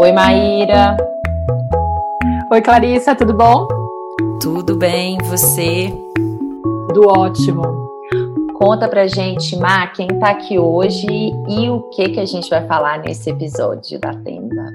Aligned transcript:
Oi, 0.00 0.12
Maíra. 0.12 0.96
Oi, 2.50 2.62
Clarissa, 2.62 3.14
tudo 3.14 3.34
bom? 3.34 3.68
Tudo 4.40 4.76
bem, 4.76 5.18
você? 5.24 5.92
Tudo 6.88 7.08
ótimo. 7.08 7.62
Conta 8.54 8.88
pra 8.88 9.06
gente, 9.06 9.56
Má, 9.56 9.86
quem 9.88 10.08
tá 10.08 10.30
aqui 10.30 10.58
hoje 10.58 11.06
e 11.48 11.68
o 11.70 11.82
que 11.90 12.08
que 12.08 12.20
a 12.20 12.24
gente 12.24 12.48
vai 12.48 12.66
falar 12.66 12.98
nesse 13.00 13.30
episódio 13.30 14.00
da 14.00 14.14
tenda. 14.14 14.72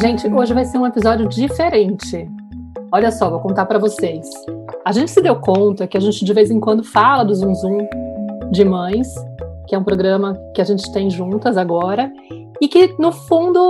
Gente, 0.00 0.26
hoje 0.26 0.52
vai 0.52 0.64
ser 0.64 0.78
um 0.78 0.86
episódio 0.86 1.28
diferente. 1.28 2.28
Olha 2.92 3.10
só, 3.10 3.30
vou 3.30 3.40
contar 3.40 3.66
para 3.66 3.78
vocês. 3.78 4.28
A 4.84 4.92
gente 4.92 5.10
se 5.10 5.20
deu 5.20 5.36
conta 5.36 5.86
que 5.86 5.96
a 5.96 6.00
gente 6.00 6.24
de 6.24 6.32
vez 6.32 6.50
em 6.50 6.58
quando 6.58 6.82
fala 6.82 7.22
do 7.22 7.34
Zum 7.34 7.54
Zum 7.54 7.78
de 8.50 8.64
Mães, 8.64 9.08
que 9.68 9.74
é 9.74 9.78
um 9.78 9.84
programa 9.84 10.38
que 10.54 10.60
a 10.60 10.64
gente 10.64 10.90
tem 10.90 11.10
juntas 11.10 11.58
agora, 11.58 12.10
e 12.60 12.66
que 12.66 12.94
no 12.98 13.12
fundo, 13.12 13.60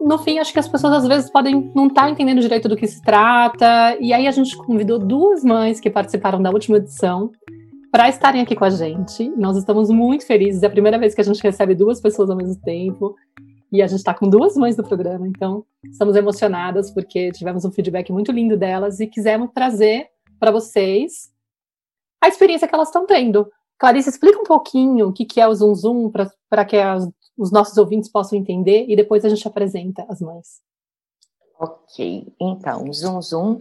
no 0.00 0.18
fim, 0.18 0.38
acho 0.38 0.52
que 0.52 0.58
as 0.58 0.68
pessoas 0.68 0.94
às 0.94 1.06
vezes 1.06 1.30
podem 1.30 1.70
não 1.74 1.86
estar 1.86 2.02
tá 2.02 2.10
entendendo 2.10 2.40
direito 2.40 2.68
do 2.68 2.76
que 2.76 2.88
se 2.88 3.00
trata. 3.02 3.96
E 4.00 4.12
aí 4.12 4.26
a 4.26 4.32
gente 4.32 4.56
convidou 4.56 4.98
duas 4.98 5.44
mães 5.44 5.78
que 5.78 5.88
participaram 5.88 6.42
da 6.42 6.50
última 6.50 6.78
edição 6.78 7.30
para 7.92 8.08
estarem 8.08 8.42
aqui 8.42 8.56
com 8.56 8.64
a 8.64 8.70
gente. 8.70 9.30
Nós 9.36 9.56
estamos 9.56 9.88
muito 9.90 10.26
felizes. 10.26 10.62
É 10.62 10.66
a 10.66 10.70
primeira 10.70 10.98
vez 10.98 11.14
que 11.14 11.20
a 11.20 11.24
gente 11.24 11.42
recebe 11.42 11.74
duas 11.74 12.00
pessoas 12.00 12.30
ao 12.30 12.36
mesmo 12.36 12.60
tempo. 12.62 13.14
E 13.70 13.80
a 13.80 13.86
gente 13.86 13.98
está 13.98 14.12
com 14.12 14.28
duas 14.28 14.56
mães 14.56 14.76
do 14.76 14.82
programa, 14.82 15.28
então 15.28 15.62
estamos 15.84 16.16
emocionadas 16.16 16.90
porque 16.90 17.30
tivemos 17.32 17.66
um 17.66 17.70
feedback 17.70 18.10
muito 18.10 18.32
lindo 18.32 18.56
delas 18.56 18.98
e 18.98 19.06
quisemos 19.06 19.50
trazer 19.54 20.06
para 20.38 20.50
vocês 20.50 21.32
a 22.20 22.28
experiência 22.28 22.66
que 22.66 22.74
elas 22.74 22.88
estão 22.88 23.06
tendo. 23.06 23.50
Clarice, 23.78 24.08
explica 24.08 24.40
um 24.40 24.44
pouquinho 24.44 25.08
o 25.08 25.12
que, 25.12 25.24
que 25.24 25.40
é 25.40 25.46
o 25.46 25.54
Zoom 25.54 25.74
Zoom 25.74 26.10
para 26.10 26.64
que 26.64 26.76
as, 26.76 27.08
os 27.36 27.52
nossos 27.52 27.76
ouvintes 27.78 28.10
possam 28.10 28.38
entender 28.38 28.86
e 28.88 28.96
depois 28.96 29.24
a 29.24 29.28
gente 29.28 29.46
apresenta 29.46 30.04
as 30.08 30.20
mães. 30.20 30.60
Ok, 31.60 32.32
então, 32.40 32.88
o 32.88 32.92
Zoom 32.92 33.22
Zoom 33.22 33.60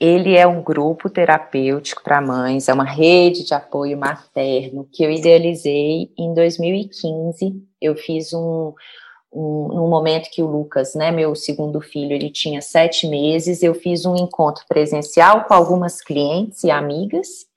ele 0.00 0.34
é 0.34 0.46
um 0.46 0.62
grupo 0.62 1.10
terapêutico 1.10 2.02
para 2.02 2.22
mães, 2.22 2.70
é 2.70 2.72
uma 2.72 2.84
rede 2.84 3.44
de 3.44 3.52
apoio 3.52 3.98
materno 3.98 4.88
que 4.90 5.04
eu 5.04 5.10
idealizei 5.10 6.10
em 6.16 6.32
2015. 6.32 7.62
Eu 7.78 7.94
fiz 7.94 8.32
um, 8.32 8.72
num 9.32 9.88
momento 9.88 10.30
que 10.30 10.42
o 10.42 10.46
Lucas, 10.46 10.94
né, 10.94 11.10
meu 11.10 11.34
segundo 11.34 11.80
filho, 11.80 12.12
ele 12.12 12.30
tinha 12.30 12.60
sete 12.60 13.06
meses, 13.06 13.62
eu 13.62 13.74
fiz 13.74 14.04
um 14.04 14.16
encontro 14.16 14.64
presencial 14.68 15.44
com 15.44 15.54
algumas 15.54 16.00
clientes 16.00 16.64
e 16.64 16.70
amigas, 16.70 17.48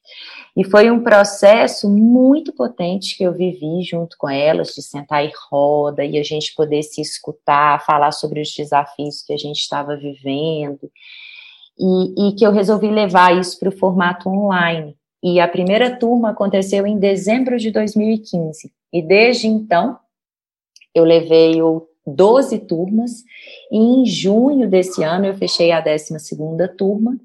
e 0.55 0.63
foi 0.63 0.91
um 0.91 1.01
processo 1.01 1.89
muito 1.89 2.53
potente 2.53 3.17
que 3.17 3.23
eu 3.23 3.33
vivi 3.33 3.81
junto 3.83 4.15
com 4.17 4.29
elas, 4.29 4.75
de 4.75 4.83
sentar 4.83 5.25
em 5.25 5.31
roda 5.49 6.05
e 6.05 6.19
a 6.19 6.23
gente 6.23 6.53
poder 6.53 6.83
se 6.83 7.01
escutar, 7.01 7.83
falar 7.83 8.11
sobre 8.11 8.39
os 8.39 8.53
desafios 8.53 9.23
que 9.23 9.33
a 9.33 9.37
gente 9.37 9.59
estava 9.59 9.95
vivendo 9.95 10.91
e, 11.77 12.29
e 12.29 12.35
que 12.35 12.45
eu 12.45 12.51
resolvi 12.51 12.87
levar 12.87 13.35
isso 13.35 13.59
para 13.59 13.69
o 13.69 13.77
formato 13.77 14.29
online. 14.29 14.95
E 15.23 15.39
a 15.39 15.47
primeira 15.47 15.97
turma 15.97 16.31
aconteceu 16.31 16.85
em 16.85 16.99
dezembro 16.99 17.57
de 17.57 17.71
2015. 17.71 18.71
E 18.91 19.01
desde 19.01 19.47
então, 19.47 19.97
eu 20.93 21.03
levei 21.03 21.61
12 22.05 22.59
turmas, 22.59 23.23
e 23.71 23.77
em 23.77 24.05
junho 24.05 24.69
desse 24.69 25.03
ano 25.03 25.25
eu 25.25 25.35
fechei 25.35 25.71
a 25.71 25.79
12 25.79 26.13
turma, 26.77 27.17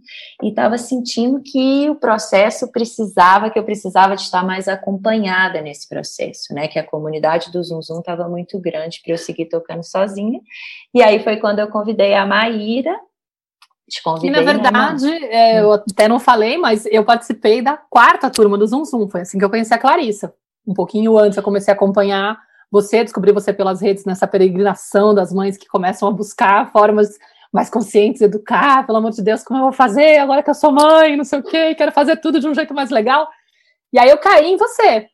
e 0.42 0.48
estava 0.48 0.78
sentindo 0.78 1.42
que 1.42 1.90
o 1.90 1.96
processo 1.96 2.70
precisava, 2.70 3.50
que 3.50 3.58
eu 3.58 3.64
precisava 3.64 4.14
de 4.14 4.22
estar 4.22 4.44
mais 4.44 4.68
acompanhada 4.68 5.60
nesse 5.60 5.88
processo, 5.88 6.54
né, 6.54 6.68
que 6.68 6.78
a 6.78 6.86
comunidade 6.86 7.50
do 7.50 7.62
Zum 7.62 7.82
Zum 7.82 7.98
estava 7.98 8.28
muito 8.28 8.58
grande 8.60 9.00
para 9.02 9.14
eu 9.14 9.18
seguir 9.18 9.46
tocando 9.46 9.82
sozinha, 9.82 10.40
e 10.94 11.02
aí 11.02 11.22
foi 11.24 11.38
quando 11.38 11.58
eu 11.58 11.68
convidei 11.68 12.14
a 12.14 12.24
Maíra, 12.24 12.96
te 13.88 14.02
convidei. 14.02 14.28
E, 14.28 14.32
na 14.32 14.40
né, 14.40 14.52
verdade, 14.52 15.06
né, 15.06 15.28
é, 15.30 15.60
eu 15.60 15.72
até 15.72 16.06
não 16.06 16.20
falei, 16.20 16.56
mas 16.56 16.86
eu 16.86 17.04
participei 17.04 17.62
da 17.62 17.76
quarta 17.76 18.30
turma 18.30 18.58
do 18.58 18.66
Zum 18.66 18.84
Zum. 18.84 19.08
Foi 19.08 19.22
assim 19.22 19.38
que 19.38 19.44
eu 19.44 19.48
conheci 19.48 19.72
a 19.72 19.78
Clarissa. 19.78 20.32
Um 20.66 20.74
pouquinho 20.74 21.16
antes 21.16 21.38
eu 21.38 21.42
comecei 21.42 21.72
a 21.72 21.74
acompanhar 21.74 22.38
você, 22.70 23.02
descobri 23.02 23.32
você 23.32 23.52
pelas 23.52 23.80
redes 23.80 24.04
nessa 24.04 24.26
peregrinação 24.26 25.14
das 25.14 25.32
mães 25.32 25.56
que 25.56 25.66
começam 25.66 26.08
a 26.08 26.12
buscar 26.12 26.70
formas 26.70 27.18
mais 27.52 27.70
conscientes, 27.70 28.20
educar, 28.20 28.86
pelo 28.86 28.98
amor 28.98 29.10
de 29.10 29.22
Deus, 29.22 29.42
como 29.42 29.58
eu 29.58 29.64
vou 29.64 29.72
fazer 29.72 30.18
agora 30.18 30.42
que 30.42 30.50
eu 30.50 30.54
sou 30.54 30.70
mãe, 30.70 31.16
não 31.16 31.24
sei 31.24 31.38
o 31.38 31.42
quê, 31.42 31.74
quero 31.74 31.92
fazer 31.92 32.16
tudo 32.16 32.40
de 32.40 32.46
um 32.46 32.54
jeito 32.54 32.74
mais 32.74 32.90
legal. 32.90 33.28
E 33.92 33.98
aí 33.98 34.10
eu 34.10 34.18
caí 34.18 34.46
em 34.46 34.56
você. 34.56 35.08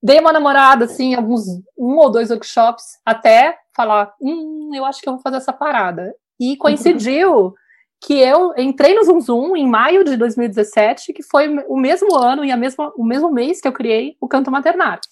Dei 0.00 0.20
uma 0.20 0.32
namorada, 0.32 0.84
assim, 0.84 1.14
alguns 1.14 1.44
um 1.76 1.96
ou 1.96 2.10
dois 2.10 2.30
workshops, 2.30 2.98
até 3.04 3.58
falar, 3.74 4.12
hum, 4.20 4.70
eu 4.74 4.84
acho 4.84 5.00
que 5.00 5.08
eu 5.08 5.14
vou 5.14 5.22
fazer 5.22 5.36
essa 5.36 5.52
parada. 5.52 6.14
E 6.40 6.56
coincidiu 6.56 7.54
que 8.04 8.14
eu 8.14 8.52
entrei 8.56 8.94
no 8.94 9.04
Zoom 9.04 9.20
Zoom 9.20 9.56
em 9.56 9.66
maio 9.66 10.04
de 10.04 10.16
2017, 10.16 11.12
que 11.12 11.22
foi 11.22 11.48
o 11.68 11.76
mesmo 11.76 12.16
ano 12.16 12.44
e 12.44 12.50
a 12.50 12.56
mesma, 12.56 12.92
o 12.96 13.04
mesmo 13.04 13.30
mês 13.30 13.60
que 13.60 13.68
eu 13.68 13.72
criei 13.72 14.16
o 14.20 14.26
Canto 14.26 14.50
Maternário. 14.50 15.02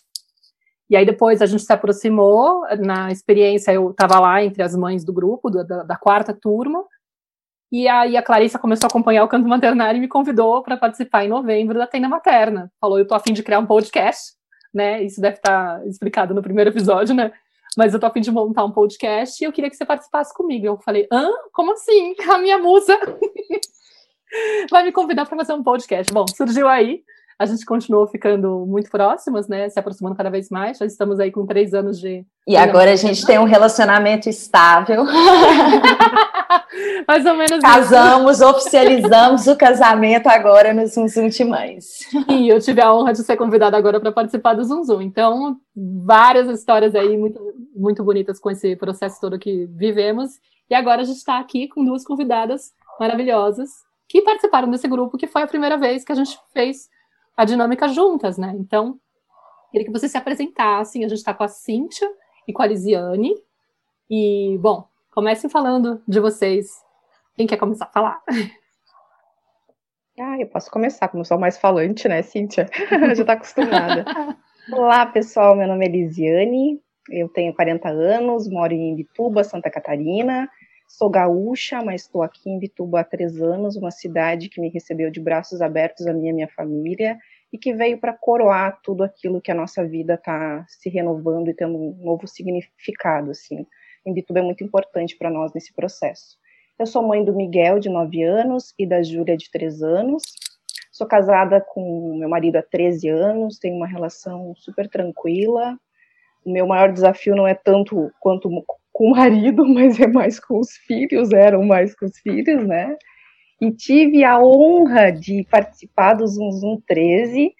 E 0.90 0.96
aí 0.96 1.06
depois 1.06 1.40
a 1.40 1.46
gente 1.46 1.62
se 1.62 1.72
aproximou, 1.72 2.66
na 2.80 3.12
experiência 3.12 3.72
eu 3.72 3.92
estava 3.92 4.18
lá 4.18 4.42
entre 4.42 4.60
as 4.60 4.74
mães 4.74 5.04
do 5.04 5.12
grupo, 5.12 5.48
da, 5.48 5.84
da, 5.84 5.96
quarta 5.96 6.34
turma, 6.34 6.84
e 7.70 7.86
aí 7.86 8.16
a 8.16 8.22
Clarissa 8.22 8.58
começou 8.58 8.88
a 8.88 8.90
acompanhar 8.90 9.22
o 9.22 9.28
Canto 9.28 9.48
Maternário 9.48 9.98
e 9.98 10.00
me 10.00 10.08
convidou 10.08 10.60
para 10.64 10.76
participar 10.76 11.24
em 11.24 11.28
novembro 11.28 11.78
da 11.78 11.86
Tenda 11.86 12.08
Materna. 12.08 12.72
Falou, 12.80 12.98
eu 12.98 13.06
tô 13.06 13.14
afim 13.14 13.32
de 13.32 13.44
criar 13.44 13.60
um 13.60 13.66
podcast, 13.66 14.32
né, 14.74 15.00
isso 15.04 15.20
deve 15.20 15.36
estar 15.36 15.78
tá 15.78 15.86
explicado 15.86 16.34
no 16.34 16.42
primeiro 16.42 16.70
episódio, 16.70 17.14
né, 17.14 17.32
mas 17.76 17.94
eu 17.94 18.00
tô 18.00 18.06
afim 18.06 18.20
de 18.20 18.32
montar 18.32 18.64
um 18.64 18.72
podcast 18.72 19.40
e 19.40 19.46
eu 19.46 19.52
queria 19.52 19.70
que 19.70 19.76
você 19.76 19.84
participasse 19.84 20.34
comigo. 20.34 20.66
Eu 20.66 20.76
falei, 20.78 21.06
hã? 21.12 21.30
Como 21.52 21.72
assim? 21.72 22.14
A 22.28 22.38
minha 22.38 22.58
musa 22.58 22.98
vai 24.70 24.82
me 24.82 24.90
convidar 24.90 25.24
para 25.26 25.36
fazer 25.36 25.52
um 25.52 25.62
podcast. 25.62 26.12
Bom, 26.12 26.26
surgiu 26.26 26.68
aí, 26.68 27.04
a 27.40 27.46
gente 27.46 27.64
continuou 27.64 28.06
ficando 28.06 28.66
muito 28.66 28.90
próximas, 28.90 29.48
né? 29.48 29.66
Se 29.70 29.80
aproximando 29.80 30.14
cada 30.14 30.28
vez 30.28 30.50
mais. 30.50 30.76
Já 30.76 30.84
estamos 30.84 31.18
aí 31.18 31.32
com 31.32 31.46
três 31.46 31.72
anos 31.72 31.98
de. 31.98 32.22
E 32.46 32.54
agora 32.54 32.92
a 32.92 32.96
gente 32.96 33.24
tem 33.24 33.38
um 33.38 33.44
relacionamento 33.44 34.28
estável. 34.28 35.06
mais 37.08 37.24
ou 37.24 37.34
menos. 37.34 37.60
Casamos, 37.60 38.42
oficializamos 38.42 39.46
o 39.46 39.56
casamento 39.56 40.26
agora 40.26 40.74
no 40.74 40.86
Zum 40.86 41.08
Zum 41.08 41.28
de 41.28 41.42
Mães. 41.42 42.00
E 42.28 42.46
eu 42.46 42.60
tive 42.60 42.82
a 42.82 42.92
honra 42.92 43.14
de 43.14 43.22
ser 43.22 43.38
convidada 43.38 43.74
agora 43.74 43.98
para 43.98 44.12
participar 44.12 44.52
do 44.52 44.62
Zum 44.62 44.84
Zum. 44.84 45.00
Então, 45.00 45.56
várias 45.74 46.46
histórias 46.46 46.94
aí 46.94 47.16
muito, 47.16 47.40
muito 47.74 48.04
bonitas 48.04 48.38
com 48.38 48.50
esse 48.50 48.76
processo 48.76 49.18
todo 49.18 49.38
que 49.38 49.64
vivemos. 49.64 50.32
E 50.68 50.74
agora 50.74 51.00
a 51.00 51.04
gente 51.04 51.16
está 51.16 51.38
aqui 51.38 51.68
com 51.68 51.86
duas 51.86 52.04
convidadas 52.04 52.72
maravilhosas 53.00 53.70
que 54.06 54.20
participaram 54.20 54.70
desse 54.70 54.86
grupo, 54.86 55.16
que 55.16 55.26
foi 55.26 55.40
a 55.40 55.46
primeira 55.46 55.78
vez 55.78 56.04
que 56.04 56.12
a 56.12 56.16
gente 56.16 56.38
fez 56.52 56.90
a 57.40 57.44
dinâmica 57.44 57.88
juntas, 57.88 58.36
né? 58.36 58.54
Então, 58.58 59.00
queria 59.70 59.86
que 59.86 59.92
vocês 59.92 60.12
se 60.12 60.18
apresentassem. 60.18 61.04
A 61.04 61.08
gente 61.08 61.18
está 61.18 61.32
com 61.32 61.42
a 61.42 61.48
Cíntia 61.48 62.06
e 62.46 62.52
com 62.52 62.60
a 62.62 62.66
Lisiane. 62.66 63.34
E, 64.10 64.58
bom, 64.60 64.86
comecem 65.10 65.48
falando 65.48 66.02
de 66.06 66.20
vocês. 66.20 66.84
Quem 67.34 67.46
quer 67.46 67.56
começar 67.56 67.86
a 67.86 67.92
falar? 67.92 68.22
Ah, 70.22 70.38
eu 70.38 70.46
posso 70.48 70.70
começar, 70.70 71.08
como 71.08 71.24
sou 71.24 71.38
mais 71.38 71.56
falante, 71.56 72.06
né, 72.06 72.20
Cíntia? 72.20 72.68
Já 73.16 73.22
está 73.22 73.32
acostumada. 73.32 74.04
Olá, 74.70 75.06
pessoal, 75.06 75.56
meu 75.56 75.66
nome 75.66 75.86
é 75.86 75.88
Lisiane, 75.88 76.78
eu 77.08 77.26
tenho 77.30 77.54
40 77.54 77.88
anos, 77.88 78.46
moro 78.46 78.70
em 78.74 78.94
Bituba, 78.94 79.42
Santa 79.42 79.70
Catarina, 79.70 80.46
sou 80.86 81.08
gaúcha, 81.08 81.82
mas 81.82 82.02
estou 82.02 82.22
aqui 82.22 82.50
em 82.50 82.58
Bituba 82.58 83.00
há 83.00 83.04
três 83.04 83.40
anos, 83.40 83.76
uma 83.76 83.90
cidade 83.90 84.50
que 84.50 84.60
me 84.60 84.68
recebeu 84.68 85.10
de 85.10 85.20
braços 85.20 85.62
abertos 85.62 86.06
a 86.06 86.12
minha 86.12 86.32
e 86.32 86.34
minha 86.34 86.48
família, 86.48 87.16
e 87.52 87.58
que 87.58 87.74
veio 87.74 87.98
para 87.98 88.12
coroar 88.12 88.80
tudo 88.82 89.02
aquilo 89.02 89.40
que 89.40 89.50
a 89.50 89.54
nossa 89.54 89.84
vida 89.86 90.14
está 90.14 90.64
se 90.68 90.88
renovando 90.88 91.48
e 91.48 91.54
tendo 91.54 91.76
um 91.76 91.96
novo 92.04 92.26
significado, 92.26 93.30
assim. 93.30 93.66
Imbituba 94.06 94.40
é 94.40 94.42
muito 94.42 94.64
importante 94.64 95.16
para 95.16 95.30
nós 95.30 95.52
nesse 95.52 95.72
processo. 95.74 96.38
Eu 96.78 96.86
sou 96.86 97.02
mãe 97.02 97.24
do 97.24 97.34
Miguel, 97.34 97.78
de 97.78 97.90
9 97.90 98.22
anos, 98.22 98.72
e 98.78 98.86
da 98.86 99.02
Júlia, 99.02 99.36
de 99.36 99.50
3 99.50 99.82
anos. 99.82 100.22
Sou 100.90 101.06
casada 101.06 101.60
com 101.60 102.16
meu 102.18 102.28
marido 102.28 102.56
há 102.56 102.62
13 102.62 103.08
anos, 103.08 103.58
tenho 103.58 103.76
uma 103.76 103.86
relação 103.86 104.54
super 104.56 104.88
tranquila. 104.88 105.78
O 106.44 106.50
meu 106.50 106.66
maior 106.66 106.92
desafio 106.92 107.36
não 107.36 107.46
é 107.46 107.54
tanto 107.54 108.10
quanto 108.20 108.48
com 108.92 109.08
o 109.08 109.10
marido, 109.10 109.64
mas 109.68 110.00
é 110.00 110.06
mais 110.06 110.40
com 110.40 110.58
os 110.58 110.72
filhos, 110.72 111.32
eram 111.32 111.64
mais 111.64 111.94
com 111.94 112.06
os 112.06 112.18
filhos, 112.18 112.66
né? 112.66 112.96
E 113.60 113.70
tive 113.70 114.24
a 114.24 114.40
honra 114.42 115.10
de 115.10 115.46
participar 115.50 116.14
do 116.14 116.26
Zoom 116.26 116.50
Zoom 116.52 116.80
13 116.86 117.52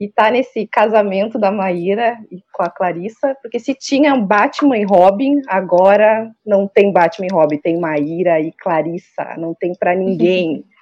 e 0.00 0.06
estar 0.06 0.26
tá 0.26 0.30
nesse 0.30 0.66
casamento 0.66 1.38
da 1.38 1.50
Maíra 1.50 2.18
e 2.30 2.40
com 2.52 2.62
a 2.62 2.70
Clarissa, 2.70 3.36
porque 3.42 3.58
se 3.58 3.74
tinha 3.74 4.16
Batman 4.16 4.78
e 4.78 4.84
Robin, 4.84 5.42
agora 5.46 6.30
não 6.46 6.66
tem 6.66 6.92
Batman 6.92 7.26
e 7.26 7.32
Robin, 7.32 7.58
tem 7.58 7.78
Maíra 7.78 8.40
e 8.40 8.52
Clarissa, 8.52 9.36
não 9.36 9.54
tem 9.54 9.74
para 9.74 9.94
ninguém. 9.94 10.64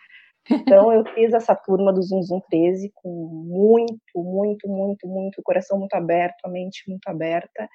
Então 0.50 0.91
eu 0.91 1.05
fiz 1.12 1.35
essa 1.35 1.55
turma 1.55 1.93
do 1.93 2.00
Zum 2.00 2.23
Zum 2.23 2.41
13 2.49 2.91
com 2.94 3.11
muito, 3.11 3.99
muito, 4.17 4.67
muito, 4.67 5.06
muito 5.06 5.43
coração 5.43 5.79
muito 5.79 5.93
aberto, 5.93 6.37
a 6.43 6.49
mente 6.49 6.88
muito 6.88 7.06
aberta, 7.06 7.69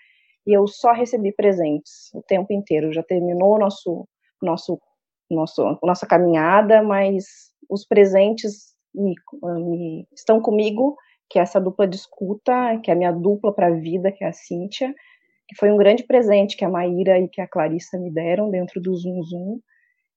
e 0.43 0.57
eu 0.57 0.65
só 0.65 0.91
recebi 0.91 1.31
presentes 1.31 2.11
o 2.15 2.23
tempo 2.23 2.51
inteiro. 2.51 2.91
Já 2.91 3.03
terminou 3.03 3.53
o 3.53 3.59
nosso 3.59 4.07
nosso 4.41 4.81
nosso 5.33 5.77
nossa 5.83 6.05
caminhada, 6.05 6.81
mas 6.83 7.25
os 7.69 7.85
presentes 7.85 8.73
me, 8.93 9.15
me, 9.41 10.07
estão 10.13 10.41
comigo, 10.41 10.95
que 11.29 11.39
é 11.39 11.41
essa 11.41 11.59
dupla 11.59 11.87
de 11.87 11.95
escuta, 11.95 12.79
que 12.83 12.91
é 12.91 12.93
a 12.93 12.97
minha 12.97 13.11
dupla 13.11 13.53
para 13.53 13.67
a 13.67 13.75
vida, 13.75 14.11
que 14.11 14.23
é 14.23 14.27
a 14.27 14.33
Cíntia, 14.33 14.93
que 15.47 15.55
foi 15.55 15.71
um 15.71 15.77
grande 15.77 16.03
presente 16.03 16.55
que 16.55 16.65
a 16.65 16.69
Maíra 16.69 17.19
e 17.19 17.27
que 17.27 17.41
a 17.41 17.47
Clarissa 17.47 17.97
me 17.97 18.11
deram 18.11 18.49
dentro 18.49 18.81
do 18.81 18.95
Zoom 18.95 19.23
Zoom. 19.23 19.59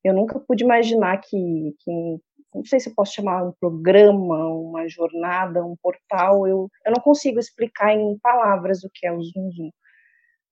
Eu 0.04 0.14
nunca 0.14 0.38
pude 0.38 0.62
imaginar 0.62 1.18
que, 1.18 1.74
que 1.80 2.20
não 2.54 2.64
sei 2.64 2.80
se 2.80 2.94
posso 2.94 3.14
chamar 3.14 3.44
um 3.44 3.52
programa, 3.58 4.48
uma 4.48 4.88
jornada, 4.88 5.64
um 5.64 5.76
portal, 5.82 6.46
eu, 6.46 6.70
eu 6.84 6.92
não 6.92 7.00
consigo 7.02 7.38
explicar 7.38 7.92
em 7.92 8.18
palavras 8.18 8.84
o 8.84 8.90
que 8.92 9.06
é 9.06 9.12
o 9.12 9.20
Zoom 9.20 9.50
Zoom. 9.50 9.70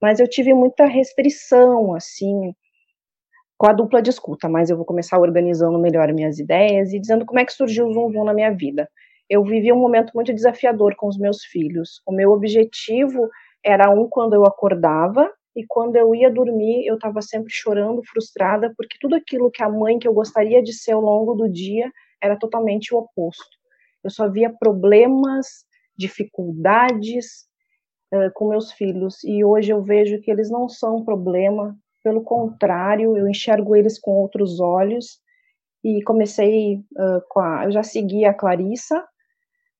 Mas 0.03 0.21
eu 0.21 0.29
tive 0.29 0.53
muita 0.53 0.87
restrição, 0.87 1.95
assim, 1.95 2.55
com 3.65 3.71
a 3.71 3.73
dupla 3.73 4.03
de 4.03 4.11
escuta, 4.11 4.47
mas 4.47 4.69
eu 4.69 4.77
vou 4.77 4.85
começar 4.85 5.19
organizando 5.19 5.79
melhor 5.79 6.13
minhas 6.13 6.39
ideias 6.39 6.93
e 6.93 7.01
dizendo 7.01 7.25
como 7.25 7.41
é 7.41 7.47
que 7.47 7.53
surgiu 7.55 7.87
o 7.87 7.95
Zoom 7.95 8.13
Zoom 8.13 8.25
na 8.25 8.35
minha 8.35 8.51
vida. 8.51 8.87
Eu 9.27 9.43
vivi 9.43 9.73
um 9.73 9.79
momento 9.79 10.13
muito 10.15 10.35
desafiador 10.35 10.95
com 10.97 11.09
os 11.09 11.17
meus 11.17 11.43
filhos. 11.45 12.03
O 12.07 12.13
meu 12.13 12.31
objetivo 12.33 13.27
era 13.65 13.89
um 13.89 14.07
quando 14.07 14.35
eu 14.35 14.45
acordava 14.45 15.33
e 15.57 15.65
quando 15.67 15.97
eu 15.97 16.15
ia 16.15 16.31
dormir 16.31 16.87
eu 16.87 16.97
estava 16.97 17.23
sempre 17.23 17.51
chorando, 17.51 18.03
frustrada, 18.05 18.71
porque 18.77 18.99
tudo 19.01 19.15
aquilo 19.15 19.51
que 19.51 19.63
a 19.63 19.69
mãe 19.71 19.99
que 19.99 20.07
eu 20.07 20.13
gostaria 20.13 20.63
de 20.63 20.75
ser 20.75 20.93
ao 20.93 21.01
longo 21.01 21.33
do 21.33 21.51
dia 21.51 21.91
era 22.23 22.37
totalmente 22.37 22.95
o 22.95 22.99
oposto. 22.99 23.57
Eu 24.05 24.11
só 24.11 24.29
via 24.29 24.53
problemas, 24.53 25.65
dificuldades 25.97 27.47
uh, 28.13 28.31
com 28.35 28.51
meus 28.51 28.73
filhos 28.73 29.25
e 29.25 29.43
hoje 29.43 29.73
eu 29.73 29.83
vejo 29.83 30.21
que 30.21 30.31
eles 30.31 30.51
não 30.51 30.69
são 30.69 31.03
problema, 31.03 31.75
pelo 32.05 32.23
contrário, 32.23 33.17
eu 33.17 33.27
enxergo 33.27 33.75
eles 33.75 33.99
com 33.99 34.12
outros 34.12 34.61
olhos 34.61 35.19
e 35.83 36.03
comecei 36.03 36.77
uh, 36.77 37.23
com 37.31 37.41
a, 37.41 37.65
eu 37.65 37.73
já 37.73 37.83
segui 37.83 38.27
a 38.27 38.35
Clarissa 38.35 39.03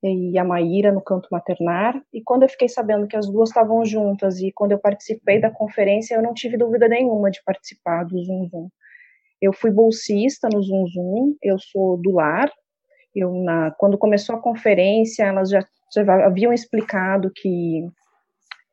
e 0.03 0.38
a 0.38 0.44
Maíra 0.44 0.91
no 0.91 1.03
canto 1.03 1.29
maternar. 1.31 2.03
E 2.12 2.23
quando 2.23 2.43
eu 2.43 2.49
fiquei 2.49 2.69
sabendo 2.69 3.06
que 3.06 3.17
as 3.17 3.26
duas 3.26 3.50
estavam 3.50 3.85
juntas 3.85 4.41
e 4.41 4.50
quando 4.53 4.73
eu 4.73 4.79
participei 4.79 5.41
da 5.41 5.50
conferência, 5.50 6.15
eu 6.15 6.23
não 6.23 6.35
tive 6.35 6.56
dúvida 6.56 6.88
nenhuma 6.88 7.31
de 7.31 7.43
participar 7.44 8.05
do 8.05 8.19
Zoom 8.23 8.49
Zoom. 8.49 8.69
Eu 9.41 9.53
fui 9.53 9.71
bolsista 9.71 10.49
no 10.53 10.62
Zoom 10.62 10.87
Zoom, 10.88 11.35
eu 11.43 11.59
sou 11.59 11.99
do 11.99 12.12
lar. 12.12 12.50
Eu, 13.15 13.32
na, 13.35 13.71
quando 13.73 13.99
começou 13.99 14.35
a 14.35 14.41
conferência, 14.41 15.25
elas 15.25 15.50
já, 15.50 15.61
já 15.94 16.26
haviam 16.26 16.53
explicado 16.53 17.31
que 17.35 17.87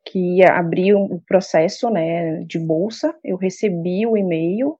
que 0.04 0.38
ia 0.38 0.56
abrir 0.56 0.94
um 0.94 1.18
processo 1.20 1.88
né, 1.90 2.44
de 2.44 2.58
bolsa. 2.58 3.14
Eu 3.24 3.36
recebi 3.36 4.06
o 4.06 4.16
e-mail, 4.16 4.76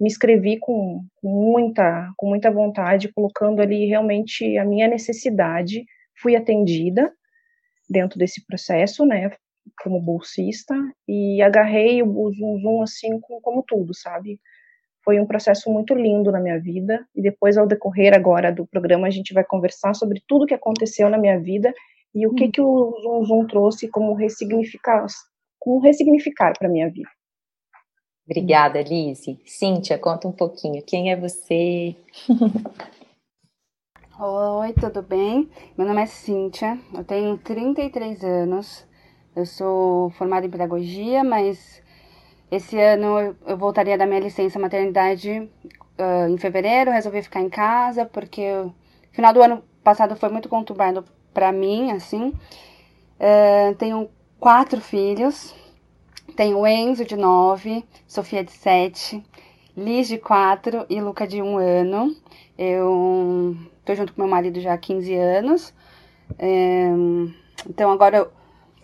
me 0.00 0.08
inscrevi 0.08 0.58
com, 0.58 1.04
muita, 1.22 2.12
com 2.16 2.28
muita 2.28 2.50
vontade, 2.50 3.12
colocando 3.12 3.60
ali 3.60 3.86
realmente 3.86 4.56
a 4.58 4.64
minha 4.64 4.88
necessidade. 4.88 5.84
Fui 6.20 6.34
atendida 6.34 7.12
dentro 7.88 8.18
desse 8.18 8.44
processo, 8.46 9.04
né, 9.04 9.30
como 9.82 10.00
bolsista, 10.00 10.74
e 11.06 11.42
agarrei 11.42 12.02
o 12.02 12.32
Zoom 12.32 12.58
Zoom 12.60 12.82
assim 12.82 13.20
como 13.20 13.62
tudo, 13.62 13.94
sabe? 13.94 14.40
Foi 15.04 15.20
um 15.20 15.26
processo 15.26 15.70
muito 15.70 15.94
lindo 15.94 16.32
na 16.32 16.40
minha 16.40 16.58
vida, 16.58 17.06
e 17.14 17.20
depois, 17.20 17.58
ao 17.58 17.66
decorrer 17.66 18.14
agora 18.14 18.50
do 18.50 18.66
programa, 18.66 19.06
a 19.06 19.10
gente 19.10 19.34
vai 19.34 19.44
conversar 19.44 19.94
sobre 19.94 20.22
tudo 20.26 20.46
que 20.46 20.54
aconteceu 20.54 21.10
na 21.10 21.18
minha 21.18 21.38
vida 21.38 21.74
e 22.14 22.26
o 22.26 22.34
que, 22.34 22.44
hum. 22.44 22.50
que 22.50 22.60
o 22.60 22.98
Zoom 23.02 23.24
Zoom 23.24 23.46
trouxe 23.46 23.88
como 23.88 24.14
ressignificar, 24.14 25.06
como 25.58 25.80
ressignificar 25.80 26.52
para 26.58 26.68
minha 26.68 26.88
vida. 26.88 27.08
Obrigada, 28.26 28.80
Lise. 28.80 29.38
Cíntia, 29.44 29.98
conta 29.98 30.26
um 30.26 30.32
pouquinho. 30.32 30.82
Quem 30.86 31.10
é 31.10 31.16
você? 31.16 31.96
Oi, 34.18 34.72
tudo 34.74 35.02
bem? 35.02 35.50
Meu 35.76 35.86
nome 35.86 36.02
é 36.02 36.06
Cíntia, 36.06 36.78
eu 36.94 37.02
tenho 37.02 37.36
33 37.36 38.22
anos, 38.22 38.86
eu 39.34 39.44
sou 39.44 40.08
formada 40.10 40.46
em 40.46 40.50
pedagogia, 40.50 41.24
mas 41.24 41.82
esse 42.48 42.78
ano 42.80 43.36
eu 43.44 43.56
voltaria 43.58 43.98
da 43.98 44.06
minha 44.06 44.20
licença 44.20 44.56
maternidade 44.56 45.50
uh, 45.98 46.28
em 46.28 46.38
fevereiro, 46.38 46.92
resolvi 46.92 47.22
ficar 47.22 47.40
em 47.40 47.50
casa, 47.50 48.06
porque 48.06 48.48
o 48.52 48.72
final 49.10 49.32
do 49.32 49.42
ano 49.42 49.64
passado 49.82 50.14
foi 50.14 50.28
muito 50.28 50.48
conturbado 50.48 51.04
para 51.34 51.52
mim, 51.52 51.90
assim. 51.90 52.32
Uh, 53.18 53.74
tenho 53.76 54.08
quatro 54.38 54.80
filhos, 54.80 55.54
tenho 56.36 56.66
Enzo, 56.66 57.04
de 57.04 57.16
9, 57.16 57.84
Sofia, 58.06 58.44
de 58.44 58.52
7, 58.52 59.22
Liz, 59.76 60.06
de 60.06 60.18
4 60.18 60.86
e 60.88 61.00
Luca, 61.00 61.26
de 61.26 61.42
1 61.42 61.58
ano. 61.58 62.14
Eu 62.56 63.56
tô 63.84 63.94
junto 63.94 64.12
com 64.12 64.22
meu 64.22 64.30
marido 64.30 64.60
já 64.60 64.72
há 64.72 64.78
15 64.78 65.14
anos. 65.14 65.74
É, 66.38 66.88
então 67.68 67.90
agora 67.90 68.16
eu, 68.18 68.32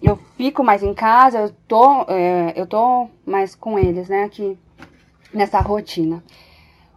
eu, 0.02 0.16
fico 0.36 0.62
mais 0.64 0.82
em 0.82 0.92
casa, 0.92 1.38
eu 1.38 1.50
tô, 1.68 2.02
é, 2.08 2.52
eu 2.56 2.66
tô 2.66 3.08
mais 3.24 3.54
com 3.54 3.78
eles, 3.78 4.08
né, 4.08 4.24
aqui 4.24 4.58
nessa 5.32 5.60
rotina. 5.60 6.22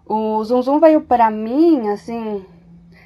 O 0.06 0.44
Zum 0.44 0.61
Zum 0.61 0.79
veio 0.79 1.01
para 1.01 1.29
mim, 1.31 1.89
assim, 1.89 2.45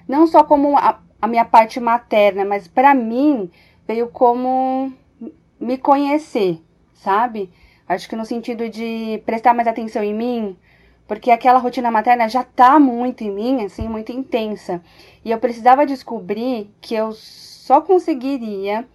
não 0.08 0.26
só 0.26 0.44
como 0.44 0.78
a, 0.78 1.00
a 1.22 1.28
minha 1.28 1.46
parte 1.46 1.80
materna, 1.80 2.46
mas 2.46 2.68
para 2.68 2.94
mim 2.94 3.50
veio 3.88 4.08
como 4.10 4.92
me 5.60 5.78
conhecer, 5.78 6.62
sabe? 6.94 7.52
Acho 7.88 8.08
que 8.08 8.16
no 8.16 8.26
sentido 8.26 8.70
de 8.70 9.22
prestar 9.26 9.54
mais 9.54 9.68
atenção 9.68 10.04
em 10.04 10.14
mim, 10.14 10.58
porque 11.08 11.32
aquela 11.32 11.60
rotina 11.60 11.90
materna 11.90 12.28
já 12.28 12.44
tá 12.44 12.80
muito 12.80 13.24
em 13.24 13.32
mim, 13.32 13.64
assim, 13.64 13.88
muito 13.88 14.12
intensa. 14.12 14.82
E 15.24 15.32
eu 15.32 15.40
precisava 15.40 15.86
descobrir 15.86 16.70
que 16.82 16.94
eu 16.94 17.14
só 17.14 17.82
conseguiria 17.82 18.86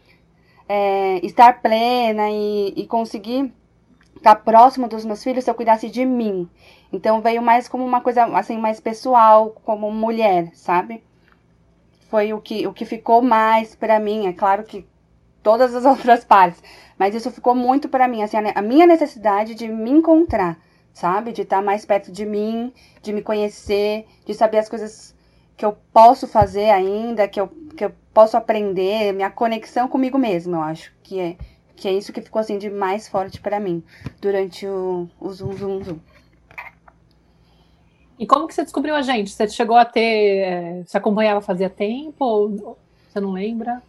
é, 0.68 1.24
estar 1.24 1.60
plena 1.62 2.30
e, 2.30 2.74
e 2.76 2.86
conseguir 2.86 3.52
estar 4.16 4.36
próximo 4.36 4.88
dos 4.88 5.04
meus 5.04 5.24
filhos 5.24 5.44
se 5.44 5.50
eu 5.50 5.54
cuidasse 5.54 5.88
de 5.88 6.04
mim. 6.04 6.48
Então 6.92 7.20
veio 7.20 7.42
mais 7.42 7.66
como 7.66 7.84
uma 7.84 8.00
coisa 8.00 8.24
assim 8.36 8.58
mais 8.58 8.78
pessoal, 8.78 9.50
como 9.64 9.90
mulher, 9.90 10.50
sabe? 10.54 11.02
Foi 12.12 12.30
o 12.34 12.42
que 12.42 12.66
o 12.66 12.74
que 12.74 12.84
ficou 12.84 13.22
mais 13.22 13.74
para 13.74 13.98
mim. 13.98 14.26
É 14.26 14.34
claro 14.34 14.64
que 14.64 14.86
todas 15.42 15.74
as 15.74 15.86
outras 15.86 16.22
partes. 16.22 16.62
Mas 16.98 17.14
isso 17.14 17.30
ficou 17.30 17.54
muito 17.54 17.88
para 17.88 18.06
mim, 18.06 18.22
assim, 18.22 18.36
a 18.36 18.60
minha 18.60 18.86
necessidade 18.86 19.54
de 19.54 19.66
me 19.66 19.90
encontrar, 19.90 20.58
sabe? 20.92 21.32
De 21.32 21.40
estar 21.40 21.62
mais 21.62 21.86
perto 21.86 22.12
de 22.12 22.26
mim, 22.26 22.70
de 23.00 23.14
me 23.14 23.22
conhecer, 23.22 24.04
de 24.26 24.34
saber 24.34 24.58
as 24.58 24.68
coisas 24.68 25.14
que 25.56 25.64
eu 25.64 25.74
posso 25.90 26.28
fazer 26.28 26.68
ainda, 26.68 27.26
que 27.26 27.40
eu, 27.40 27.48
que 27.74 27.86
eu 27.86 27.92
posso 28.12 28.36
aprender, 28.36 29.14
minha 29.14 29.30
conexão 29.30 29.88
comigo 29.88 30.18
mesma, 30.18 30.58
eu 30.58 30.62
acho 30.62 30.92
que 31.02 31.18
é 31.18 31.36
que 31.74 31.88
é 31.88 31.92
isso 31.92 32.12
que 32.12 32.20
ficou 32.20 32.38
assim 32.38 32.58
de 32.58 32.70
mais 32.70 33.08
forte 33.08 33.40
para 33.40 33.58
mim 33.58 33.82
durante 34.20 34.66
o, 34.66 35.08
o 35.18 35.32
Zoom 35.32 35.52
Zoom 35.54 35.82
Zoom. 35.82 35.98
E 38.18 38.26
como 38.26 38.46
que 38.46 38.54
você 38.54 38.62
descobriu 38.62 38.94
a 38.94 39.02
gente? 39.02 39.30
Você 39.30 39.48
chegou 39.48 39.76
a 39.76 39.84
ter. 39.84 40.84
Você 40.86 40.96
acompanhava 40.96 41.40
fazia 41.40 41.70
tempo? 41.70 42.24
Ou 42.24 42.78
você 43.08 43.20
não 43.20 43.32
lembra? 43.32 43.82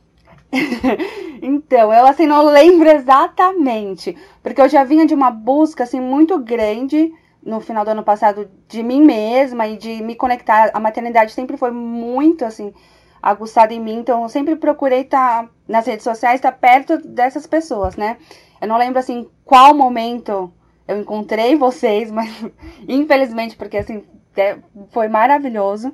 então, 1.41 1.93
eu 1.93 2.05
assim 2.05 2.27
não 2.27 2.45
lembro 2.45 2.87
exatamente, 2.87 4.15
porque 4.41 4.61
eu 4.61 4.69
já 4.69 4.83
vinha 4.83 5.05
de 5.05 5.13
uma 5.13 5.31
busca 5.31 5.83
assim 5.83 5.99
muito 5.99 6.37
grande 6.37 7.11
no 7.43 7.59
final 7.59 7.83
do 7.83 7.91
ano 7.91 8.03
passado 8.03 8.49
de 8.67 8.83
mim 8.83 9.01
mesma 9.01 9.67
e 9.67 9.77
de 9.77 10.01
me 10.03 10.15
conectar. 10.15 10.71
A 10.73 10.79
maternidade 10.79 11.31
sempre 11.31 11.57
foi 11.57 11.71
muito 11.71 12.45
assim 12.45 12.73
aguçada 13.21 13.73
em 13.73 13.79
mim, 13.79 13.99
então 13.99 14.23
eu 14.23 14.29
sempre 14.29 14.55
procurei 14.55 15.01
estar 15.01 15.43
tá, 15.43 15.49
nas 15.67 15.87
redes 15.87 16.03
sociais, 16.03 16.35
estar 16.35 16.51
tá 16.51 16.57
perto 16.57 16.97
dessas 16.97 17.47
pessoas, 17.47 17.95
né? 17.95 18.17
Eu 18.61 18.67
não 18.67 18.77
lembro 18.77 18.99
assim 18.99 19.27
qual 19.45 19.73
momento 19.73 20.51
eu 20.87 20.99
encontrei 20.99 21.55
vocês, 21.55 22.11
mas 22.11 22.29
infelizmente 22.87 23.55
porque 23.55 23.77
assim 23.77 24.03
é, 24.35 24.57
foi 24.91 25.07
maravilhoso. 25.07 25.91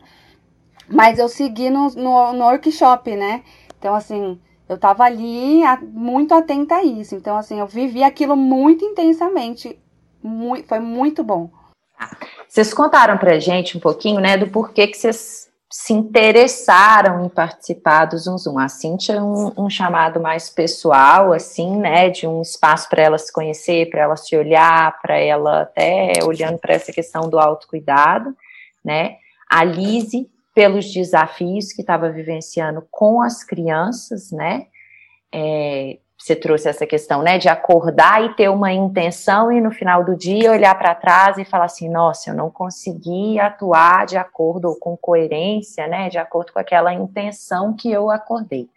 Mas 0.88 1.20
eu 1.20 1.30
segui 1.30 1.70
no, 1.70 1.90
no, 1.92 2.34
no 2.34 2.46
workshop, 2.46 3.16
né? 3.16 3.44
Então, 3.78 3.94
assim, 3.94 4.40
eu 4.68 4.76
estava 4.76 5.04
ali 5.04 5.62
muito 5.94 6.34
atenta 6.34 6.76
a 6.76 6.84
isso. 6.84 7.16
Então, 7.16 7.38
assim, 7.38 7.60
eu 7.60 7.68
vivi 7.68 8.04
aquilo 8.04 8.36
muito 8.36 8.84
intensamente. 8.84 9.80
Muito, 10.22 10.68
foi 10.68 10.80
muito 10.80 11.24
bom. 11.24 11.50
Vocês 12.48 12.74
contaram 12.74 13.18
pra 13.18 13.40
gente 13.40 13.78
um 13.78 13.80
pouquinho, 13.80 14.20
né, 14.20 14.38
do 14.38 14.48
porquê 14.48 14.88
que 14.88 14.98
vocês 14.98 15.49
se 15.72 15.94
interessaram 15.94 17.24
em 17.24 17.30
participar 17.30 18.06
do 18.06 18.18
Zoom 18.18 18.38
Zoom. 18.38 18.58
A 18.58 18.68
Cintia 18.68 19.16
é 19.16 19.22
um, 19.22 19.54
um 19.56 19.70
chamado 19.70 20.20
mais 20.20 20.50
pessoal, 20.50 21.32
assim, 21.32 21.78
né, 21.78 22.10
de 22.10 22.26
um 22.26 22.42
espaço 22.42 22.90
para 22.90 23.04
ela 23.04 23.18
se 23.18 23.32
conhecer, 23.32 23.90
para 23.90 24.02
ela 24.02 24.16
se 24.16 24.36
olhar, 24.36 25.00
para 25.00 25.18
ela 25.18 25.62
até 25.62 26.14
olhando 26.26 26.58
para 26.58 26.74
essa 26.74 26.92
questão 26.92 27.30
do 27.30 27.38
autocuidado, 27.38 28.36
né. 28.84 29.18
A 29.48 29.64
Lise 29.64 30.30
pelos 30.56 30.92
desafios 30.92 31.72
que 31.72 31.82
estava 31.82 32.10
vivenciando 32.10 32.86
com 32.90 33.22
as 33.22 33.44
crianças, 33.44 34.32
né? 34.32 34.68
É, 35.32 36.00
você 36.20 36.36
trouxe 36.36 36.68
essa 36.68 36.86
questão, 36.86 37.22
né, 37.24 37.38
de 37.38 37.48
acordar 37.48 38.24
e 38.24 38.36
ter 38.36 38.50
uma 38.50 38.74
intenção 38.74 39.50
e 39.50 39.62
no 39.62 39.72
final 39.72 40.04
do 40.04 40.18
dia 40.18 40.52
olhar 40.52 40.78
para 40.78 40.94
trás 40.94 41.38
e 41.38 41.46
falar 41.46 41.66
assim, 41.66 41.90
nossa, 41.90 42.30
eu 42.30 42.36
não 42.36 42.52
consegui 42.52 43.40
atuar 43.40 44.06
de 44.06 44.18
acordo 44.18 44.66
ou 44.68 44.76
com 44.76 44.98
coerência, 44.98 45.88
né, 45.88 46.10
de 46.10 46.18
acordo 46.18 46.52
com 46.52 46.60
aquela 46.60 46.94
intenção 46.94 47.74
que 47.74 47.90
eu 47.90 48.12
acordei. 48.12 48.70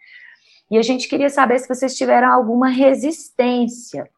E 0.70 0.78
a 0.78 0.82
gente 0.82 1.08
queria 1.08 1.28
saber 1.28 1.58
se 1.58 1.68
vocês 1.68 1.96
tiveram 1.96 2.32
alguma 2.32 2.68
resistência 2.68 4.08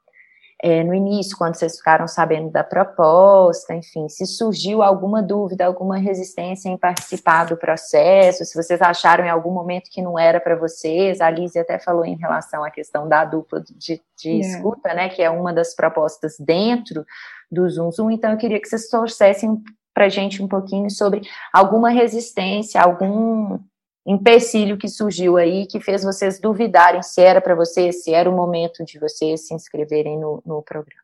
é, 0.66 0.82
no 0.82 0.94
início, 0.94 1.36
quando 1.36 1.56
vocês 1.56 1.76
ficaram 1.76 2.08
sabendo 2.08 2.50
da 2.50 2.64
proposta, 2.64 3.74
enfim, 3.74 4.08
se 4.08 4.24
surgiu 4.24 4.82
alguma 4.82 5.22
dúvida, 5.22 5.66
alguma 5.66 5.98
resistência 5.98 6.70
em 6.70 6.78
participar 6.78 7.44
do 7.44 7.54
processo, 7.54 8.46
se 8.46 8.54
vocês 8.56 8.80
acharam 8.80 9.26
em 9.26 9.28
algum 9.28 9.50
momento 9.50 9.90
que 9.90 10.00
não 10.00 10.18
era 10.18 10.40
para 10.40 10.56
vocês, 10.56 11.20
a 11.20 11.28
Lizzie 11.28 11.60
até 11.60 11.78
falou 11.78 12.02
em 12.06 12.16
relação 12.16 12.64
à 12.64 12.70
questão 12.70 13.06
da 13.06 13.26
dupla 13.26 13.60
de, 13.60 14.00
de 14.16 14.30
é. 14.30 14.36
escuta, 14.36 14.94
né, 14.94 15.10
que 15.10 15.22
é 15.22 15.28
uma 15.28 15.52
das 15.52 15.74
propostas 15.74 16.36
dentro 16.40 17.04
do 17.52 17.68
Zoom 17.68 17.92
Zoom, 17.92 18.10
então 18.12 18.30
eu 18.30 18.38
queria 18.38 18.58
que 18.58 18.66
vocês 18.66 18.88
trouxessem 18.88 19.62
para 19.92 20.06
a 20.06 20.08
gente 20.08 20.42
um 20.42 20.48
pouquinho 20.48 20.90
sobre 20.90 21.20
alguma 21.52 21.90
resistência, 21.90 22.80
algum 22.80 23.58
empecilho 24.06 24.76
que 24.76 24.88
surgiu 24.88 25.36
aí 25.36 25.66
que 25.66 25.80
fez 25.80 26.04
vocês 26.04 26.38
duvidarem 26.38 27.02
se 27.02 27.20
era 27.20 27.40
para 27.40 27.54
vocês, 27.54 28.02
se 28.02 28.12
era 28.12 28.28
o 28.28 28.36
momento 28.36 28.84
de 28.84 28.98
vocês 28.98 29.46
se 29.46 29.54
inscreverem 29.54 30.18
no, 30.18 30.42
no 30.44 30.62
programa? 30.62 31.02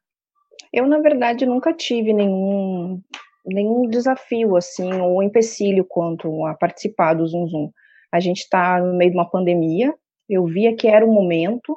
Eu, 0.73 0.87
na 0.87 0.99
verdade, 0.99 1.47
nunca 1.47 1.73
tive 1.73 2.13
nenhum, 2.13 3.01
nenhum 3.45 3.89
desafio, 3.89 4.57
assim, 4.57 4.93
ou 5.01 5.23
empecilho 5.23 5.85
quanto 5.85 6.45
a 6.47 6.55
participar 6.55 7.15
do 7.15 7.27
Zoom 7.27 7.49
Zoom. 7.49 7.71
A 8.13 8.21
gente 8.21 8.41
está 8.41 8.81
no 8.81 8.95
meio 8.95 9.11
de 9.11 9.17
uma 9.17 9.29
pandemia, 9.29 9.95
eu 10.29 10.45
via 10.45 10.77
que 10.77 10.87
era 10.87 11.05
o 11.05 11.13
momento, 11.13 11.77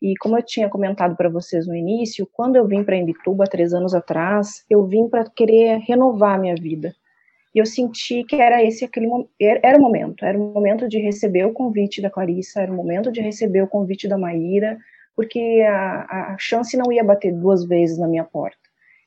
e 0.00 0.14
como 0.20 0.38
eu 0.38 0.42
tinha 0.42 0.68
comentado 0.68 1.16
para 1.16 1.28
vocês 1.28 1.66
no 1.66 1.74
início, 1.74 2.28
quando 2.32 2.56
eu 2.56 2.66
vim 2.66 2.84
para 2.84 2.96
Imbituba, 2.96 3.44
três 3.44 3.72
anos 3.72 3.94
atrás, 3.94 4.64
eu 4.70 4.86
vim 4.86 5.08
para 5.08 5.28
querer 5.28 5.78
renovar 5.78 6.36
a 6.36 6.38
minha 6.38 6.54
vida. 6.54 6.94
E 7.54 7.58
eu 7.58 7.66
senti 7.66 8.24
que 8.24 8.36
era 8.36 8.62
esse 8.62 8.84
aquele 8.84 9.08
era 9.40 9.78
o 9.78 9.80
momento, 9.80 10.24
era 10.24 10.38
o 10.38 10.52
momento 10.52 10.88
de 10.88 10.98
receber 10.98 11.46
o 11.46 11.52
convite 11.52 12.02
da 12.02 12.10
Clarissa, 12.10 12.60
era 12.60 12.72
o 12.72 12.76
momento 12.76 13.10
de 13.10 13.20
receber 13.20 13.62
o 13.62 13.68
convite 13.68 14.06
da 14.06 14.18
Maíra, 14.18 14.78
porque 15.16 15.64
a, 15.66 16.32
a 16.34 16.36
chance 16.38 16.76
não 16.76 16.92
ia 16.92 17.02
bater 17.02 17.32
duas 17.32 17.64
vezes 17.64 17.98
na 17.98 18.06
minha 18.06 18.24
porta. 18.24 18.58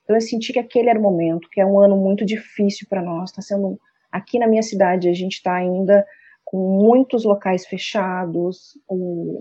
Então 0.03 0.15
eu 0.15 0.21
senti 0.21 0.51
que 0.51 0.59
aquele 0.59 0.89
era 0.89 0.99
o 0.99 1.01
momento, 1.01 1.49
que 1.49 1.61
é 1.61 1.65
um 1.65 1.79
ano 1.79 1.95
muito 1.95 2.25
difícil 2.25 2.87
para 2.89 3.01
nós, 3.01 3.29
está 3.29 3.41
sendo 3.41 3.79
aqui 4.11 4.37
na 4.37 4.47
minha 4.47 4.63
cidade 4.63 5.07
a 5.07 5.13
gente 5.13 5.35
está 5.35 5.55
ainda 5.55 6.05
com 6.43 6.57
muitos 6.57 7.23
locais 7.23 7.65
fechados, 7.65 8.77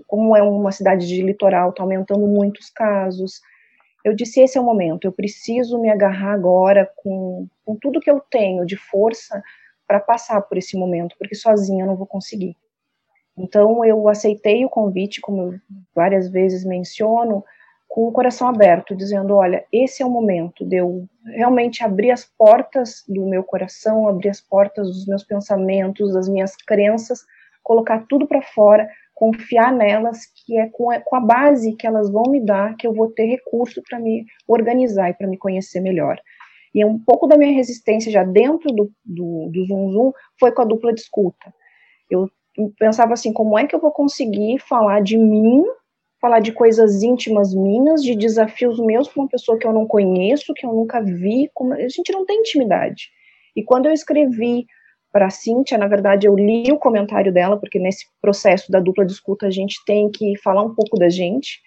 como 0.07 0.33
é 0.33 0.41
uma 0.41 0.71
cidade 0.71 1.05
de 1.05 1.21
litoral, 1.21 1.71
está 1.71 1.83
aumentando 1.83 2.25
muitos 2.25 2.69
casos, 2.69 3.41
eu 4.03 4.15
disse: 4.15 4.41
esse 4.41 4.57
é 4.57 4.61
o 4.61 4.65
momento, 4.65 5.05
eu 5.05 5.11
preciso 5.11 5.79
me 5.79 5.89
agarrar 5.89 6.33
agora 6.33 6.89
com, 6.97 7.47
com 7.65 7.75
tudo 7.75 7.99
que 7.99 8.09
eu 8.09 8.19
tenho 8.19 8.65
de 8.65 8.75
força 8.75 9.41
para 9.87 9.99
passar 9.99 10.41
por 10.41 10.57
esse 10.57 10.77
momento, 10.77 11.15
porque 11.17 11.35
sozinha 11.35 11.83
eu 11.83 11.87
não 11.87 11.95
vou 11.95 12.07
conseguir. 12.07 12.55
Então 13.37 13.83
eu 13.85 14.07
aceitei 14.07 14.65
o 14.65 14.69
convite, 14.69 15.21
como 15.21 15.53
eu 15.53 15.59
várias 15.95 16.29
vezes 16.29 16.65
menciono, 16.65 17.43
com 17.87 18.07
o 18.07 18.11
coração 18.11 18.47
aberto, 18.47 18.95
dizendo: 18.95 19.35
olha, 19.35 19.65
esse 19.71 20.01
é 20.01 20.05
o 20.05 20.09
momento 20.09 20.65
de 20.65 20.77
eu 20.77 21.07
realmente 21.25 21.83
abrir 21.83 22.11
as 22.11 22.23
portas 22.23 23.03
do 23.07 23.25
meu 23.25 23.43
coração, 23.43 24.07
abrir 24.07 24.29
as 24.29 24.41
portas 24.41 24.87
dos 24.87 25.05
meus 25.05 25.23
pensamentos, 25.23 26.13
das 26.13 26.29
minhas 26.29 26.55
crenças, 26.55 27.25
colocar 27.61 28.05
tudo 28.07 28.27
para 28.27 28.41
fora 28.41 28.89
confiar 29.21 29.71
nelas, 29.71 30.21
que 30.25 30.57
é 30.57 30.67
com, 30.67 30.89
a, 30.89 31.19
base 31.19 31.75
que 31.75 31.85
elas 31.85 32.11
vão 32.11 32.23
me 32.23 32.43
dar, 32.43 32.75
que 32.75 32.87
eu 32.87 32.91
vou 32.91 33.11
ter 33.11 33.25
recurso 33.25 33.79
para 33.87 33.99
me 33.99 34.25
organizar 34.47 35.11
e 35.11 35.13
para 35.13 35.27
me 35.27 35.37
conhecer 35.37 35.79
melhor. 35.79 36.19
E 36.73 36.83
um 36.83 36.97
pouco 36.97 37.27
da 37.27 37.37
minha 37.37 37.53
resistência 37.53 38.11
já 38.11 38.23
dentro 38.23 38.71
do, 38.73 38.91
do, 39.05 39.49
do 39.53 39.65
Zoom 39.65 39.91
Zoom 39.91 40.11
foi 40.39 40.51
com 40.51 40.63
a 40.63 40.65
dupla 40.65 40.91
de 40.91 41.01
escuta. 41.01 41.53
Eu 42.09 42.31
pensava 42.79 43.13
assim, 43.13 43.31
como 43.31 43.59
é 43.59 43.67
que 43.67 43.75
eu 43.75 43.79
vou 43.79 43.91
conseguir 43.91 44.57
falar 44.57 45.03
de 45.03 45.19
mim, 45.19 45.63
falar 46.19 46.39
de 46.39 46.51
coisas 46.51 47.03
íntimas 47.03 47.53
minhas, 47.53 48.01
de 48.01 48.15
desafios 48.15 48.79
meus 48.79 49.07
com 49.07 49.21
uma 49.21 49.29
pessoa 49.29 49.55
que 49.55 49.67
eu 49.67 49.71
não 49.71 49.85
conheço, 49.85 50.51
que 50.55 50.65
eu 50.65 50.73
nunca 50.73 50.99
vi, 50.99 51.47
como... 51.53 51.73
a 51.73 51.87
gente 51.87 52.11
não 52.11 52.25
tem 52.25 52.39
intimidade. 52.39 53.11
E 53.55 53.63
quando 53.63 53.85
eu 53.85 53.91
escrevi 53.91 54.65
para 55.11 55.27
a 55.27 55.29
Cíntia, 55.29 55.77
na 55.77 55.87
verdade, 55.87 56.27
eu 56.27 56.35
li 56.35 56.71
o 56.71 56.77
comentário 56.77 57.33
dela, 57.33 57.57
porque 57.57 57.79
nesse 57.79 58.05
processo 58.21 58.71
da 58.71 58.79
dupla 58.79 59.05
de 59.05 59.11
escuta 59.11 59.47
a 59.47 59.51
gente 59.51 59.83
tem 59.85 60.09
que 60.09 60.37
falar 60.37 60.63
um 60.63 60.73
pouco 60.73 60.97
da 60.97 61.09
gente. 61.09 61.61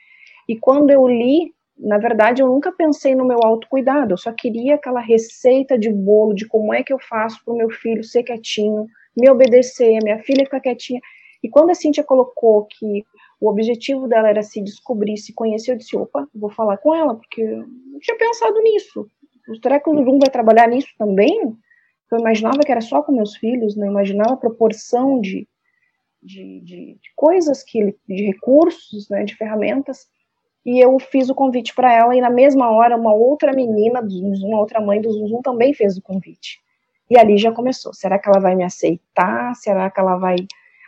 E 0.49 0.57
quando 0.57 0.91
eu 0.91 1.07
li, 1.07 1.53
na 1.79 1.99
verdade, 1.99 2.43
eu 2.43 2.47
nunca 2.47 2.73
pensei 2.73 3.15
no 3.15 3.27
meu 3.27 3.39
autocuidado, 3.43 4.15
eu 4.15 4.19
só 4.19 4.33
queria 4.33 4.77
aquela 4.77 5.01
receita 5.01 5.79
de 5.79 5.91
bolo 5.91 6.35
de 6.35 6.47
como 6.47 6.73
é 6.73 6.83
que 6.83 6.93
eu 6.93 6.99
faço 6.99 7.45
para 7.45 7.53
o 7.53 7.57
meu 7.57 7.71
filho 7.71 8.03
ser 8.03 8.23
quietinho, 8.23 8.87
me 9.17 9.29
obedecer, 9.29 9.99
minha 10.03 10.19
filha 10.21 10.45
ficar 10.45 10.61
quietinha. 10.61 11.01
E 11.43 11.49
quando 11.49 11.71
a 11.71 11.75
Cíntia 11.75 12.03
colocou 12.03 12.65
que 12.65 13.05
o 13.41 13.49
objetivo 13.49 14.09
dela 14.09 14.31
era 14.31 14.43
se 14.43 14.63
descobrir, 14.63 15.19
se 15.19 15.35
conhecer, 15.35 15.73
eu 15.73 15.77
disse, 15.77 15.97
opa, 15.97 16.27
vou 16.35 16.51
falar 16.51 16.79
com 16.79 16.95
ela, 16.95 17.15
porque 17.15 17.43
eu 17.43 17.59
não 17.59 17.99
tinha 18.01 18.17
pensado 18.17 18.59
nisso. 18.63 19.07
Será 19.63 19.79
que 19.79 19.91
o 19.91 19.95
Zoom 19.95 20.19
vai 20.19 20.31
trabalhar 20.31 20.67
nisso 20.69 20.89
também? 20.99 21.55
Eu 22.11 22.19
imaginava 22.19 22.61
que 22.61 22.71
era 22.71 22.81
só 22.81 23.03
com 23.03 23.13
meus 23.13 23.37
filhos, 23.37 23.77
não 23.77 23.87
imaginava 23.87 24.35
a 24.35 24.37
proporção 24.37 25.21
de, 25.21 25.49
de, 26.23 26.61
de, 26.61 26.99
de 27.01 27.13
coisas 27.17 27.63
que 27.63 27.97
de 28.09 28.27
recursos, 28.27 29.09
né, 29.09 29.25
de 29.25 29.35
ferramentas. 29.35 30.07
E 30.65 30.83
eu 30.83 30.99
fiz 30.99 31.29
o 31.29 31.35
convite 31.35 31.75
para 31.75 31.93
ela 31.93 32.17
e 32.17 32.21
na 32.21 32.31
mesma 32.31 32.71
hora 32.71 32.97
uma 32.97 33.13
outra 33.13 33.53
menina 33.53 34.01
uma 34.01 34.61
outra 34.61 34.81
mãe 34.81 35.01
do 35.01 35.13
Zoom 35.13 35.43
também 35.43 35.75
fez 35.75 35.97
o 35.99 36.03
convite. 36.03 36.61
E 37.11 37.19
ali 37.19 37.37
já 37.37 37.53
começou. 37.53 37.93
Será 37.93 38.19
que 38.19 38.29
ela 38.29 38.41
vai 38.41 38.55
me 38.55 38.65
aceitar? 38.65 39.55
Será 39.57 39.91
que 39.91 40.01
ela 40.01 40.17
vai 40.17 40.37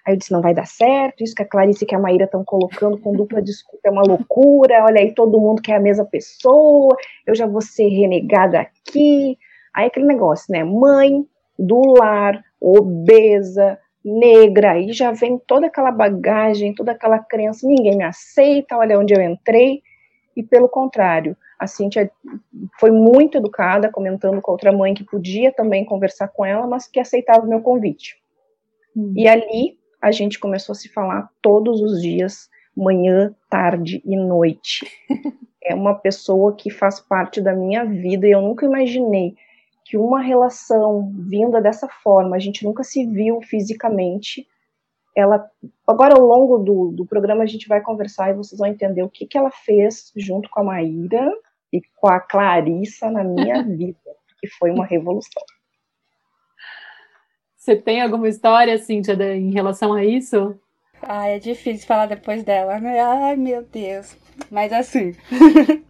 Aí 0.07 0.15
eu 0.15 0.17
disse, 0.19 0.31
não 0.31 0.41
vai 0.41 0.55
dar 0.55 0.69
certo, 0.69 1.25
isso 1.25 1.35
que 1.35 1.43
a 1.43 1.49
Clarice 1.49 1.83
e 1.83 1.87
que 1.87 1.95
a 1.95 1.99
Maíra 1.99 2.27
estão 2.27 2.45
colocando 2.45 2.97
com 2.97 3.13
dupla 3.13 3.43
desculpa 3.43 3.89
é 3.89 3.91
uma 3.91 4.03
loucura, 4.03 4.85
olha 4.85 5.01
aí, 5.01 5.13
todo 5.13 5.41
mundo 5.41 5.61
quer 5.61 5.75
a 5.75 5.81
mesma 5.81 6.05
pessoa, 6.05 6.97
eu 7.27 7.35
já 7.35 7.45
vou 7.45 7.61
ser 7.61 7.89
renegada 7.89 8.61
aqui. 8.61 9.37
Aí 9.77 9.89
aquele 9.89 10.07
negócio, 10.07 10.51
né? 10.51 10.65
Mãe 10.65 11.27
do 11.59 11.83
lar, 11.99 12.43
obesa, 12.59 13.79
negra, 14.03 14.73
aí 14.73 14.91
já 14.91 15.13
vem 15.13 15.39
toda 15.39 15.67
aquela 15.67 15.91
bagagem, 15.91 16.75
toda 16.75 16.93
aquela 16.93 17.19
crença, 17.19 17.67
ninguém 17.67 17.95
me 17.95 18.05
aceita, 18.05 18.79
olha 18.79 18.99
onde 18.99 19.13
eu 19.13 19.21
entrei. 19.21 19.83
E 20.35 20.43
pelo 20.43 20.67
contrário, 20.67 21.37
a 21.59 21.67
Cintia 21.67 22.11
foi 22.81 22.91
muito 22.91 23.37
educada, 23.37 23.91
comentando 23.91 24.41
com 24.41 24.53
outra 24.53 24.73
mãe 24.73 24.95
que 24.95 25.05
podia 25.05 25.53
também 25.53 25.85
conversar 25.85 26.29
com 26.29 26.45
ela, 26.45 26.67
mas 26.67 26.89
que 26.89 26.99
aceitava 26.99 27.45
o 27.45 27.49
meu 27.49 27.61
convite. 27.61 28.17
Hum. 28.97 29.13
E 29.15 29.29
ali 29.29 29.79
a 30.01 30.11
gente 30.11 30.39
começou 30.39 30.73
a 30.73 30.77
se 30.77 30.89
falar 30.89 31.29
todos 31.43 31.83
os 31.83 32.01
dias, 32.01 32.49
manhã, 32.75 33.35
tarde 33.51 34.01
e 34.07 34.17
noite. 34.17 34.87
é 35.63 35.75
uma 35.75 35.95
pessoa 35.95 36.55
que 36.55 36.71
faz 36.71 36.99
parte 36.99 37.43
da 37.43 37.55
minha 37.55 37.85
vida 37.85 38.27
e 38.27 38.31
eu 38.31 38.41
nunca 38.41 38.65
imaginei 38.65 39.37
que 39.87 39.97
uma 39.97 40.21
relação 40.21 41.13
vinda 41.15 41.61
dessa 41.61 41.87
forma, 41.89 42.35
a 42.35 42.41
gente 42.41 42.65
nunca 42.65 42.83
se 42.83 43.07
viu 43.07 43.41
fisicamente, 43.41 44.45
ela 45.17 45.49
agora 45.87 46.15
ao 46.15 46.27
longo 46.27 46.59
do, 46.59 46.91
do 46.91 47.07
programa 47.07 47.45
a 47.45 47.47
gente 47.47 47.69
vai 47.69 47.81
conversar 47.81 48.31
e 48.31 48.35
vocês 48.35 48.59
vão 48.59 48.69
entender 48.69 49.05
o 49.05 49.09
que, 49.09 49.27
que 49.27 49.39
ela 49.39 49.51
fez 49.51 50.13
junto 50.17 50.51
com 50.51 50.59
a 50.59 50.65
Maíra 50.65 51.31
e 51.73 51.81
com 51.95 52.09
a 52.09 52.19
Clarissa 52.19 53.09
na 53.13 53.23
minha 53.23 53.63
vida, 53.65 54.11
que 54.41 54.49
foi 54.49 54.73
uma 54.73 54.85
revolução. 54.85 55.43
Você 57.57 57.77
tem 57.77 58.03
alguma 58.03 58.29
história, 58.29 58.77
Cíntia, 58.79 59.15
em 59.37 59.53
relação 59.53 59.93
a 59.93 60.05
isso? 60.05 60.59
Ai, 61.01 61.37
é 61.37 61.39
difícil 61.39 61.87
falar 61.87 62.07
depois 62.07 62.43
dela, 62.43 62.81
né? 62.81 62.99
Ai, 63.01 63.37
meu 63.37 63.63
Deus. 63.63 64.17
Mas 64.51 64.73
assim. 64.73 65.15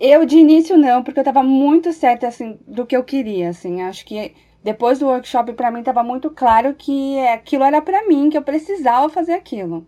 Eu 0.00 0.24
de 0.24 0.38
início 0.38 0.78
não, 0.78 1.02
porque 1.02 1.20
eu 1.20 1.24
tava 1.24 1.42
muito 1.42 1.92
certa 1.92 2.26
assim 2.26 2.58
do 2.66 2.86
que 2.86 2.96
eu 2.96 3.04
queria, 3.04 3.50
assim. 3.50 3.82
Acho 3.82 4.06
que 4.06 4.34
depois 4.64 4.98
do 4.98 5.06
workshop 5.06 5.52
para 5.52 5.70
mim 5.70 5.82
tava 5.82 6.02
muito 6.02 6.30
claro 6.30 6.74
que 6.74 7.18
aquilo 7.28 7.64
era 7.64 7.82
para 7.82 8.08
mim, 8.08 8.30
que 8.30 8.38
eu 8.38 8.42
precisava 8.42 9.10
fazer 9.10 9.34
aquilo. 9.34 9.86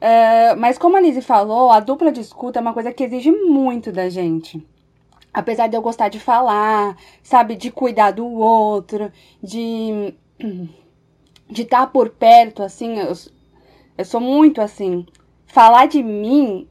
Uh, 0.00 0.58
mas 0.58 0.76
como 0.76 0.96
a 0.96 1.00
Lizzie 1.00 1.22
falou, 1.22 1.70
a 1.70 1.78
dupla 1.78 2.10
de 2.10 2.20
escuta 2.20 2.58
é 2.58 2.62
uma 2.62 2.72
coisa 2.74 2.92
que 2.92 3.04
exige 3.04 3.30
muito 3.30 3.92
da 3.92 4.08
gente. 4.08 4.66
Apesar 5.32 5.68
de 5.68 5.76
eu 5.76 5.82
gostar 5.82 6.08
de 6.08 6.18
falar, 6.18 6.96
sabe, 7.22 7.54
de 7.54 7.70
cuidar 7.70 8.10
do 8.10 8.26
outro, 8.26 9.12
de 9.40 10.14
de 11.48 11.62
estar 11.62 11.80
tá 11.80 11.86
por 11.86 12.10
perto, 12.10 12.62
assim, 12.62 12.98
eu, 12.98 13.12
eu 13.96 14.04
sou 14.04 14.20
muito 14.20 14.60
assim. 14.60 15.06
Falar 15.46 15.86
de 15.86 16.02
mim 16.02 16.66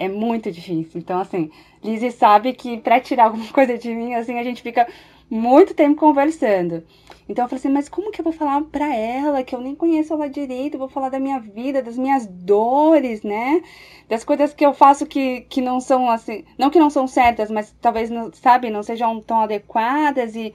é 0.00 0.08
muito 0.08 0.50
difícil. 0.50 0.98
Então, 0.98 1.20
assim, 1.20 1.50
Lizzie 1.84 2.10
sabe 2.10 2.54
que 2.54 2.78
para 2.78 2.98
tirar 2.98 3.24
alguma 3.24 3.46
coisa 3.52 3.76
de 3.76 3.94
mim, 3.94 4.14
assim, 4.14 4.38
a 4.38 4.42
gente 4.42 4.62
fica 4.62 4.88
muito 5.28 5.74
tempo 5.74 6.00
conversando. 6.00 6.82
Então 7.28 7.44
eu 7.44 7.48
falei 7.48 7.60
assim, 7.60 7.68
mas 7.68 7.88
como 7.88 8.10
que 8.10 8.20
eu 8.20 8.24
vou 8.24 8.32
falar 8.32 8.60
para 8.62 8.92
ela 8.92 9.44
que 9.44 9.54
eu 9.54 9.60
nem 9.60 9.76
conheço 9.76 10.12
ela 10.12 10.28
direito? 10.28 10.74
Eu 10.74 10.80
vou 10.80 10.88
falar 10.88 11.10
da 11.10 11.20
minha 11.20 11.38
vida, 11.38 11.80
das 11.80 11.96
minhas 11.96 12.26
dores, 12.26 13.22
né? 13.22 13.62
Das 14.08 14.24
coisas 14.24 14.52
que 14.52 14.66
eu 14.66 14.74
faço 14.74 15.06
que, 15.06 15.42
que 15.42 15.60
não 15.60 15.80
são 15.80 16.10
assim, 16.10 16.44
não 16.58 16.70
que 16.70 16.80
não 16.80 16.90
são 16.90 17.06
certas, 17.06 17.48
mas 17.48 17.72
talvez 17.80 18.10
não, 18.10 18.32
sabe, 18.32 18.70
não 18.70 18.82
sejam 18.82 19.20
tão 19.20 19.42
adequadas 19.42 20.34
e, 20.34 20.52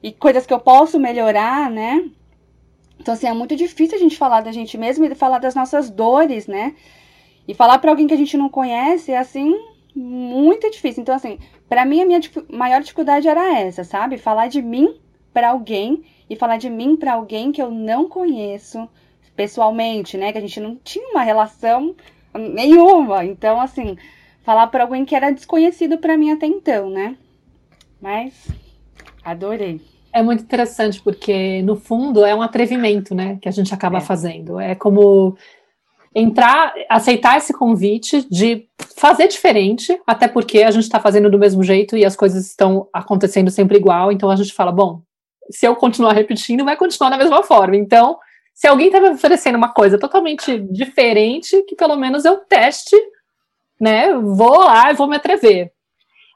e 0.00 0.12
coisas 0.12 0.46
que 0.46 0.54
eu 0.54 0.60
posso 0.60 1.00
melhorar, 1.00 1.68
né? 1.68 2.08
Então 3.00 3.14
assim, 3.14 3.26
é 3.26 3.32
muito 3.32 3.56
difícil 3.56 3.96
a 3.96 4.00
gente 4.00 4.16
falar 4.16 4.42
da 4.42 4.52
gente 4.52 4.78
mesmo 4.78 5.04
e 5.04 5.14
falar 5.16 5.38
das 5.38 5.56
nossas 5.56 5.90
dores, 5.90 6.46
né? 6.46 6.76
E 7.46 7.54
falar 7.54 7.78
para 7.78 7.90
alguém 7.90 8.06
que 8.06 8.14
a 8.14 8.18
gente 8.18 8.36
não 8.36 8.48
conhece 8.48 9.12
é 9.12 9.18
assim 9.18 9.54
muito 9.94 10.70
difícil. 10.70 11.02
Então 11.02 11.14
assim, 11.14 11.38
para 11.68 11.84
mim 11.84 12.02
a 12.02 12.06
minha 12.06 12.20
maior 12.50 12.80
dificuldade 12.80 13.28
era 13.28 13.58
essa, 13.58 13.84
sabe? 13.84 14.18
Falar 14.18 14.48
de 14.48 14.62
mim 14.62 14.96
para 15.32 15.50
alguém 15.50 16.02
e 16.28 16.36
falar 16.36 16.56
de 16.56 16.70
mim 16.70 16.96
para 16.96 17.14
alguém 17.14 17.52
que 17.52 17.62
eu 17.62 17.70
não 17.70 18.08
conheço 18.08 18.88
pessoalmente, 19.34 20.16
né? 20.16 20.32
Que 20.32 20.38
a 20.38 20.40
gente 20.40 20.60
não 20.60 20.76
tinha 20.76 21.08
uma 21.08 21.22
relação 21.22 21.94
nenhuma. 22.34 23.24
Então, 23.24 23.60
assim, 23.60 23.96
falar 24.42 24.66
para 24.68 24.84
alguém 24.84 25.04
que 25.04 25.14
era 25.14 25.30
desconhecido 25.30 25.98
para 25.98 26.16
mim 26.16 26.30
até 26.30 26.46
então, 26.46 26.90
né? 26.90 27.16
Mas 28.00 28.48
adorei. 29.24 29.80
É 30.12 30.22
muito 30.22 30.42
interessante 30.42 31.00
porque 31.00 31.62
no 31.62 31.76
fundo 31.76 32.24
é 32.24 32.34
um 32.34 32.42
atrevimento, 32.42 33.14
né, 33.14 33.38
que 33.40 33.48
a 33.48 33.52
gente 33.52 33.72
acaba 33.72 33.98
é. 33.98 34.00
fazendo. 34.00 34.60
É 34.60 34.74
como 34.74 35.36
entrar, 36.14 36.74
aceitar 36.88 37.38
esse 37.38 37.52
convite 37.52 38.26
de 38.30 38.68
fazer 38.96 39.28
diferente, 39.28 39.98
até 40.06 40.28
porque 40.28 40.62
a 40.62 40.70
gente 40.70 40.84
está 40.84 41.00
fazendo 41.00 41.30
do 41.30 41.38
mesmo 41.38 41.62
jeito 41.62 41.96
e 41.96 42.04
as 42.04 42.14
coisas 42.14 42.46
estão 42.46 42.88
acontecendo 42.92 43.50
sempre 43.50 43.78
igual. 43.78 44.12
Então 44.12 44.30
a 44.30 44.36
gente 44.36 44.52
fala, 44.52 44.70
bom, 44.70 45.02
se 45.50 45.66
eu 45.66 45.74
continuar 45.74 46.12
repetindo, 46.12 46.64
vai 46.64 46.76
continuar 46.76 47.10
da 47.10 47.18
mesma 47.18 47.42
forma. 47.42 47.76
Então, 47.76 48.18
se 48.54 48.66
alguém 48.66 48.86
está 48.86 49.00
me 49.00 49.10
oferecendo 49.10 49.56
uma 49.56 49.72
coisa 49.72 49.98
totalmente 49.98 50.58
diferente, 50.58 51.62
que 51.62 51.74
pelo 51.74 51.96
menos 51.96 52.24
eu 52.24 52.36
teste, 52.38 52.96
né? 53.80 54.12
Vou 54.14 54.58
lá 54.58 54.92
vou 54.92 55.08
me 55.08 55.16
atrever. 55.16 55.72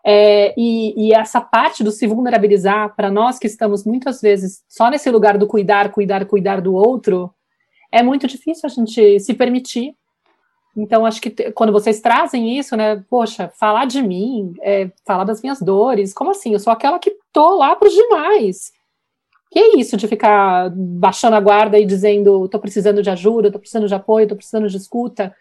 É, 0.09 0.55
e, 0.57 1.09
e, 1.09 1.13
essa 1.13 1.41
parte 1.41 1.83
do 1.83 1.91
se 1.91 2.07
vulnerabilizar, 2.07 2.95
para 2.95 3.11
nós 3.11 3.41
que 3.41 3.49
estamos 3.49 3.85
muitas 3.85 4.21
vezes 4.21 4.63
só 4.69 4.89
nesse 4.89 5.11
lugar 5.11 5.37
do 5.37 5.49
cuidar, 5.49 5.91
cuidar, 5.91 6.25
cuidar 6.27 6.61
do 6.61 6.75
outro, 6.75 7.35
é 7.91 8.03
muito 8.03 8.27
difícil 8.27 8.63
a 8.67 8.69
gente 8.69 9.21
se 9.21 9.35
permitir. 9.35 9.95
Então, 10.77 11.07
acho 11.07 11.21
que 11.23 11.31
quando 11.53 11.73
vocês 11.73 12.01
trazem 12.01 12.59
isso, 12.59 12.77
né, 12.77 13.03
poxa, 13.09 13.49
falar 13.49 13.87
de 13.87 14.03
mim, 14.03 14.53
é, 14.61 14.91
falar 15.07 15.25
das 15.25 15.41
minhas 15.41 15.61
dores, 15.61 16.13
como 16.13 16.31
assim? 16.31 16.53
Eu 16.53 16.61
sou 16.61 16.73
aquela 16.73 16.99
que 16.99 17.17
tô 17.33 17.57
lá 17.57 17.75
para 17.75 17.89
os 17.89 17.95
demais. 17.95 18.73
Que 19.51 19.59
é 19.59 19.79
isso 19.79 19.97
de 19.97 20.07
ficar 20.07 20.71
baixando 20.75 21.37
a 21.37 21.41
guarda 21.41 21.79
e 21.79 21.87
dizendo 21.87 22.47
tô 22.49 22.59
precisando 22.59 23.03
de 23.03 23.09
ajuda, 23.09 23.51
tô 23.51 23.59
precisando 23.59 23.89
de 23.89 23.95
apoio, 23.95 24.29
tô 24.29 24.37
precisando 24.37 24.69
de 24.69 24.77
escuta. 24.77 25.35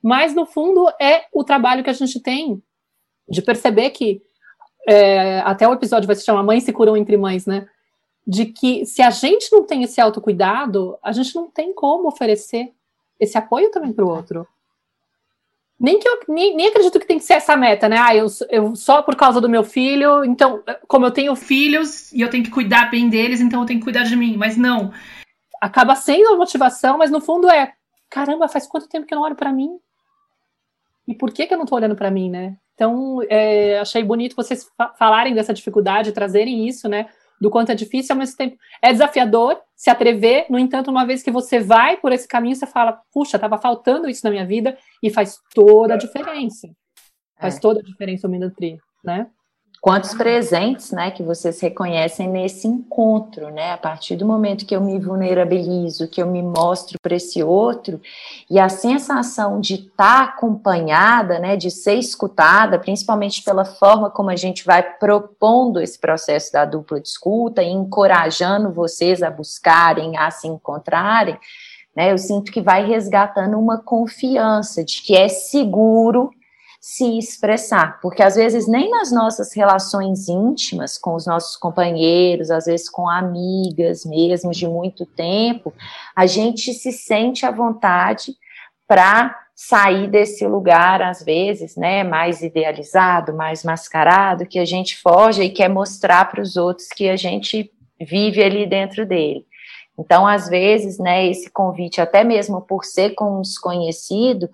Mas, 0.00 0.34
no 0.34 0.46
fundo, 0.46 0.88
é 1.00 1.24
o 1.32 1.42
trabalho 1.42 1.82
que 1.82 1.90
a 1.90 1.94
gente 1.94 2.20
tem 2.20 2.62
de 3.28 3.42
perceber 3.42 3.90
que 3.90 4.22
é, 4.88 5.40
até 5.40 5.66
o 5.66 5.72
episódio 5.72 6.06
vai 6.06 6.14
se 6.14 6.24
chamar 6.24 6.44
Mães 6.44 6.62
se 6.62 6.72
curam 6.72 6.96
entre 6.96 7.16
mães, 7.16 7.44
né? 7.44 7.66
De 8.26 8.46
que 8.46 8.84
se 8.84 9.02
a 9.02 9.10
gente 9.10 9.52
não 9.52 9.64
tem 9.64 9.84
esse 9.84 10.00
autocuidado, 10.00 10.98
a 11.02 11.12
gente 11.12 11.34
não 11.34 11.48
tem 11.48 11.72
como 11.72 12.08
oferecer 12.08 12.72
esse 13.20 13.38
apoio 13.38 13.70
também 13.70 13.92
para 13.92 14.04
o 14.04 14.08
outro. 14.08 14.46
Nem 15.78 15.98
que 15.98 16.08
eu 16.08 16.20
nem, 16.28 16.56
nem, 16.56 16.68
acredito 16.68 16.98
que 16.98 17.06
tem 17.06 17.18
que 17.18 17.24
ser 17.24 17.34
essa 17.34 17.54
meta, 17.54 17.88
né? 17.88 17.98
Ah, 17.98 18.16
eu, 18.16 18.26
eu 18.48 18.74
só 18.74 19.02
por 19.02 19.14
causa 19.14 19.40
do 19.40 19.48
meu 19.48 19.62
filho, 19.62 20.24
então, 20.24 20.62
como 20.88 21.04
eu 21.04 21.10
tenho 21.10 21.36
filhos 21.36 22.10
e 22.12 22.22
eu 22.22 22.30
tenho 22.30 22.42
que 22.42 22.50
cuidar 22.50 22.90
bem 22.90 23.10
deles, 23.10 23.40
então 23.40 23.60
eu 23.60 23.66
tenho 23.66 23.78
que 23.78 23.84
cuidar 23.84 24.04
de 24.04 24.16
mim. 24.16 24.36
Mas 24.38 24.56
não. 24.56 24.90
Acaba 25.60 25.94
sendo 25.94 26.30
a 26.30 26.36
motivação, 26.36 26.96
mas 26.96 27.10
no 27.10 27.20
fundo 27.20 27.50
é: 27.50 27.74
caramba, 28.08 28.48
faz 28.48 28.66
quanto 28.66 28.88
tempo 28.88 29.06
que 29.06 29.12
eu 29.12 29.16
não 29.16 29.24
olho 29.24 29.36
para 29.36 29.52
mim? 29.52 29.78
E 31.06 31.14
por 31.14 31.30
que, 31.30 31.46
que 31.46 31.54
eu 31.54 31.58
não 31.58 31.66
tô 31.66 31.76
olhando 31.76 31.94
para 31.94 32.10
mim, 32.10 32.30
né? 32.30 32.56
Então, 32.74 33.20
é, 33.28 33.78
achei 33.78 34.02
bonito 34.02 34.36
vocês 34.36 34.70
falarem 34.98 35.34
dessa 35.34 35.54
dificuldade, 35.54 36.12
trazerem 36.12 36.66
isso, 36.66 36.88
né? 36.88 37.06
Do 37.40 37.50
quanto 37.50 37.70
é 37.70 37.74
difícil, 37.74 38.14
ao 38.14 38.18
mesmo 38.18 38.36
tempo 38.36 38.56
é 38.82 38.92
desafiador 38.92 39.60
se 39.74 39.90
atrever. 39.90 40.46
No 40.48 40.58
entanto, 40.58 40.90
uma 40.90 41.04
vez 41.04 41.22
que 41.22 41.30
você 41.30 41.60
vai 41.60 41.96
por 41.96 42.12
esse 42.12 42.26
caminho, 42.26 42.56
você 42.56 42.66
fala: 42.66 43.00
puxa, 43.12 43.36
estava 43.36 43.58
faltando 43.58 44.08
isso 44.08 44.22
na 44.24 44.30
minha 44.30 44.46
vida 44.46 44.76
e 45.02 45.10
faz 45.10 45.38
toda 45.54 45.94
a 45.94 45.96
diferença. 45.96 46.68
Faz 47.38 47.56
é. 47.56 47.60
toda 47.60 47.80
a 47.80 47.82
diferença 47.82 48.26
o 48.26 48.30
Minutri, 48.30 48.78
né? 49.04 49.28
Quantos 49.86 50.14
presentes, 50.14 50.90
né, 50.90 51.12
que 51.12 51.22
vocês 51.22 51.60
reconhecem 51.60 52.28
nesse 52.28 52.66
encontro, 52.66 53.50
né, 53.52 53.70
a 53.70 53.78
partir 53.78 54.16
do 54.16 54.26
momento 54.26 54.66
que 54.66 54.74
eu 54.74 54.80
me 54.80 54.98
vulnerabilizo, 54.98 56.08
que 56.08 56.20
eu 56.20 56.26
me 56.26 56.42
mostro 56.42 56.98
para 57.00 57.14
esse 57.14 57.40
outro, 57.40 58.00
e 58.50 58.58
a 58.58 58.68
sensação 58.68 59.60
de 59.60 59.74
estar 59.74 59.94
tá 59.94 60.24
acompanhada, 60.24 61.38
né, 61.38 61.56
de 61.56 61.70
ser 61.70 61.94
escutada, 61.94 62.80
principalmente 62.80 63.44
pela 63.44 63.64
forma 63.64 64.10
como 64.10 64.28
a 64.28 64.34
gente 64.34 64.64
vai 64.64 64.82
propondo 64.82 65.80
esse 65.80 66.00
processo 66.00 66.52
da 66.52 66.64
dupla 66.64 67.00
de 67.00 67.06
escuta 67.06 67.62
e 67.62 67.70
encorajando 67.70 68.72
vocês 68.72 69.22
a 69.22 69.30
buscarem, 69.30 70.16
a 70.16 70.32
se 70.32 70.48
encontrarem, 70.48 71.38
né, 71.94 72.10
eu 72.10 72.18
sinto 72.18 72.50
que 72.50 72.60
vai 72.60 72.84
resgatando 72.84 73.56
uma 73.56 73.78
confiança 73.78 74.82
de 74.82 75.00
que 75.00 75.14
é 75.14 75.28
seguro 75.28 76.32
se 76.88 77.18
expressar, 77.18 77.98
porque 78.00 78.22
às 78.22 78.36
vezes 78.36 78.68
nem 78.68 78.88
nas 78.88 79.10
nossas 79.10 79.52
relações 79.52 80.28
íntimas 80.28 80.96
com 80.96 81.16
os 81.16 81.26
nossos 81.26 81.56
companheiros, 81.56 82.48
às 82.48 82.66
vezes 82.66 82.88
com 82.88 83.08
amigas 83.08 84.04
mesmo 84.04 84.52
de 84.52 84.68
muito 84.68 85.04
tempo, 85.04 85.74
a 86.14 86.26
gente 86.26 86.72
se 86.72 86.92
sente 86.92 87.44
à 87.44 87.50
vontade 87.50 88.36
para 88.86 89.36
sair 89.52 90.08
desse 90.08 90.46
lugar, 90.46 91.02
às 91.02 91.24
vezes, 91.24 91.74
né, 91.74 92.04
mais 92.04 92.40
idealizado, 92.40 93.34
mais 93.34 93.64
mascarado, 93.64 94.46
que 94.46 94.60
a 94.60 94.64
gente 94.64 94.96
foge 94.96 95.42
e 95.42 95.50
quer 95.50 95.68
mostrar 95.68 96.30
para 96.30 96.40
os 96.40 96.56
outros 96.56 96.86
que 96.86 97.08
a 97.08 97.16
gente 97.16 97.68
vive 98.00 98.40
ali 98.40 98.64
dentro 98.64 99.04
dele. 99.04 99.44
Então, 99.98 100.24
às 100.24 100.48
vezes, 100.48 100.98
né, 100.98 101.26
esse 101.26 101.50
convite, 101.50 102.00
até 102.00 102.22
mesmo 102.22 102.60
por 102.60 102.84
ser 102.84 103.14
com 103.16 103.38
um 103.38 103.42
desconhecido, 103.42 104.48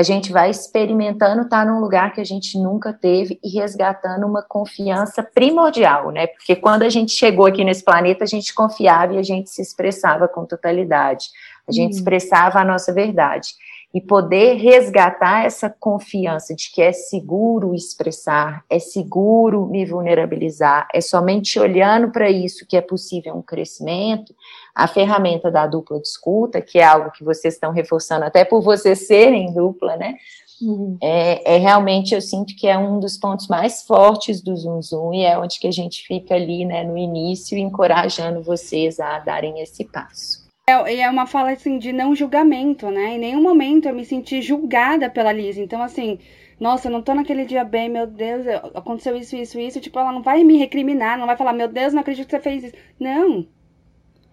a 0.00 0.02
gente 0.02 0.32
vai 0.32 0.48
experimentando 0.48 1.42
estar 1.42 1.66
num 1.66 1.78
lugar 1.78 2.14
que 2.14 2.22
a 2.22 2.24
gente 2.24 2.58
nunca 2.58 2.90
teve 2.90 3.38
e 3.44 3.50
resgatando 3.50 4.26
uma 4.26 4.42
confiança 4.42 5.22
primordial, 5.22 6.10
né? 6.10 6.26
Porque 6.26 6.56
quando 6.56 6.84
a 6.84 6.88
gente 6.88 7.12
chegou 7.12 7.44
aqui 7.44 7.62
nesse 7.62 7.84
planeta, 7.84 8.24
a 8.24 8.26
gente 8.26 8.54
confiava 8.54 9.12
e 9.12 9.18
a 9.18 9.22
gente 9.22 9.50
se 9.50 9.60
expressava 9.60 10.26
com 10.26 10.46
totalidade, 10.46 11.28
a 11.68 11.72
gente 11.72 11.92
hum. 11.92 11.96
expressava 11.98 12.58
a 12.58 12.64
nossa 12.64 12.94
verdade. 12.94 13.50
E 13.92 14.00
poder 14.00 14.54
resgatar 14.54 15.44
essa 15.44 15.68
confiança 15.68 16.54
de 16.54 16.70
que 16.72 16.80
é 16.80 16.92
seguro 16.92 17.74
expressar, 17.74 18.64
é 18.70 18.78
seguro 18.78 19.66
me 19.66 19.84
vulnerabilizar, 19.84 20.88
é 20.94 21.00
somente 21.02 21.58
olhando 21.58 22.10
para 22.10 22.30
isso 22.30 22.64
que 22.66 22.76
é 22.76 22.80
possível 22.80 23.34
um 23.34 23.42
crescimento, 23.42 24.34
a 24.80 24.86
ferramenta 24.86 25.50
da 25.50 25.66
dupla 25.66 26.00
de 26.00 26.08
escuta, 26.08 26.62
que 26.62 26.78
é 26.78 26.84
algo 26.84 27.10
que 27.10 27.22
vocês 27.22 27.52
estão 27.52 27.70
reforçando 27.70 28.24
até 28.24 28.46
por 28.46 28.62
vocês 28.62 29.06
serem 29.06 29.52
dupla, 29.52 29.94
né? 29.94 30.16
Uhum. 30.62 30.96
É, 31.02 31.56
é, 31.56 31.58
realmente, 31.58 32.14
eu 32.14 32.20
sinto 32.22 32.56
que 32.56 32.66
é 32.66 32.78
um 32.78 32.98
dos 32.98 33.18
pontos 33.18 33.46
mais 33.46 33.82
fortes 33.82 34.40
do 34.40 34.56
Zoom 34.56 34.80
Zoom 34.80 35.12
e 35.12 35.24
é 35.24 35.38
onde 35.38 35.60
que 35.60 35.66
a 35.66 35.70
gente 35.70 36.06
fica 36.06 36.34
ali, 36.34 36.64
né, 36.64 36.82
no 36.82 36.96
início, 36.96 37.58
encorajando 37.58 38.42
vocês 38.42 38.98
a 38.98 39.18
darem 39.18 39.60
esse 39.60 39.84
passo. 39.84 40.48
É, 40.66 41.00
é 41.00 41.10
uma 41.10 41.26
fala, 41.26 41.50
assim, 41.50 41.78
de 41.78 41.92
não 41.92 42.16
julgamento, 42.16 42.90
né? 42.90 43.16
Em 43.16 43.18
nenhum 43.18 43.42
momento 43.42 43.86
eu 43.86 43.94
me 43.94 44.04
senti 44.06 44.40
julgada 44.40 45.10
pela 45.10 45.30
Liz. 45.30 45.58
Então, 45.58 45.82
assim, 45.82 46.18
nossa, 46.58 46.88
eu 46.88 46.92
não 46.92 47.02
tô 47.02 47.12
naquele 47.12 47.44
dia 47.44 47.64
bem, 47.64 47.90
meu 47.90 48.06
Deus, 48.06 48.46
aconteceu 48.74 49.14
isso, 49.14 49.36
isso, 49.36 49.60
isso. 49.60 49.80
Tipo, 49.80 49.98
ela 49.98 50.12
não 50.12 50.22
vai 50.22 50.42
me 50.42 50.56
recriminar, 50.56 51.18
não 51.18 51.26
vai 51.26 51.36
falar, 51.36 51.52
meu 51.52 51.68
Deus, 51.68 51.92
não 51.92 52.00
acredito 52.00 52.26
que 52.26 52.30
você 52.30 52.40
fez 52.40 52.64
isso. 52.64 52.74
Não, 52.98 53.46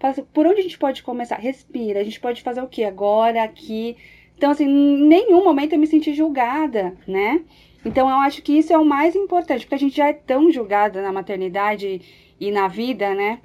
Assim, 0.02 0.24
por 0.34 0.46
onde 0.46 0.60
a 0.60 0.64
gente 0.64 0.78
pode 0.78 1.02
começar? 1.04 1.38
Respira. 1.38 2.00
A 2.00 2.04
gente 2.04 2.20
pode 2.20 2.42
fazer 2.42 2.62
o 2.62 2.68
que 2.68 2.84
agora, 2.84 3.44
aqui. 3.44 3.98
Então, 4.38 4.52
assim, 4.52 4.66
em 4.66 5.08
nenhum 5.08 5.44
momento 5.44 5.74
eu 5.74 5.80
me 5.80 5.88
senti 5.88 6.14
julgada, 6.14 6.96
né? 7.08 7.42
Então, 7.84 8.10
eu 8.10 8.18
acho 8.18 8.42
que 8.42 8.58
isso 8.58 8.72
é 8.72 8.78
o 8.78 8.86
mais 8.86 9.16
importante, 9.16 9.62
porque 9.62 9.76
a 9.76 9.80
gente 9.80 9.98
já 9.98 10.10
é 10.10 10.14
tão 10.14 10.52
julgada 10.52 11.02
na 11.02 11.12
maternidade 11.12 12.02
e 12.40 12.52
na 12.52 12.68
vida, 12.68 13.14
né? 13.14 13.40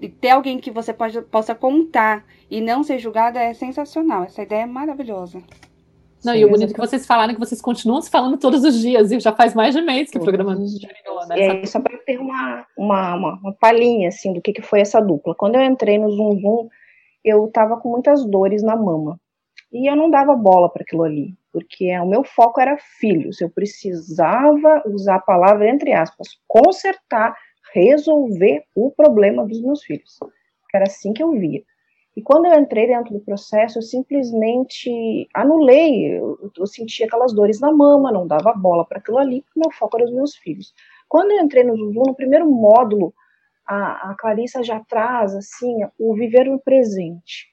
E 0.00 0.08
ter 0.08 0.30
alguém 0.30 0.58
que 0.58 0.70
você 0.70 0.92
pode, 0.92 1.20
possa 1.22 1.54
contar 1.54 2.24
e 2.48 2.60
não 2.60 2.84
ser 2.84 2.98
julgada 2.98 3.40
é 3.40 3.52
sensacional. 3.54 4.24
Essa 4.24 4.42
ideia 4.42 4.62
é 4.62 4.66
maravilhosa. 4.66 5.42
Não, 6.24 6.34
Sim, 6.34 6.40
e 6.40 6.44
o 6.44 6.50
bonito 6.50 6.70
é 6.70 6.74
que 6.74 6.80
vocês 6.80 7.06
falaram 7.06 7.32
que 7.32 7.40
vocês 7.40 7.60
continuam 7.60 8.00
se 8.02 8.10
falando 8.10 8.36
todos 8.36 8.62
os 8.62 8.78
dias, 8.78 9.10
e 9.10 9.18
já 9.20 9.32
faz 9.32 9.54
mais 9.54 9.74
de 9.74 9.80
mês 9.80 10.10
que 10.10 10.18
o 10.18 10.22
programa 10.22 10.54
terminou, 10.54 11.26
né? 11.26 11.62
É, 11.62 11.66
só 11.66 11.80
para 11.80 11.96
ter 11.98 12.18
uma, 12.18 12.66
uma, 12.76 13.14
uma, 13.14 13.34
uma, 13.36 13.52
palhinha, 13.54 14.08
assim, 14.08 14.32
do 14.32 14.40
que, 14.42 14.52
que 14.52 14.62
foi 14.62 14.80
essa 14.80 15.00
dupla. 15.00 15.34
Quando 15.34 15.54
eu 15.54 15.62
entrei 15.62 15.98
no 15.98 16.10
Zoom 16.10 16.40
Zoom, 16.40 16.68
eu 17.24 17.46
estava 17.46 17.78
com 17.78 17.90
muitas 17.90 18.24
dores 18.24 18.62
na 18.62 18.76
mama. 18.76 19.18
E 19.72 19.90
eu 19.90 19.96
não 19.96 20.10
dava 20.10 20.34
bola 20.34 20.68
para 20.68 20.82
aquilo 20.82 21.04
ali, 21.04 21.34
porque 21.52 21.96
o 21.98 22.06
meu 22.06 22.24
foco 22.24 22.60
era 22.60 22.76
filhos. 22.98 23.40
Eu 23.40 23.48
precisava 23.48 24.82
usar 24.86 25.16
a 25.16 25.20
palavra, 25.20 25.68
entre 25.68 25.92
aspas, 25.92 26.28
consertar, 26.46 27.34
resolver 27.72 28.64
o 28.74 28.90
problema 28.90 29.46
dos 29.46 29.62
meus 29.62 29.82
filhos. 29.82 30.18
Era 30.74 30.84
assim 30.84 31.12
que 31.12 31.22
eu 31.22 31.30
via. 31.32 31.62
E 32.20 32.22
quando 32.22 32.44
eu 32.44 32.60
entrei 32.60 32.86
dentro 32.86 33.14
do 33.14 33.20
processo, 33.20 33.78
eu 33.78 33.82
simplesmente 33.82 35.26
anulei, 35.34 36.18
eu, 36.18 36.52
eu 36.54 36.66
sentia 36.66 37.06
aquelas 37.06 37.32
dores 37.32 37.58
na 37.60 37.72
mama, 37.72 38.12
não 38.12 38.26
dava 38.26 38.52
bola 38.52 38.84
para 38.84 38.98
aquilo 38.98 39.16
ali, 39.16 39.40
porque 39.40 39.58
meu 39.58 39.70
foco 39.70 39.96
era 39.96 40.04
os 40.04 40.12
meus 40.12 40.36
filhos. 40.36 40.74
Quando 41.08 41.30
eu 41.30 41.38
entrei 41.38 41.64
no 41.64 41.74
Zuzu, 41.74 42.02
no 42.06 42.14
primeiro 42.14 42.44
módulo, 42.46 43.14
a, 43.66 44.10
a 44.10 44.16
Clarissa 44.18 44.62
já 44.62 44.80
traz, 44.80 45.34
assim, 45.34 45.78
o 45.98 46.14
viver 46.14 46.44
no 46.44 46.60
presente. 46.60 47.46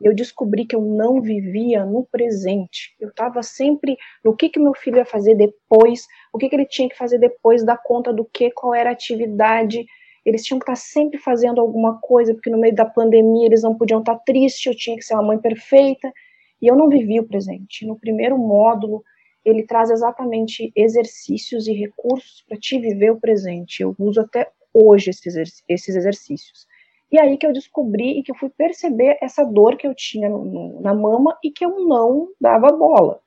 Eu 0.00 0.14
descobri 0.14 0.66
que 0.66 0.76
eu 0.76 0.82
não 0.82 1.20
vivia 1.20 1.84
no 1.84 2.06
presente. 2.06 2.94
Eu 3.00 3.08
estava 3.08 3.42
sempre 3.42 3.96
no 4.24 4.36
que 4.36 4.50
que 4.50 4.60
meu 4.60 4.72
filho 4.72 4.98
ia 4.98 5.04
fazer 5.04 5.34
depois, 5.34 6.06
o 6.32 6.38
que 6.38 6.48
que 6.48 6.54
ele 6.54 6.66
tinha 6.66 6.88
que 6.88 6.96
fazer 6.96 7.18
depois, 7.18 7.64
dar 7.64 7.82
conta 7.82 8.12
do 8.12 8.24
que, 8.24 8.52
qual 8.52 8.72
era 8.72 8.90
a 8.90 8.92
atividade, 8.92 9.84
eles 10.24 10.44
tinham 10.44 10.58
que 10.58 10.64
estar 10.64 10.76
sempre 10.76 11.18
fazendo 11.18 11.60
alguma 11.60 11.98
coisa, 12.00 12.34
porque 12.34 12.50
no 12.50 12.58
meio 12.58 12.74
da 12.74 12.84
pandemia 12.84 13.46
eles 13.46 13.62
não 13.62 13.76
podiam 13.76 14.00
estar 14.00 14.16
tristes, 14.20 14.66
eu 14.66 14.76
tinha 14.76 14.96
que 14.96 15.04
ser 15.04 15.14
uma 15.14 15.22
mãe 15.22 15.38
perfeita, 15.38 16.12
e 16.60 16.66
eu 16.66 16.76
não 16.76 16.88
vivia 16.88 17.20
o 17.20 17.26
presente. 17.26 17.84
No 17.84 17.98
primeiro 17.98 18.38
módulo, 18.38 19.02
ele 19.44 19.64
traz 19.64 19.90
exatamente 19.90 20.72
exercícios 20.76 21.66
e 21.66 21.72
recursos 21.72 22.44
para 22.48 22.56
te 22.56 22.78
viver 22.78 23.10
o 23.10 23.20
presente. 23.20 23.82
Eu 23.82 23.94
uso 23.98 24.20
até 24.20 24.48
hoje 24.72 25.10
esses, 25.10 25.62
esses 25.68 25.96
exercícios. 25.96 26.66
E 27.10 27.20
aí 27.20 27.36
que 27.36 27.46
eu 27.46 27.52
descobri 27.52 28.18
e 28.18 28.22
que 28.22 28.30
eu 28.30 28.36
fui 28.36 28.48
perceber 28.48 29.18
essa 29.20 29.44
dor 29.44 29.76
que 29.76 29.86
eu 29.86 29.94
tinha 29.94 30.28
no, 30.28 30.44
no, 30.44 30.80
na 30.80 30.94
mama 30.94 31.36
e 31.44 31.50
que 31.50 31.64
eu 31.64 31.84
não 31.86 32.28
dava 32.40 32.68
bola. 32.68 33.20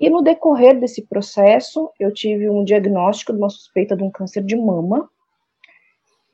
E 0.00 0.08
no 0.08 0.22
decorrer 0.22 0.78
desse 0.78 1.02
processo, 1.02 1.90
eu 2.00 2.12
tive 2.12 2.48
um 2.48 2.64
diagnóstico 2.64 3.32
de 3.32 3.38
uma 3.38 3.50
suspeita 3.50 3.96
de 3.96 4.02
um 4.02 4.10
câncer 4.10 4.42
de 4.42 4.56
mama, 4.56 5.08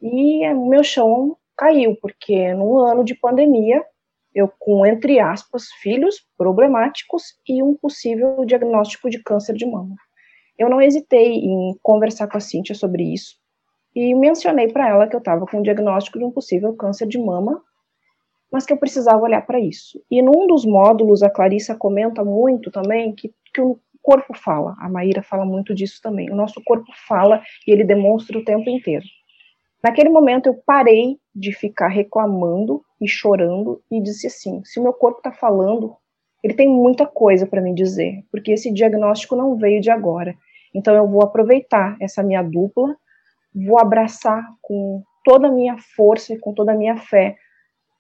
e 0.01 0.53
meu 0.55 0.83
chão 0.83 1.37
caiu, 1.57 1.97
porque 2.01 2.55
no 2.55 2.79
ano 2.79 3.05
de 3.05 3.15
pandemia, 3.15 3.85
eu 4.35 4.51
com, 4.59 4.87
entre 4.87 5.19
aspas, 5.19 5.67
filhos 5.83 6.25
problemáticos 6.39 7.35
e 7.47 7.63
um 7.63 7.75
possível 7.75 8.45
diagnóstico 8.47 9.11
de 9.11 9.23
câncer 9.23 9.55
de 9.55 9.67
mama. 9.67 9.95
Eu 10.59 10.71
não 10.71 10.81
hesitei 10.81 11.35
em 11.35 11.77
conversar 11.83 12.29
com 12.29 12.37
a 12.37 12.41
Cíntia 12.41 12.75
sobre 12.75 13.03
isso 13.03 13.37
e 13.95 14.15
mencionei 14.15 14.69
para 14.69 14.89
ela 14.89 15.09
que 15.09 15.17
eu 15.17 15.19
estava 15.19 15.47
com 15.47 15.59
o 15.59 15.63
diagnóstico 15.63 16.19
de 16.19 16.25
um 16.25 16.31
possível 16.31 16.75
câncer 16.75 17.09
de 17.09 17.19
mama, 17.19 17.61
mas 18.53 18.65
que 18.65 18.73
eu 18.73 18.77
precisava 18.77 19.23
olhar 19.23 19.45
para 19.45 19.61
isso. 19.61 20.03
E 20.11 20.23
num 20.23 20.47
dos 20.47 20.65
módulos, 20.65 21.23
a 21.23 21.31
Clarissa 21.31 21.75
comenta 21.75 22.25
muito 22.25 22.71
também 22.71 23.15
que, 23.15 23.33
que 23.53 23.61
o 23.61 23.79
corpo 24.03 24.37
fala, 24.37 24.77
a 24.79 24.89
Maíra 24.89 25.23
fala 25.23 25.45
muito 25.45 25.75
disso 25.75 26.01
também. 26.03 26.31
O 26.31 26.37
nosso 26.37 26.61
corpo 26.65 26.91
fala 27.07 27.43
e 27.67 27.71
ele 27.71 27.85
demonstra 27.85 28.39
o 28.39 28.45
tempo 28.45 28.69
inteiro. 28.69 29.05
Naquele 29.83 30.11
momento 30.11 30.47
eu 30.47 30.55
parei 30.55 31.19
de 31.35 31.53
ficar 31.53 31.89
reclamando 31.89 32.83
e 33.01 33.09
chorando 33.09 33.83
e 33.91 34.01
disse 34.01 34.27
assim: 34.27 34.63
se 34.65 34.79
o 34.79 34.83
meu 34.83 34.93
corpo 34.93 35.19
está 35.19 35.33
falando, 35.33 35.97
ele 36.43 36.55
tem 36.55 36.69
muita 36.69 37.07
coisa 37.07 37.47
para 37.47 37.63
me 37.63 37.75
dizer, 37.75 38.25
porque 38.31 38.53
esse 38.53 38.73
diagnóstico 38.73 39.37
não 39.37 39.57
veio 39.57 39.81
de 39.81 39.91
agora. 39.91 40.35
Então 40.75 40.95
eu 40.95 41.09
vou 41.09 41.23
aproveitar 41.23 41.97
essa 42.01 42.23
minha 42.23 42.43
dupla, 42.43 42.95
vou 43.55 43.81
abraçar 43.81 44.47
com 44.61 45.03
toda 45.25 45.49
a 45.49 45.53
minha 45.53 45.77
força 45.97 46.35
e 46.35 46.39
com 46.39 46.53
toda 46.53 46.73
a 46.73 46.77
minha 46.77 46.97
fé 46.97 47.37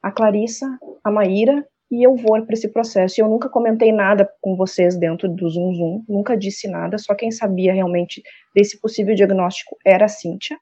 a 0.02 0.10
Clarissa, 0.10 0.66
a 1.04 1.10
Maíra, 1.10 1.66
e 1.90 2.02
eu 2.06 2.14
vou 2.14 2.40
para 2.44 2.54
esse 2.54 2.68
processo. 2.68 3.20
Eu 3.20 3.28
nunca 3.28 3.48
comentei 3.48 3.92
nada 3.92 4.30
com 4.40 4.56
vocês 4.56 4.96
dentro 4.96 5.28
do 5.28 5.48
Zoom 5.48 5.74
Zoom, 5.74 6.04
nunca 6.08 6.36
disse 6.36 6.68
nada, 6.68 6.96
só 6.96 7.14
quem 7.14 7.30
sabia 7.30 7.72
realmente 7.72 8.22
desse 8.54 8.80
possível 8.80 9.14
diagnóstico 9.14 9.76
era 9.84 10.06
a 10.06 10.08
Cíntia 10.08 10.56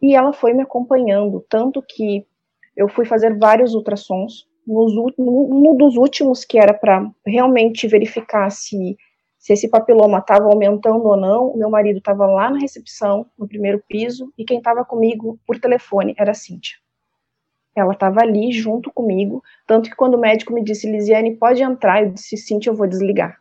e 0.00 0.14
ela 0.14 0.32
foi 0.32 0.52
me 0.52 0.62
acompanhando, 0.62 1.44
tanto 1.48 1.82
que 1.82 2.26
eu 2.76 2.88
fui 2.88 3.04
fazer 3.04 3.36
vários 3.38 3.74
ultrassons, 3.74 4.46
nos, 4.66 4.92
um 5.18 5.76
dos 5.76 5.96
últimos 5.96 6.44
que 6.44 6.58
era 6.58 6.74
para 6.74 7.08
realmente 7.24 7.86
verificar 7.86 8.50
se, 8.50 8.96
se 9.38 9.52
esse 9.52 9.68
papiloma 9.68 10.18
estava 10.18 10.46
aumentando 10.46 11.04
ou 11.04 11.16
não, 11.16 11.48
o 11.48 11.56
meu 11.56 11.70
marido 11.70 11.98
estava 11.98 12.26
lá 12.26 12.50
na 12.50 12.58
recepção, 12.58 13.26
no 13.38 13.46
primeiro 13.46 13.82
piso, 13.88 14.32
e 14.36 14.44
quem 14.44 14.58
estava 14.58 14.84
comigo 14.84 15.38
por 15.46 15.58
telefone 15.58 16.14
era 16.18 16.32
a 16.32 16.34
Cíntia. 16.34 16.76
Ela 17.74 17.92
estava 17.92 18.20
ali 18.22 18.50
junto 18.52 18.90
comigo, 18.90 19.42
tanto 19.66 19.88
que 19.88 19.96
quando 19.96 20.14
o 20.14 20.20
médico 20.20 20.52
me 20.52 20.64
disse, 20.64 20.90
Lisiane, 20.90 21.36
pode 21.36 21.62
entrar, 21.62 22.02
eu 22.02 22.10
disse, 22.10 22.36
Cíntia, 22.36 22.70
eu 22.70 22.74
vou 22.74 22.86
desligar. 22.86 23.38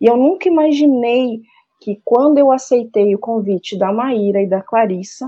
E 0.00 0.06
eu 0.06 0.16
nunca 0.16 0.48
imaginei 0.48 1.42
que 1.80 2.00
quando 2.04 2.38
eu 2.38 2.50
aceitei 2.50 3.14
o 3.14 3.18
convite 3.18 3.78
da 3.78 3.92
Maíra 3.92 4.42
e 4.42 4.48
da 4.48 4.62
Clarissa, 4.62 5.26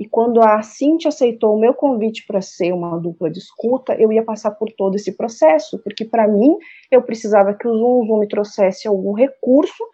e 0.00 0.08
quando 0.08 0.40
a 0.40 0.62
Cintia 0.62 1.10
aceitou 1.10 1.54
o 1.54 1.60
meu 1.60 1.74
convite 1.74 2.24
para 2.26 2.40
ser 2.40 2.72
uma 2.72 2.98
dupla 2.98 3.30
de 3.30 3.38
escuta, 3.38 3.94
eu 4.00 4.10
ia 4.10 4.24
passar 4.24 4.52
por 4.52 4.72
todo 4.72 4.96
esse 4.96 5.14
processo, 5.14 5.78
porque 5.82 6.06
para 6.06 6.26
mim 6.26 6.56
eu 6.90 7.02
precisava 7.02 7.52
que 7.52 7.68
o 7.68 7.76
Zoom, 7.76 8.06
Zoom 8.06 8.20
me 8.20 8.26
trouxesse 8.26 8.88
algum 8.88 9.12
recurso 9.12 9.84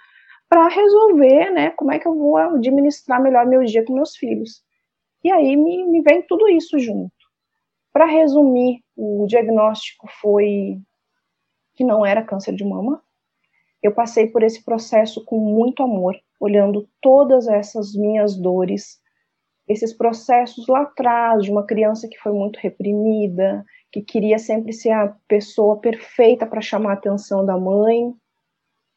para 0.49 0.69
resolver, 0.69 1.51
né, 1.51 1.71
como 1.71 1.91
é 1.91 1.99
que 1.99 2.07
eu 2.07 2.15
vou 2.15 2.37
administrar 2.37 3.21
melhor 3.21 3.47
meu 3.47 3.65
dia 3.65 3.85
com 3.85 3.95
meus 3.95 4.15
filhos. 4.15 4.63
E 5.25 5.33
aí 5.33 5.57
me, 5.57 5.85
me 5.89 6.01
vem 6.03 6.23
tudo 6.23 6.49
isso 6.49 6.79
junto. 6.79 7.11
Para 7.93 8.07
resumir, 8.07 8.85
o 8.97 9.27
diagnóstico 9.27 10.07
foi 10.21 10.79
que 11.75 11.83
não 11.83 12.07
era 12.07 12.23
câncer 12.23 12.55
de 12.55 12.65
mama. 12.65 13.03
Eu 13.83 13.93
passei 13.93 14.29
por 14.29 14.45
esse 14.45 14.65
processo 14.65 15.25
com 15.25 15.37
muito 15.37 15.83
amor, 15.83 16.15
olhando 16.39 16.89
todas 17.03 17.49
essas 17.49 17.93
minhas 17.93 18.37
dores, 18.37 19.05
esses 19.69 19.93
processos 19.93 20.67
lá 20.69 20.83
atrás 20.83 21.43
de 21.43 21.51
uma 21.51 21.65
criança 21.65 22.09
que 22.09 22.19
foi 22.19 22.33
muito 22.33 22.59
reprimida, 22.59 23.65
que 23.91 24.01
queria 24.01 24.39
sempre 24.39 24.73
ser 24.73 24.91
a 24.91 25.15
pessoa 25.27 25.79
perfeita 25.79 26.47
para 26.47 26.61
chamar 26.61 26.91
a 26.91 26.95
atenção 26.95 27.45
da 27.45 27.59
mãe. 27.59 28.15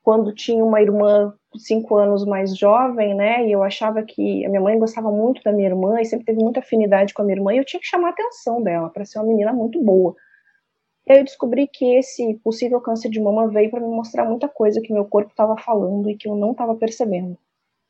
Quando 0.03 0.34
tinha 0.34 0.63
uma 0.63 0.82
irmã 0.82 1.34
cinco 1.58 1.95
anos 1.95 2.25
mais 2.25 2.55
jovem, 2.55 3.15
né, 3.15 3.47
e 3.47 3.51
eu 3.51 3.63
achava 3.63 4.03
que 4.03 4.45
a 4.45 4.49
minha 4.49 4.62
mãe 4.62 4.77
gostava 4.77 5.12
muito 5.12 5.41
da 5.43 5.51
minha 5.51 5.69
irmã 5.69 5.99
e 5.99 6.05
sempre 6.05 6.25
teve 6.25 6.41
muita 6.41 6.60
afinidade 6.60 7.13
com 7.13 7.21
a 7.21 7.25
minha 7.25 7.38
irmã, 7.38 7.53
e 7.53 7.58
eu 7.58 7.65
tinha 7.65 7.79
que 7.79 7.88
chamar 7.88 8.10
a 8.10 8.12
atenção 8.12 8.62
dela 8.62 8.89
para 8.89 9.05
ser 9.05 9.19
uma 9.19 9.27
menina 9.27 9.51
muito 9.51 9.84
boa. 9.84 10.15
E 11.08 11.12
aí 11.12 11.19
eu 11.19 11.23
descobri 11.23 11.67
que 11.67 11.95
esse 11.95 12.36
possível 12.43 12.79
câncer 12.79 13.10
de 13.10 13.19
mama 13.19 13.47
veio 13.47 13.71
para 13.71 13.79
me 13.79 13.88
mostrar 13.88 14.25
muita 14.25 14.47
coisa 14.47 14.79
que 14.79 14.93
meu 14.93 15.05
corpo 15.05 15.32
estava 15.32 15.58
falando 15.58 16.10
e 16.10 16.15
que 16.15 16.27
eu 16.29 16.36
não 16.36 16.51
estava 16.51 16.75
percebendo 16.75 17.38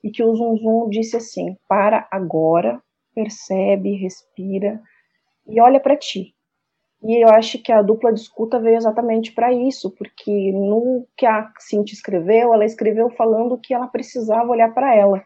e 0.03 0.11
que 0.11 0.23
o 0.23 0.35
Zum 0.35 0.57
Zum 0.57 0.89
disse 0.89 1.17
assim: 1.17 1.57
para 1.67 2.07
agora, 2.11 2.81
percebe, 3.13 3.95
respira 3.95 4.81
e 5.47 5.59
olha 5.59 5.79
para 5.79 5.97
ti. 5.97 6.33
E 7.01 7.23
eu 7.23 7.29
acho 7.29 7.61
que 7.61 7.71
a 7.71 7.81
dupla 7.81 8.11
de 8.11 8.19
escuta 8.19 8.59
veio 8.59 8.75
exatamente 8.75 9.31
para 9.31 9.53
isso, 9.53 9.89
porque 9.91 10.51
no 10.51 11.07
que 11.15 11.25
a 11.25 11.49
Cintia 11.57 11.93
escreveu, 11.93 12.53
ela 12.53 12.65
escreveu 12.65 13.09
falando 13.09 13.57
que 13.57 13.73
ela 13.73 13.87
precisava 13.87 14.51
olhar 14.51 14.73
para 14.73 14.93
ela. 14.93 15.23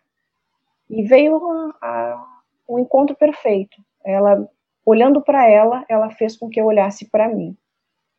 E 0.90 1.02
veio 1.04 1.36
o 1.38 2.76
um 2.76 2.80
encontro 2.80 3.16
perfeito. 3.16 3.76
Ela, 4.06 4.48
olhando 4.86 5.22
para 5.22 5.50
ela, 5.50 5.84
ela 5.90 6.12
fez 6.12 6.38
com 6.38 6.48
que 6.48 6.62
eu 6.62 6.66
olhasse 6.66 7.10
para 7.10 7.28
mim. 7.28 7.58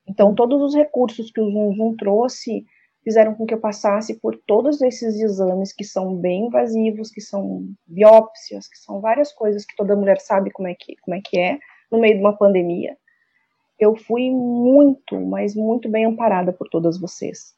Então, 0.07 0.35
todos 0.35 0.61
os 0.61 0.75
recursos 0.75 1.31
que 1.31 1.41
o 1.41 1.51
Zum 1.51 1.77
Zum 1.77 1.97
trouxe 1.97 2.67
fizeram 3.05 3.35
com 3.35 3.45
que 3.45 3.53
eu 3.53 3.61
passasse 3.61 4.19
por 4.19 4.35
todos 4.47 4.81
esses 4.81 5.21
exames 5.21 5.73
que 5.73 5.85
são 5.85 6.17
bem 6.17 6.47
invasivos, 6.47 7.11
que 7.11 7.21
são 7.21 7.69
biópsias, 7.87 8.67
que 8.67 8.79
são 8.79 9.01
várias 9.01 9.31
coisas 9.31 9.67
que 9.67 9.77
toda 9.77 9.95
mulher 9.95 10.19
sabe 10.19 10.51
como 10.51 10.67
é 10.67 10.75
que, 10.75 10.97
como 11.03 11.15
é, 11.15 11.21
que 11.23 11.39
é, 11.39 11.59
no 11.93 12.01
meio 12.01 12.15
de 12.15 12.21
uma 12.21 12.37
pandemia. 12.37 12.97
Eu 13.79 13.95
fui 13.95 14.31
muito, 14.31 15.21
mas 15.21 15.55
muito 15.55 15.89
bem 15.89 16.07
amparada 16.07 16.53
por 16.53 16.69
todas 16.69 16.99
vocês. 16.99 17.53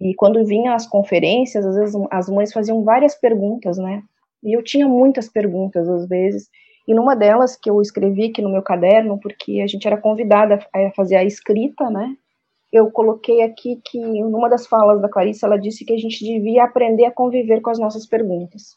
E 0.00 0.14
quando 0.14 0.44
vinha 0.44 0.74
as 0.74 0.86
conferências, 0.86 1.66
às 1.66 1.76
vezes 1.76 1.94
as 2.10 2.28
mães 2.28 2.52
faziam 2.52 2.84
várias 2.84 3.14
perguntas, 3.14 3.78
né? 3.78 4.02
E 4.42 4.56
eu 4.56 4.62
tinha 4.62 4.86
muitas 4.86 5.28
perguntas 5.28 5.88
às 5.88 6.06
vezes. 6.06 6.48
E 6.86 6.94
numa 6.94 7.16
delas 7.16 7.56
que 7.56 7.68
eu 7.70 7.80
escrevi 7.80 8.26
aqui 8.26 8.42
no 8.42 8.50
meu 8.50 8.62
caderno, 8.62 9.18
porque 9.18 9.60
a 9.60 9.66
gente 9.66 9.86
era 9.86 9.96
convidada 9.96 10.64
a 10.72 10.90
fazer 10.90 11.16
a 11.16 11.24
escrita, 11.24 11.88
né? 11.90 12.14
Eu 12.74 12.90
coloquei 12.90 13.40
aqui 13.40 13.80
que, 13.84 14.00
numa 14.00 14.50
das 14.50 14.66
falas 14.66 15.00
da 15.00 15.08
Clarice, 15.08 15.44
ela 15.44 15.56
disse 15.56 15.84
que 15.84 15.92
a 15.92 15.96
gente 15.96 16.24
devia 16.24 16.64
aprender 16.64 17.04
a 17.04 17.10
conviver 17.12 17.60
com 17.60 17.70
as 17.70 17.78
nossas 17.78 18.04
perguntas. 18.04 18.76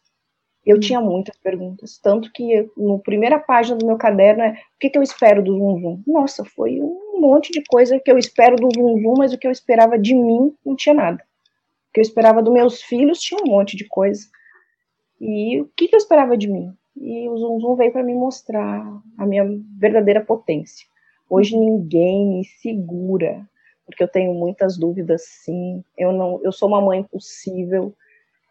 Eu 0.63 0.79
tinha 0.79 1.01
muitas 1.01 1.36
perguntas, 1.39 1.97
tanto 1.97 2.31
que 2.31 2.69
na 2.77 2.99
primeira 2.99 3.39
página 3.39 3.75
do 3.75 3.88
meu 3.88 3.97
caderno 3.97 4.43
é 4.43 4.51
o 4.51 4.79
que, 4.79 4.91
que 4.91 4.99
eu 4.99 5.01
espero 5.01 5.43
do 5.43 5.57
Zum? 5.57 6.03
Nossa, 6.05 6.45
foi 6.45 6.79
um 6.79 7.19
monte 7.19 7.51
de 7.51 7.63
coisa 7.63 7.99
que 7.99 8.12
eu 8.12 8.19
espero 8.19 8.55
do 8.55 8.69
Zum 8.71 9.15
mas 9.17 9.33
o 9.33 9.38
que 9.38 9.47
eu 9.47 9.51
esperava 9.51 9.97
de 9.97 10.13
mim 10.13 10.53
não 10.63 10.75
tinha 10.75 10.93
nada. 10.93 11.23
O 11.89 11.93
que 11.93 11.99
eu 11.99 12.03
esperava 12.03 12.43
dos 12.43 12.53
meus 12.53 12.83
filhos 12.83 13.19
tinha 13.19 13.41
um 13.43 13.49
monte 13.49 13.75
de 13.75 13.88
coisa. 13.88 14.27
E 15.19 15.60
o 15.60 15.71
que, 15.75 15.88
que 15.88 15.95
eu 15.95 15.99
esperava 15.99 16.38
de 16.38 16.47
mim? 16.47 16.71
E 16.95 17.27
o 17.29 17.36
Zum 17.36 17.75
veio 17.75 17.91
para 17.91 18.03
me 18.03 18.13
mostrar 18.13 18.86
a 19.17 19.25
minha 19.25 19.43
verdadeira 19.79 20.23
potência. 20.23 20.86
Hoje 21.27 21.57
ninguém 21.57 22.27
me 22.27 22.45
segura 22.45 23.43
porque 23.88 24.04
eu 24.04 24.08
tenho 24.08 24.34
muitas 24.34 24.78
dúvidas, 24.78 25.23
sim. 25.26 25.84
Eu 25.97 26.12
não, 26.12 26.39
eu 26.43 26.52
sou 26.52 26.67
uma 26.67 26.82
mãe 26.82 27.02
possível. 27.02 27.93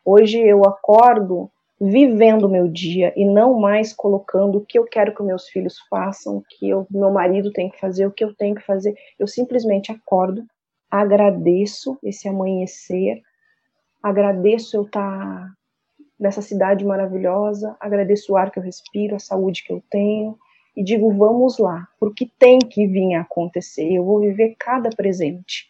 Hoje 0.03 0.41
eu 0.41 0.65
acordo 0.65 1.51
vivendo 1.79 2.49
meu 2.49 2.67
dia 2.67 3.13
e 3.15 3.25
não 3.27 3.61
mais 3.61 3.93
colocando 3.93 4.57
o 4.57 4.65
que 4.65 4.79
eu 4.79 4.85
quero 4.85 5.15
que 5.15 5.23
meus 5.23 5.47
filhos 5.47 5.79
façam, 5.91 6.39
o 6.39 6.43
que 6.43 6.73
o 6.73 6.87
meu 6.91 7.11
marido 7.11 7.53
tem 7.53 7.69
que 7.69 7.79
fazer, 7.79 8.07
o 8.07 8.11
que 8.11 8.25
eu 8.25 8.35
tenho 8.35 8.55
que 8.55 8.63
fazer. 8.63 8.97
Eu 9.19 9.27
simplesmente 9.27 9.93
acordo, 9.93 10.43
agradeço 10.91 11.99
esse 12.03 12.27
amanhecer, 12.27 13.21
agradeço 14.03 14.75
eu 14.75 14.85
estar 14.85 15.53
nessa 16.19 16.41
cidade 16.41 16.83
maravilhosa, 16.83 17.77
agradeço 17.79 18.33
o 18.33 18.37
ar 18.39 18.51
que 18.51 18.59
eu 18.59 18.63
respiro, 18.63 19.15
a 19.15 19.19
saúde 19.19 19.63
que 19.65 19.73
eu 19.73 19.83
tenho 19.91 20.39
e 20.77 20.85
digo 20.85 21.11
vamos 21.13 21.59
lá, 21.59 21.89
porque 21.99 22.29
tem 22.39 22.59
que 22.59 22.87
vir 22.87 23.15
a 23.15 23.23
acontecer. 23.23 23.91
Eu 23.91 24.05
vou 24.05 24.21
viver 24.21 24.55
cada 24.59 24.91
presente. 24.91 25.67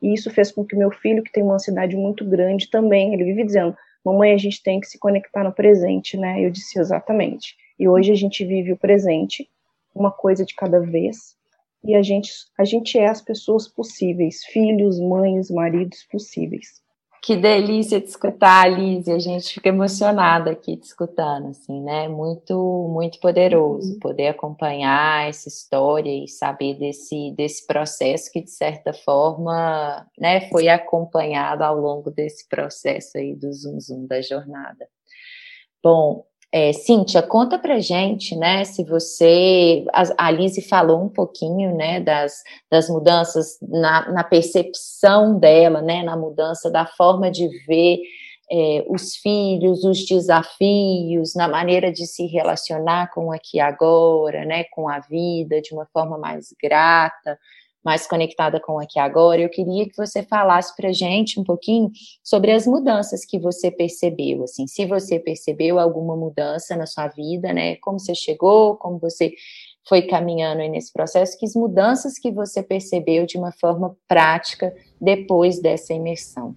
E 0.00 0.14
isso 0.14 0.30
fez 0.30 0.52
com 0.52 0.64
que 0.64 0.76
meu 0.76 0.90
filho, 0.90 1.22
que 1.22 1.32
tem 1.32 1.42
uma 1.42 1.54
ansiedade 1.54 1.96
muito 1.96 2.24
grande, 2.24 2.70
também, 2.70 3.12
ele 3.12 3.24
vive 3.24 3.44
dizendo: 3.44 3.76
Mamãe, 4.04 4.32
a 4.32 4.38
gente 4.38 4.62
tem 4.62 4.78
que 4.78 4.86
se 4.86 4.98
conectar 4.98 5.42
no 5.42 5.52
presente, 5.52 6.16
né? 6.16 6.44
Eu 6.44 6.50
disse 6.50 6.78
exatamente. 6.78 7.56
E 7.78 7.88
hoje 7.88 8.12
a 8.12 8.14
gente 8.14 8.44
vive 8.44 8.72
o 8.72 8.76
presente, 8.76 9.48
uma 9.94 10.12
coisa 10.12 10.44
de 10.44 10.54
cada 10.54 10.78
vez, 10.78 11.34
e 11.82 11.94
a 11.94 12.02
gente, 12.02 12.30
a 12.58 12.64
gente 12.64 12.98
é 12.98 13.06
as 13.06 13.20
pessoas 13.20 13.66
possíveis, 13.66 14.44
filhos, 14.44 15.00
mães, 15.00 15.50
maridos 15.50 16.04
possíveis. 16.04 16.83
Que 17.24 17.36
delícia 17.36 17.98
de 17.98 18.06
escutar, 18.06 18.66
Alice. 18.66 19.10
A 19.10 19.18
gente 19.18 19.54
fica 19.54 19.70
emocionada 19.70 20.50
aqui 20.50 20.76
te 20.76 20.84
escutando, 20.84 21.48
assim, 21.48 21.80
né? 21.80 22.06
Muito, 22.06 22.54
muito 22.92 23.18
poderoso 23.18 23.94
uhum. 23.94 23.98
poder 23.98 24.28
acompanhar 24.28 25.26
essa 25.26 25.48
história 25.48 26.10
e 26.10 26.28
saber 26.28 26.74
desse, 26.74 27.32
desse 27.34 27.66
processo 27.66 28.30
que, 28.30 28.42
de 28.42 28.50
certa 28.50 28.92
forma, 28.92 30.06
né, 30.18 30.50
foi 30.50 30.68
acompanhado 30.68 31.64
ao 31.64 31.76
longo 31.76 32.10
desse 32.10 32.46
processo 32.46 33.16
aí 33.16 33.34
do 33.34 33.50
Zoom 33.54 33.80
Zoom 33.80 34.06
da 34.06 34.20
jornada. 34.20 34.86
Bom, 35.82 36.26
é, 36.56 36.72
Cíntia, 36.72 37.20
conta 37.20 37.58
pra 37.58 37.80
gente, 37.80 38.36
né, 38.36 38.64
se 38.64 38.84
você, 38.84 39.84
a, 39.92 40.28
a 40.28 40.30
Lise 40.30 40.62
falou 40.62 41.02
um 41.02 41.08
pouquinho, 41.08 41.74
né, 41.74 41.98
das, 41.98 42.44
das 42.70 42.88
mudanças 42.88 43.58
na, 43.60 44.08
na 44.12 44.22
percepção 44.22 45.36
dela, 45.36 45.82
né, 45.82 46.04
na 46.04 46.16
mudança 46.16 46.70
da 46.70 46.86
forma 46.86 47.28
de 47.28 47.48
ver 47.66 47.98
é, 48.48 48.84
os 48.88 49.16
filhos, 49.16 49.82
os 49.82 50.06
desafios, 50.06 51.34
na 51.34 51.48
maneira 51.48 51.90
de 51.90 52.06
se 52.06 52.24
relacionar 52.26 53.10
com 53.12 53.32
aqui 53.32 53.58
agora, 53.58 54.44
né, 54.44 54.62
com 54.70 54.88
a 54.88 55.00
vida 55.00 55.60
de 55.60 55.74
uma 55.74 55.88
forma 55.92 56.16
mais 56.16 56.54
grata, 56.62 57.36
mais 57.84 58.06
conectada 58.06 58.58
com 58.60 58.80
aqui 58.80 58.98
agora. 58.98 59.40
Eu 59.40 59.50
queria 59.50 59.86
que 59.88 59.96
você 59.96 60.22
falasse 60.22 60.74
para 60.74 60.92
gente 60.92 61.38
um 61.38 61.44
pouquinho 61.44 61.90
sobre 62.22 62.50
as 62.50 62.66
mudanças 62.66 63.24
que 63.24 63.38
você 63.38 63.70
percebeu, 63.70 64.44
assim, 64.44 64.66
se 64.66 64.86
você 64.86 65.18
percebeu 65.18 65.78
alguma 65.78 66.16
mudança 66.16 66.76
na 66.76 66.86
sua 66.86 67.08
vida, 67.08 67.52
né? 67.52 67.76
Como 67.76 68.00
você 68.00 68.14
chegou, 68.14 68.76
como 68.76 68.98
você 68.98 69.34
foi 69.86 70.02
caminhando 70.02 70.62
aí 70.62 70.68
nesse 70.68 70.92
processo, 70.92 71.38
que 71.38 71.46
mudanças 71.54 72.18
que 72.18 72.30
você 72.30 72.62
percebeu 72.62 73.26
de 73.26 73.36
uma 73.36 73.52
forma 73.52 73.96
prática 74.08 74.74
depois 75.00 75.60
dessa 75.60 75.92
imersão. 75.92 76.56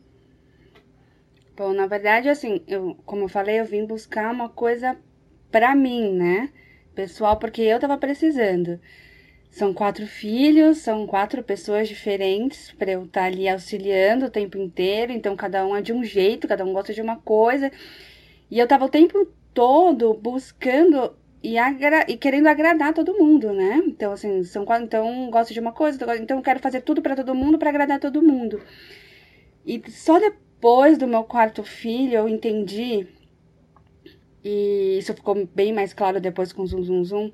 Bom, 1.55 1.73
na 1.73 1.87
verdade, 1.87 2.29
assim, 2.29 2.61
eu, 2.67 2.95
como 3.05 3.23
eu 3.23 3.29
falei, 3.29 3.59
eu 3.59 3.65
vim 3.65 3.85
buscar 3.85 4.31
uma 4.31 4.47
coisa 4.47 4.97
para 5.51 5.75
mim, 5.75 6.13
né? 6.13 6.51
Pessoal, 6.95 7.37
porque 7.37 7.61
eu 7.61 7.79
tava 7.79 7.97
precisando. 7.97 8.79
São 9.57 9.73
quatro 9.73 10.05
filhos, 10.05 10.77
são 10.77 11.07
quatro 11.07 11.41
pessoas 11.41 11.87
diferentes 11.87 12.71
para 12.73 12.91
eu 12.91 13.05
estar 13.05 13.21
tá 13.21 13.25
ali 13.25 13.49
auxiliando 13.49 14.27
o 14.27 14.29
tempo 14.29 14.55
inteiro. 14.55 15.11
Então, 15.11 15.35
cada 15.35 15.65
um 15.65 15.75
é 15.75 15.81
de 15.81 15.91
um 15.91 16.03
jeito, 16.03 16.47
cada 16.47 16.63
um 16.63 16.71
gosta 16.71 16.93
de 16.93 17.01
uma 17.01 17.15
coisa. 17.15 17.71
E 18.51 18.59
eu 18.59 18.67
tava 18.67 18.85
o 18.85 18.89
tempo 18.89 19.27
todo 19.55 20.13
buscando 20.13 21.15
e, 21.41 21.57
agra 21.57 22.05
e 22.07 22.15
querendo 22.17 22.45
agradar 22.45 22.93
todo 22.93 23.17
mundo, 23.17 23.51
né? 23.51 23.81
Então, 23.87 24.11
assim, 24.11 24.43
são 24.43 24.63
quatro. 24.63 24.85
Então, 24.85 25.31
gosto 25.31 25.55
de 25.55 25.59
uma 25.59 25.71
coisa, 25.71 25.97
então 26.21 26.37
eu 26.37 26.43
quero 26.43 26.59
fazer 26.59 26.81
tudo 26.81 27.01
para 27.01 27.15
todo 27.15 27.33
mundo 27.33 27.57
para 27.57 27.71
agradar 27.71 27.99
todo 27.99 28.21
mundo. 28.21 28.61
E 29.65 29.81
só 29.89 30.19
depois 30.19 30.99
do 30.99 31.07
meu 31.07 31.23
quarto 31.23 31.63
filho 31.63 32.13
eu 32.13 32.29
entendi, 32.29 33.07
e 34.43 34.99
isso 34.99 35.13
ficou 35.15 35.47
bem 35.47 35.73
mais 35.73 35.93
claro 35.93 36.21
depois 36.21 36.53
com 36.53 36.61
o 36.61 36.67
Zoom 36.67 36.83
Zoom 36.83 37.03
Zoom 37.03 37.31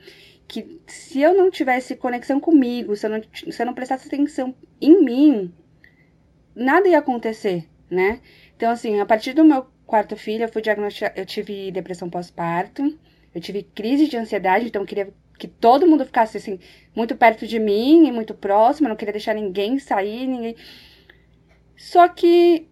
que 0.53 0.79
se 0.85 1.19
eu 1.19 1.33
não 1.33 1.49
tivesse 1.49 1.95
conexão 1.95 2.39
comigo, 2.39 2.95
se 2.95 3.07
eu 3.07 3.09
não, 3.09 3.21
se 3.33 3.59
eu 3.59 3.65
não 3.65 3.73
prestasse 3.73 4.07
atenção 4.07 4.53
em 4.79 5.03
mim, 5.03 5.51
nada 6.55 6.87
ia 6.87 6.99
acontecer, 6.99 7.67
né? 7.89 8.21
Então, 8.55 8.69
assim, 8.69 8.99
a 8.99 9.05
partir 9.05 9.33
do 9.33 9.43
meu 9.43 9.65
quarto 9.83 10.15
filho, 10.15 10.43
eu 10.43 10.49
fui 10.49 10.61
diagnosticada, 10.61 11.19
eu 11.19 11.25
tive 11.25 11.71
depressão 11.71 12.07
pós-parto, 12.07 12.97
eu 13.33 13.41
tive 13.41 13.63
crise 13.63 14.07
de 14.07 14.15
ansiedade, 14.15 14.67
então 14.67 14.83
eu 14.83 14.85
queria 14.85 15.11
que 15.39 15.47
todo 15.47 15.87
mundo 15.87 16.05
ficasse, 16.05 16.37
assim, 16.37 16.59
muito 16.95 17.15
perto 17.15 17.47
de 17.47 17.57
mim 17.57 18.07
e 18.07 18.11
muito 18.11 18.35
próximo, 18.35 18.87
eu 18.87 18.89
não 18.89 18.95
queria 18.95 19.13
deixar 19.13 19.33
ninguém 19.33 19.79
sair, 19.79 20.27
ninguém... 20.27 20.55
Só 21.75 22.07
que 22.07 22.67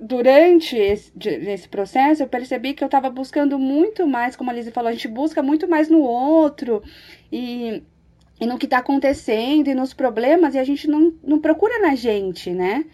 durante 0.00 0.76
esse, 0.76 1.12
esse 1.24 1.68
processo, 1.68 2.22
eu 2.22 2.28
percebi 2.28 2.74
que 2.74 2.82
eu 2.82 2.86
estava 2.86 3.10
buscando 3.10 3.58
muito 3.58 4.06
mais, 4.06 4.36
como 4.36 4.50
a 4.50 4.52
Lizzie 4.52 4.72
falou, 4.72 4.88
a 4.88 4.92
gente 4.92 5.08
busca 5.08 5.42
muito 5.42 5.68
mais 5.68 5.88
no 5.88 6.00
outro 6.00 6.82
e, 7.30 7.82
e 8.40 8.46
no 8.46 8.58
que 8.58 8.66
está 8.66 8.78
acontecendo 8.78 9.68
e 9.68 9.74
nos 9.74 9.94
problemas, 9.94 10.54
e 10.54 10.58
a 10.58 10.64
gente 10.64 10.88
não, 10.88 11.12
não 11.22 11.40
procura 11.40 11.78
na 11.80 11.94
gente, 11.94 12.50
né? 12.50 12.84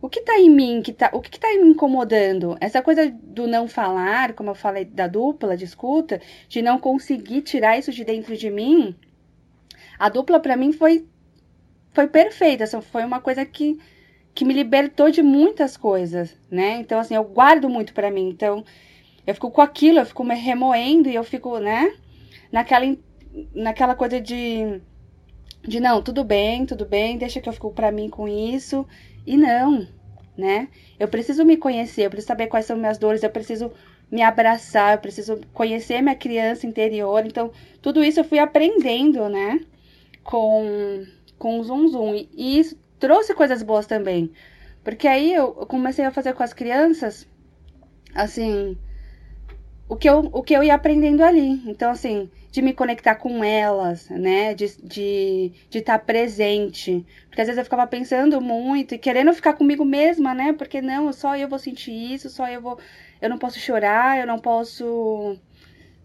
O 0.00 0.08
que 0.08 0.18
está 0.18 0.36
em 0.38 0.50
mim, 0.50 0.82
que 0.82 0.92
tá, 0.92 1.10
o 1.12 1.20
que 1.20 1.36
está 1.36 1.46
me 1.48 1.68
incomodando? 1.70 2.56
Essa 2.60 2.82
coisa 2.82 3.08
do 3.08 3.46
não 3.46 3.68
falar, 3.68 4.32
como 4.32 4.50
eu 4.50 4.54
falei 4.54 4.84
da 4.84 5.06
dupla 5.06 5.56
de 5.56 5.64
escuta, 5.64 6.20
de 6.48 6.60
não 6.60 6.78
conseguir 6.78 7.42
tirar 7.42 7.78
isso 7.78 7.92
de 7.92 8.04
dentro 8.04 8.36
de 8.36 8.50
mim, 8.50 8.96
a 9.98 10.08
dupla 10.08 10.40
para 10.40 10.56
mim 10.56 10.72
foi, 10.72 11.06
foi 11.92 12.08
perfeita, 12.08 12.66
foi 12.82 13.04
uma 13.04 13.20
coisa 13.20 13.44
que 13.46 13.78
que 14.34 14.44
me 14.44 14.54
libertou 14.54 15.10
de 15.10 15.22
muitas 15.22 15.76
coisas, 15.76 16.34
né? 16.50 16.78
Então, 16.80 16.98
assim, 16.98 17.14
eu 17.14 17.24
guardo 17.24 17.68
muito 17.68 17.92
para 17.92 18.10
mim. 18.10 18.28
Então, 18.28 18.64
eu 19.26 19.34
fico 19.34 19.50
com 19.50 19.60
aquilo, 19.60 19.98
eu 19.98 20.06
fico 20.06 20.24
me 20.24 20.34
remoendo 20.34 21.08
e 21.08 21.14
eu 21.14 21.22
fico, 21.22 21.58
né? 21.58 21.94
Naquela, 22.50 22.96
naquela 23.54 23.94
coisa 23.94 24.20
de, 24.20 24.80
de 25.62 25.80
não, 25.80 26.02
tudo 26.02 26.24
bem, 26.24 26.64
tudo 26.66 26.86
bem, 26.86 27.18
deixa 27.18 27.40
que 27.40 27.48
eu 27.48 27.52
fico 27.52 27.72
para 27.72 27.92
mim 27.92 28.08
com 28.08 28.26
isso. 28.26 28.86
E 29.26 29.36
não, 29.36 29.86
né? 30.36 30.68
Eu 30.98 31.08
preciso 31.08 31.44
me 31.44 31.56
conhecer, 31.56 32.06
eu 32.06 32.10
preciso 32.10 32.28
saber 32.28 32.46
quais 32.46 32.66
são 32.66 32.76
minhas 32.76 32.98
dores, 32.98 33.22
eu 33.22 33.30
preciso 33.30 33.70
me 34.10 34.22
abraçar, 34.22 34.94
eu 34.94 34.98
preciso 34.98 35.40
conhecer 35.52 36.02
minha 36.02 36.14
criança 36.14 36.66
interior. 36.66 37.24
Então, 37.26 37.50
tudo 37.80 38.02
isso 38.02 38.20
eu 38.20 38.24
fui 38.24 38.38
aprendendo, 38.38 39.28
né? 39.28 39.60
Com, 40.24 41.04
com 41.38 41.60
o 41.60 41.64
Zoom 41.64 41.88
Zoom. 41.88 42.14
E 42.14 42.58
isso 42.58 42.81
trouxe 43.02 43.34
coisas 43.34 43.64
boas 43.64 43.84
também. 43.84 44.30
Porque 44.84 45.08
aí 45.08 45.34
eu 45.34 45.52
comecei 45.66 46.04
a 46.04 46.12
fazer 46.12 46.34
com 46.34 46.42
as 46.44 46.52
crianças, 46.52 47.26
assim, 48.14 48.78
o 49.88 49.96
que 49.96 50.08
eu, 50.08 50.20
o 50.32 50.40
que 50.40 50.54
eu 50.54 50.62
ia 50.62 50.76
aprendendo 50.76 51.24
ali. 51.24 51.60
Então, 51.66 51.90
assim, 51.90 52.30
de 52.52 52.62
me 52.62 52.72
conectar 52.72 53.16
com 53.16 53.42
elas, 53.42 54.08
né? 54.08 54.54
De 54.54 54.66
estar 54.66 54.86
de, 54.86 55.52
de 55.68 55.80
tá 55.80 55.98
presente. 55.98 57.04
Porque 57.26 57.40
às 57.40 57.48
vezes 57.48 57.58
eu 57.58 57.64
ficava 57.64 57.88
pensando 57.88 58.40
muito 58.40 58.94
e 58.94 58.98
querendo 58.98 59.34
ficar 59.34 59.54
comigo 59.54 59.84
mesma, 59.84 60.32
né? 60.32 60.52
Porque 60.52 60.80
não, 60.80 61.12
só 61.12 61.36
eu 61.36 61.48
vou 61.48 61.58
sentir 61.58 61.92
isso, 62.14 62.30
só 62.30 62.48
eu 62.48 62.60
vou. 62.60 62.78
Eu 63.20 63.28
não 63.28 63.38
posso 63.38 63.58
chorar, 63.58 64.20
eu 64.20 64.28
não 64.28 64.38
posso 64.38 65.36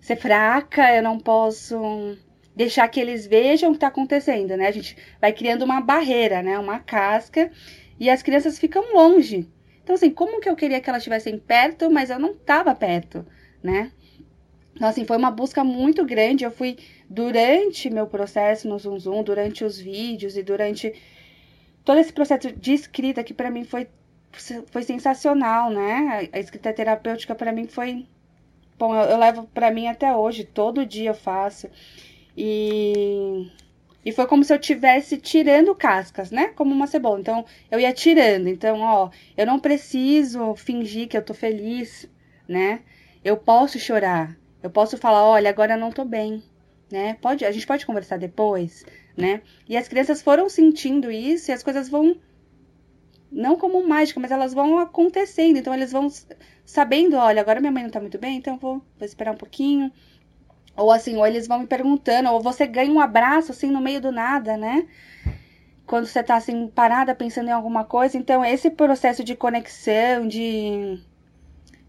ser 0.01 0.15
fraca, 0.15 0.95
eu 0.95 1.03
não 1.03 1.19
posso 1.19 2.17
deixar 2.57 2.87
que 2.87 2.99
eles 2.99 3.27
vejam 3.27 3.69
o 3.69 3.73
que 3.73 3.77
está 3.77 3.87
acontecendo, 3.87 4.57
né? 4.57 4.67
A 4.67 4.71
gente 4.71 4.97
vai 5.21 5.31
criando 5.31 5.61
uma 5.61 5.79
barreira, 5.79 6.41
né? 6.41 6.57
Uma 6.57 6.79
casca 6.79 7.51
e 7.99 8.09
as 8.09 8.23
crianças 8.23 8.57
ficam 8.57 8.95
longe. 8.95 9.47
Então, 9.83 9.93
assim, 9.93 10.09
como 10.09 10.41
que 10.41 10.49
eu 10.49 10.55
queria 10.55 10.81
que 10.81 10.89
elas 10.89 11.01
estivessem 11.01 11.37
perto, 11.37 11.91
mas 11.91 12.09
eu 12.09 12.17
não 12.17 12.31
estava 12.31 12.73
perto, 12.73 13.23
né? 13.61 13.91
Então, 14.73 14.87
assim, 14.87 15.05
foi 15.05 15.17
uma 15.17 15.29
busca 15.29 15.63
muito 15.63 16.03
grande. 16.03 16.43
Eu 16.43 16.51
fui, 16.51 16.77
durante 17.07 17.91
meu 17.91 18.07
processo 18.07 18.67
no 18.67 18.77
Zoom 18.79 18.99
Zoom, 18.99 19.21
durante 19.21 19.63
os 19.63 19.77
vídeos 19.77 20.35
e 20.35 20.41
durante 20.41 20.93
todo 21.85 21.99
esse 21.99 22.11
processo 22.11 22.51
de 22.51 22.73
escrita, 22.73 23.23
que 23.23 23.35
para 23.35 23.51
mim 23.51 23.65
foi, 23.65 23.87
foi 24.71 24.81
sensacional, 24.81 25.69
né? 25.69 26.27
A 26.33 26.39
escrita 26.39 26.73
terapêutica 26.73 27.35
para 27.35 27.51
mim 27.51 27.67
foi. 27.67 28.07
Bom, 28.79 28.95
eu, 28.95 29.11
eu 29.11 29.17
levo 29.17 29.47
para 29.53 29.71
mim 29.71 29.87
até 29.87 30.15
hoje, 30.15 30.43
todo 30.43 30.85
dia 30.85 31.11
eu 31.11 31.15
faço. 31.15 31.69
E, 32.37 33.49
e 34.05 34.11
foi 34.11 34.27
como 34.27 34.43
se 34.43 34.53
eu 34.53 34.59
tivesse 34.59 35.17
tirando 35.17 35.73
cascas, 35.73 36.29
né? 36.29 36.49
Como 36.49 36.71
uma 36.71 36.85
cebola. 36.85 37.19
Então, 37.19 37.43
eu 37.71 37.79
ia 37.79 37.91
tirando. 37.91 38.47
Então, 38.47 38.79
ó, 38.81 39.09
eu 39.35 39.45
não 39.45 39.59
preciso 39.59 40.55
fingir 40.55 41.07
que 41.07 41.17
eu 41.17 41.25
tô 41.25 41.33
feliz, 41.33 42.07
né? 42.47 42.81
Eu 43.25 43.35
posso 43.37 43.79
chorar. 43.79 44.37
Eu 44.61 44.69
posso 44.69 44.97
falar, 44.97 45.23
olha, 45.25 45.49
agora 45.49 45.73
eu 45.73 45.79
não 45.79 45.91
tô 45.91 46.05
bem, 46.05 46.43
né? 46.91 47.15
Pode, 47.21 47.43
a 47.43 47.51
gente 47.51 47.65
pode 47.65 47.85
conversar 47.85 48.17
depois, 48.17 48.85
né? 49.15 49.41
E 49.67 49.75
as 49.75 49.87
crianças 49.87 50.21
foram 50.21 50.47
sentindo 50.47 51.11
isso 51.11 51.49
e 51.49 51.53
as 51.53 51.63
coisas 51.63 51.89
vão 51.89 52.15
não 53.31 53.57
como 53.57 53.85
mágica, 53.87 54.19
mas 54.19 54.31
elas 54.31 54.53
vão 54.53 54.77
acontecendo. 54.79 55.57
Então 55.57 55.73
eles 55.73 55.91
vão 55.91 56.07
sabendo, 56.65 57.17
olha, 57.17 57.41
agora 57.41 57.59
minha 57.59 57.71
mãe 57.71 57.83
não 57.83 57.89
tá 57.89 57.99
muito 57.99 58.17
bem, 58.17 58.37
então 58.37 58.57
vou, 58.57 58.81
vou 58.97 59.05
esperar 59.05 59.33
um 59.33 59.37
pouquinho. 59.37 59.91
Ou 60.77 60.91
assim, 60.91 61.17
ou 61.17 61.25
eles 61.25 61.47
vão 61.47 61.59
me 61.59 61.67
perguntando, 61.67 62.29
ou 62.31 62.41
você 62.41 62.67
ganha 62.67 62.91
um 62.91 63.01
abraço 63.01 63.51
assim 63.51 63.71
no 63.71 63.81
meio 63.81 63.99
do 63.99 64.11
nada, 64.11 64.55
né? 64.55 64.87
Quando 65.85 66.05
você 66.05 66.21
tá 66.23 66.35
assim 66.35 66.67
parada 66.67 67.15
pensando 67.15 67.49
em 67.49 67.51
alguma 67.51 67.83
coisa. 67.83 68.17
Então 68.17 68.45
esse 68.45 68.69
processo 68.69 69.23
de 69.23 69.35
conexão, 69.35 70.27
de 70.27 71.01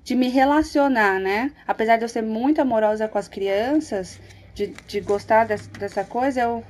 de 0.03 0.15
me 0.15 0.29
relacionar, 0.29 1.21
né? 1.21 1.53
Apesar 1.67 1.99
de 1.99 2.05
eu 2.05 2.09
ser 2.09 2.23
muito 2.23 2.63
amorosa 2.63 3.07
com 3.07 3.19
as 3.19 3.29
crianças, 3.29 4.19
de, 4.55 4.69
de 4.87 5.01
gostar 5.01 5.45
dessa, 5.45 5.71
dessa 5.71 6.03
coisa, 6.03 6.41
eu, 6.41 6.65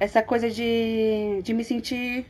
essa 0.00 0.22
coisa 0.22 0.48
de, 0.50 1.42
de 1.42 1.52
me 1.52 1.62
sentir 1.62 2.26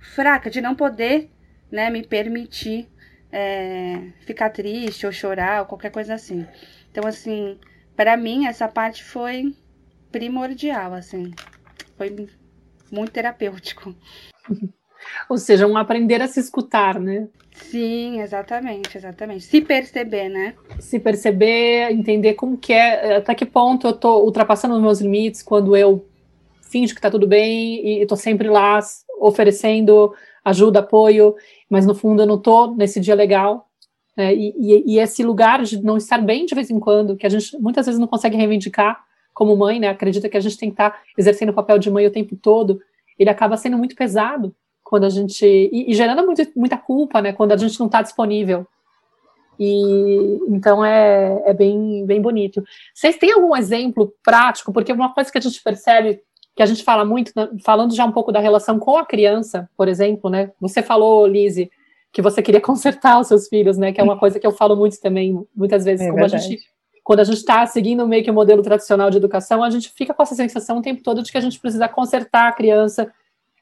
fraca, 0.00 0.48
de 0.48 0.62
não 0.62 0.74
poder 0.74 1.30
né, 1.70 1.90
me 1.90 2.02
permitir 2.02 2.88
é, 3.30 4.00
ficar 4.20 4.48
triste 4.50 5.04
ou 5.04 5.12
chorar 5.12 5.60
ou 5.60 5.66
qualquer 5.66 5.90
coisa 5.90 6.14
assim. 6.14 6.46
Então, 6.90 7.06
assim, 7.06 7.58
para 7.96 8.16
mim, 8.16 8.46
essa 8.46 8.68
parte 8.68 9.02
foi 9.04 9.54
primordial, 10.10 10.94
assim. 10.94 11.32
Foi 11.96 12.28
muito 12.90 13.12
terapêutico. 13.12 13.94
Ou 15.28 15.36
seja, 15.36 15.66
um 15.66 15.76
aprender 15.76 16.22
a 16.22 16.28
se 16.28 16.40
escutar, 16.40 16.98
né? 16.98 17.28
Sim, 17.54 18.20
exatamente, 18.20 18.96
exatamente. 18.96 19.44
Se 19.44 19.60
perceber, 19.60 20.28
né? 20.28 20.54
Se 20.80 20.98
perceber, 20.98 21.92
entender 21.92 22.34
como 22.34 22.56
que 22.56 22.72
é, 22.72 23.16
até 23.16 23.34
que 23.34 23.46
ponto 23.46 23.86
eu 23.86 23.92
tô 23.92 24.22
ultrapassando 24.24 24.74
os 24.74 24.82
meus 24.82 25.00
limites 25.00 25.42
quando 25.42 25.76
eu 25.76 26.04
finjo 26.62 26.94
que 26.94 27.00
tá 27.00 27.10
tudo 27.10 27.26
bem 27.26 28.02
e 28.02 28.06
tô 28.06 28.16
sempre 28.16 28.48
lá 28.48 28.80
oferecendo 29.20 30.12
ajuda, 30.44 30.80
apoio, 30.80 31.34
mas 31.70 31.86
no 31.86 31.94
fundo 31.94 32.22
eu 32.22 32.26
não 32.26 32.38
tô 32.40 32.74
nesse 32.74 32.98
dia 33.00 33.14
legal. 33.14 33.68
Né? 34.16 34.34
E, 34.34 34.54
e, 34.56 34.94
e, 34.94 34.98
esse 34.98 35.22
lugar 35.22 35.62
de 35.62 35.82
não 35.82 35.96
estar 35.96 36.18
bem 36.18 36.46
de 36.46 36.54
vez 36.54 36.70
em 36.70 36.78
quando, 36.78 37.16
que 37.16 37.26
a 37.26 37.28
gente 37.28 37.58
muitas 37.58 37.86
vezes 37.86 37.98
não 38.00 38.06
consegue 38.06 38.36
reivindicar 38.36 39.04
como 39.32 39.56
mãe, 39.56 39.80
né? 39.80 39.88
Acredita 39.88 40.28
que 40.28 40.36
a 40.36 40.40
gente 40.40 40.56
tem 40.56 40.68
que 40.70 40.74
estar 40.74 40.90
tá 40.90 40.98
exercendo 41.18 41.48
o 41.48 41.54
papel 41.54 41.78
de 41.78 41.90
mãe 41.90 42.06
o 42.06 42.12
tempo 42.12 42.36
todo, 42.36 42.80
ele 43.18 43.28
acaba 43.28 43.56
sendo 43.56 43.76
muito 43.76 43.96
pesado 43.96 44.54
quando 44.82 45.04
a 45.04 45.08
gente. 45.08 45.44
E, 45.44 45.90
e 45.90 45.94
gerando 45.94 46.24
muito, 46.24 46.42
muita 46.54 46.76
culpa, 46.76 47.20
né? 47.20 47.32
Quando 47.32 47.52
a 47.52 47.56
gente 47.56 47.78
não 47.80 47.86
está 47.86 48.02
disponível. 48.02 48.66
E 49.58 50.40
então 50.48 50.84
é, 50.84 51.42
é 51.46 51.54
bem, 51.54 52.04
bem 52.06 52.20
bonito. 52.20 52.62
Vocês 52.92 53.16
têm 53.16 53.32
algum 53.32 53.56
exemplo 53.56 54.12
prático? 54.22 54.72
Porque 54.72 54.92
uma 54.92 55.12
coisa 55.12 55.30
que 55.30 55.38
a 55.38 55.40
gente 55.40 55.62
percebe, 55.62 56.20
que 56.54 56.62
a 56.62 56.66
gente 56.66 56.82
fala 56.82 57.04
muito, 57.04 57.32
né, 57.34 57.48
falando 57.64 57.94
já 57.94 58.04
um 58.04 58.12
pouco 58.12 58.32
da 58.32 58.40
relação 58.40 58.78
com 58.78 58.96
a 58.96 59.06
criança, 59.06 59.68
por 59.76 59.88
exemplo, 59.88 60.28
né? 60.28 60.50
Você 60.60 60.82
falou, 60.82 61.26
Lise, 61.26 61.70
que 62.14 62.22
você 62.22 62.40
queria 62.40 62.60
consertar 62.62 63.20
os 63.20 63.26
seus 63.26 63.48
filhos, 63.48 63.76
né? 63.76 63.92
Que 63.92 64.00
é 64.00 64.04
uma 64.04 64.18
coisa 64.18 64.38
que 64.38 64.46
eu 64.46 64.52
falo 64.52 64.76
muito 64.76 64.98
também, 65.00 65.44
muitas 65.54 65.84
vezes, 65.84 66.06
é 66.06 66.10
como 66.10 66.24
a 66.24 66.28
gente. 66.28 66.62
Quando 67.02 67.20
a 67.20 67.24
gente 67.24 67.36
está 67.36 67.66
seguindo 67.66 68.08
meio 68.08 68.24
que 68.24 68.30
o 68.30 68.34
modelo 68.34 68.62
tradicional 68.62 69.10
de 69.10 69.18
educação, 69.18 69.62
a 69.62 69.68
gente 69.68 69.90
fica 69.90 70.14
com 70.14 70.22
essa 70.22 70.34
sensação 70.34 70.78
o 70.78 70.82
tempo 70.82 71.02
todo 71.02 71.22
de 71.22 71.30
que 71.30 71.36
a 71.36 71.40
gente 71.40 71.60
precisa 71.60 71.86
consertar 71.86 72.48
a 72.48 72.52
criança, 72.52 73.12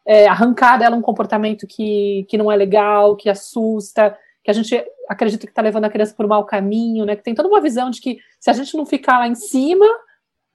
é, 0.06 0.28
arrancar 0.28 0.78
dela 0.78 0.94
um 0.94 1.02
comportamento 1.02 1.66
que, 1.66 2.24
que 2.28 2.38
não 2.38 2.52
é 2.52 2.54
legal, 2.54 3.16
que 3.16 3.28
assusta, 3.28 4.16
que 4.44 4.50
a 4.50 4.54
gente 4.54 4.80
acredita 5.08 5.44
que 5.44 5.50
está 5.50 5.60
levando 5.60 5.86
a 5.86 5.90
criança 5.90 6.14
por 6.14 6.24
um 6.24 6.28
mau 6.28 6.44
caminho, 6.44 7.04
né? 7.04 7.16
Que 7.16 7.22
tem 7.24 7.34
toda 7.34 7.48
uma 7.48 7.60
visão 7.60 7.90
de 7.90 8.00
que 8.00 8.18
se 8.38 8.48
a 8.48 8.52
gente 8.52 8.76
não 8.76 8.86
ficar 8.86 9.18
lá 9.18 9.26
em 9.26 9.34
cima, 9.34 9.86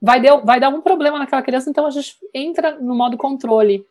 vai, 0.01 0.21
der, 0.21 0.39
vai 0.45 0.57
dar 0.57 0.69
um 0.69 0.81
problema 0.81 1.19
naquela 1.19 1.41
criança, 1.41 1.69
então 1.69 1.85
a 1.85 1.91
gente 1.91 2.15
entra 2.33 2.79
no 2.79 2.95
modo 2.95 3.17
controle. 3.17 3.85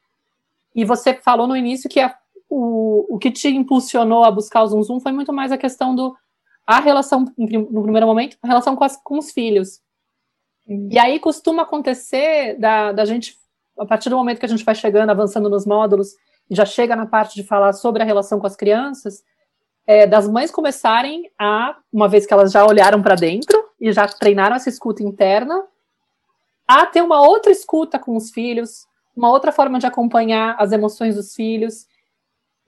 E 0.75 0.87
você 0.87 1.13
falou 1.13 1.47
no 1.47 1.57
início 1.57 1.91
que 1.91 2.01
a, 2.01 2.17
o, 2.49 3.15
o 3.15 3.19
que 3.19 3.31
te 3.31 3.49
impulsionou 3.49 4.25
a 4.25 4.31
buscar 4.31 4.63
o 4.63 4.67
Zoom 4.67 4.83
Zoom 4.83 5.01
foi 5.01 5.13
muito 5.13 5.33
mais 5.33 5.53
a 5.53 5.59
questão 5.59 5.95
do 5.95 6.15
a 6.67 6.81
relação, 6.81 7.25
no 7.37 7.83
primeiro 7.83 8.07
momento, 8.07 8.37
a 8.43 8.49
relação 8.49 8.75
com, 8.75 8.83
as, 8.83 8.97
com 8.97 9.19
os 9.19 9.31
filhos. 9.31 9.81
E 10.91 10.99
aí 10.99 11.21
costuma 11.21 11.63
acontecer 11.63 12.59
da, 12.59 12.91
da 12.91 13.05
gente 13.05 13.37
a 13.79 13.85
partir 13.87 14.09
do 14.09 14.17
momento 14.17 14.41
que 14.41 14.47
a 14.47 14.49
gente 14.49 14.65
vai 14.65 14.75
chegando, 14.75 15.11
avançando 15.11 15.49
nos 15.49 15.67
módulos, 15.67 16.15
e 16.51 16.55
já 16.55 16.65
chega 16.65 16.97
na 16.97 17.07
parte 17.07 17.35
de 17.35 17.45
falar 17.45 17.73
sobre 17.73 18.03
a 18.03 18.07
relação 18.07 18.41
com 18.41 18.47
as 18.47 18.57
crianças, 18.57 19.23
é, 19.87 20.07
das 20.07 20.29
mães 20.29 20.51
começarem 20.51 21.31
a, 21.39 21.77
uma 21.93 22.09
vez 22.09 22.27
que 22.27 22.33
elas 22.33 22.51
já 22.51 22.67
olharam 22.67 23.03
para 23.03 23.15
dentro 23.15 23.63
e 23.81 23.93
já 23.93 24.07
treinaram 24.09 24.57
essa 24.57 24.69
escuta 24.69 25.03
interna, 25.03 25.63
a 26.67 26.87
ter 26.87 27.03
uma 27.03 27.21
outra 27.21 27.53
escuta 27.53 27.99
com 27.99 28.17
os 28.17 28.31
filhos, 28.31 28.87
uma 29.15 29.31
outra 29.31 29.53
forma 29.53 29.79
de 29.79 29.87
acompanhar 29.87 30.57
as 30.59 30.73
emoções 30.73 31.15
dos 31.15 31.35
filhos, 31.35 31.87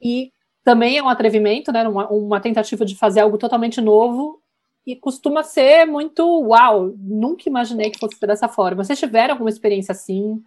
e 0.00 0.32
também 0.64 0.98
é 0.98 1.02
um 1.02 1.08
atrevimento, 1.08 1.72
né, 1.72 1.86
uma, 1.88 2.08
uma 2.08 2.40
tentativa 2.40 2.84
de 2.84 2.96
fazer 2.96 3.20
algo 3.20 3.38
totalmente 3.38 3.80
novo, 3.80 4.40
e 4.86 4.96
costuma 4.96 5.42
ser 5.42 5.84
muito 5.86 6.24
uau, 6.42 6.94
nunca 6.98 7.48
imaginei 7.48 7.90
que 7.90 7.98
fosse 7.98 8.16
ser 8.16 8.26
dessa 8.26 8.48
forma. 8.48 8.82
Vocês 8.82 8.98
tiveram 8.98 9.34
alguma 9.34 9.50
experiência 9.50 9.92
assim? 9.92 10.42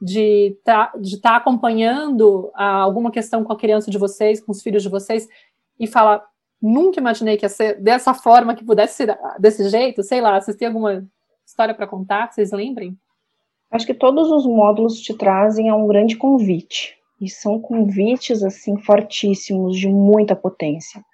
de 0.00 0.56
tá, 0.64 0.92
estar 1.02 1.30
tá 1.30 1.36
acompanhando 1.36 2.50
a, 2.54 2.78
alguma 2.78 3.10
questão 3.10 3.44
com 3.44 3.52
a 3.52 3.58
criança 3.58 3.90
de 3.90 3.98
vocês, 3.98 4.40
com 4.40 4.50
os 4.50 4.62
filhos 4.62 4.82
de 4.82 4.88
vocês, 4.88 5.28
e 5.78 5.86
falar, 5.86 6.24
nunca 6.60 6.98
imaginei 6.98 7.36
que 7.36 7.44
ia 7.44 7.50
ser 7.50 7.80
dessa 7.80 8.14
forma, 8.14 8.54
que 8.54 8.64
pudesse 8.64 8.94
ser 8.94 9.18
desse 9.38 9.68
jeito, 9.68 10.02
sei 10.02 10.20
lá, 10.20 10.40
vocês 10.40 10.56
têm 10.56 10.68
alguma 10.68 11.06
história 11.46 11.74
para 11.74 11.86
contar, 11.86 12.32
vocês 12.32 12.50
lembrem? 12.50 12.98
Acho 13.70 13.86
que 13.86 13.94
todos 13.94 14.30
os 14.30 14.46
módulos 14.46 14.98
te 15.00 15.14
trazem 15.14 15.68
a 15.68 15.76
um 15.76 15.86
grande 15.86 16.16
convite, 16.16 16.96
e 17.20 17.28
são 17.28 17.60
convites, 17.60 18.42
assim, 18.42 18.78
fortíssimos, 18.78 19.76
de 19.76 19.88
muita 19.88 20.34
potência. 20.34 21.04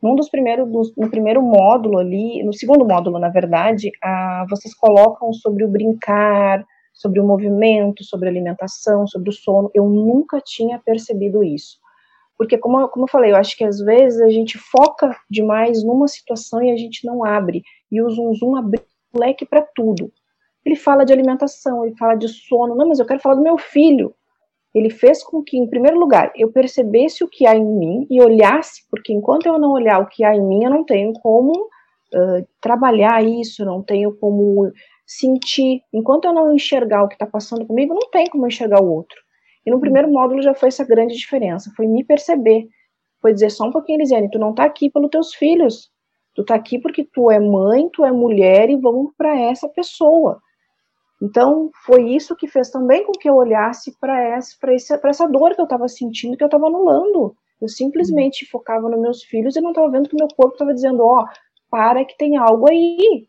Num 0.00 0.14
dos 0.14 0.28
primeiros, 0.28 0.94
no 0.96 1.10
primeiro 1.10 1.42
módulo 1.42 1.98
ali, 1.98 2.42
no 2.44 2.52
segundo 2.52 2.86
módulo, 2.86 3.18
na 3.18 3.28
verdade, 3.28 3.90
a, 4.02 4.46
vocês 4.48 4.72
colocam 4.74 5.32
sobre 5.32 5.64
o 5.64 5.68
brincar, 5.68 6.64
sobre 6.92 7.20
o 7.20 7.26
movimento, 7.26 8.04
sobre 8.04 8.28
a 8.28 8.30
alimentação, 8.30 9.06
sobre 9.06 9.30
o 9.30 9.32
sono. 9.32 9.70
Eu 9.74 9.88
nunca 9.88 10.40
tinha 10.40 10.78
percebido 10.78 11.42
isso. 11.42 11.78
Porque, 12.36 12.56
como, 12.56 12.88
como 12.88 13.04
eu 13.04 13.10
falei, 13.10 13.32
eu 13.32 13.36
acho 13.36 13.56
que 13.56 13.64
às 13.64 13.80
vezes 13.80 14.20
a 14.20 14.28
gente 14.28 14.56
foca 14.56 15.16
demais 15.28 15.82
numa 15.82 16.06
situação 16.06 16.62
e 16.62 16.70
a 16.70 16.76
gente 16.76 17.04
não 17.04 17.24
abre. 17.24 17.62
E 17.90 18.00
o 18.00 18.08
Zum 18.08 18.32
Zum 18.34 18.56
abre 18.56 18.80
o 19.12 19.18
leque 19.18 19.44
para 19.44 19.66
tudo. 19.74 20.12
Ele 20.64 20.76
fala 20.76 21.04
de 21.04 21.12
alimentação, 21.12 21.84
ele 21.84 21.96
fala 21.96 22.14
de 22.14 22.28
sono. 22.28 22.76
Não, 22.76 22.88
mas 22.88 23.00
eu 23.00 23.06
quero 23.06 23.20
falar 23.20 23.34
do 23.34 23.42
meu 23.42 23.58
filho. 23.58 24.14
Ele 24.78 24.90
fez 24.90 25.24
com 25.24 25.42
que, 25.42 25.58
em 25.58 25.68
primeiro 25.68 25.98
lugar, 25.98 26.30
eu 26.36 26.52
percebesse 26.52 27.24
o 27.24 27.28
que 27.28 27.46
há 27.46 27.56
em 27.56 27.64
mim 27.64 28.06
e 28.08 28.22
olhasse, 28.22 28.82
porque 28.88 29.12
enquanto 29.12 29.46
eu 29.46 29.58
não 29.58 29.72
olhar 29.72 30.00
o 30.00 30.06
que 30.06 30.22
há 30.22 30.34
em 30.34 30.40
mim, 30.40 30.62
eu 30.62 30.70
não 30.70 30.84
tenho 30.84 31.12
como 31.14 31.52
uh, 31.52 32.46
trabalhar 32.60 33.24
isso, 33.24 33.64
não 33.64 33.82
tenho 33.82 34.16
como 34.16 34.70
sentir. 35.04 35.82
Enquanto 35.92 36.26
eu 36.26 36.32
não 36.32 36.54
enxergar 36.54 37.02
o 37.02 37.08
que 37.08 37.14
está 37.14 37.26
passando 37.26 37.66
comigo, 37.66 37.92
não 37.92 38.08
tem 38.10 38.26
como 38.26 38.46
enxergar 38.46 38.80
o 38.80 38.88
outro. 38.88 39.18
E 39.66 39.70
no 39.70 39.80
primeiro 39.80 40.10
módulo 40.10 40.40
já 40.42 40.54
foi 40.54 40.68
essa 40.68 40.84
grande 40.84 41.16
diferença, 41.16 41.72
foi 41.76 41.86
me 41.86 42.04
perceber. 42.04 42.68
Foi 43.20 43.32
dizer 43.32 43.50
só 43.50 43.64
um 43.64 43.72
pouquinho, 43.72 43.98
Elisiane, 43.98 44.30
tu 44.30 44.38
não 44.38 44.50
está 44.50 44.64
aqui 44.64 44.88
pelos 44.90 45.10
teus 45.10 45.34
filhos. 45.34 45.90
Tu 46.36 46.42
está 46.42 46.54
aqui 46.54 46.78
porque 46.78 47.02
tu 47.02 47.32
é 47.32 47.40
mãe, 47.40 47.88
tu 47.92 48.04
é 48.04 48.12
mulher 48.12 48.70
e 48.70 48.76
vamos 48.76 49.12
para 49.18 49.36
essa 49.36 49.68
pessoa. 49.68 50.40
Então, 51.20 51.70
foi 51.84 52.10
isso 52.14 52.36
que 52.36 52.46
fez 52.46 52.70
também 52.70 53.04
com 53.04 53.12
que 53.12 53.28
eu 53.28 53.34
olhasse 53.34 53.96
para 53.98 54.20
essa, 54.20 54.56
essa 55.04 55.26
dor 55.26 55.54
que 55.54 55.60
eu 55.60 55.64
estava 55.64 55.88
sentindo, 55.88 56.36
que 56.36 56.44
eu 56.44 56.46
estava 56.48 56.66
anulando. 56.66 57.36
Eu 57.60 57.68
simplesmente 57.68 58.46
focava 58.46 58.88
nos 58.88 59.00
meus 59.00 59.24
filhos 59.24 59.56
e 59.56 59.60
não 59.60 59.70
estava 59.70 59.90
vendo 59.90 60.08
que 60.08 60.16
meu 60.16 60.28
corpo 60.28 60.52
estava 60.52 60.72
dizendo: 60.72 61.02
ó, 61.02 61.22
oh, 61.22 61.26
para 61.68 62.04
que 62.04 62.16
tem 62.16 62.36
algo 62.36 62.70
aí. 62.70 63.26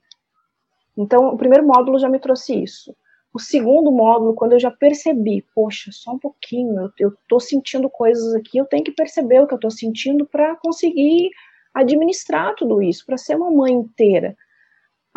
Então, 0.95 1.29
o 1.29 1.37
primeiro 1.37 1.65
módulo 1.65 1.97
já 1.97 2.09
me 2.09 2.19
trouxe 2.19 2.61
isso. 2.61 2.95
O 3.33 3.39
segundo 3.39 3.91
módulo, 3.91 4.33
quando 4.33 4.53
eu 4.53 4.59
já 4.59 4.71
percebi, 4.71 5.45
poxa, 5.53 5.91
só 5.91 6.13
um 6.13 6.19
pouquinho, 6.19 6.91
eu, 6.99 7.09
estou 7.09 7.39
sentindo 7.39 7.89
coisas 7.89 8.33
aqui, 8.33 8.57
eu 8.57 8.65
tenho 8.65 8.83
que 8.83 8.91
perceber 8.91 9.39
o 9.39 9.47
que 9.47 9.53
eu 9.53 9.57
estou 9.57 9.71
sentindo 9.71 10.25
para 10.25 10.55
conseguir 10.55 11.29
administrar 11.73 12.55
tudo 12.55 12.81
isso, 12.81 13.05
para 13.05 13.17
ser 13.17 13.35
uma 13.35 13.51
mãe 13.51 13.71
inteira. 13.71 14.35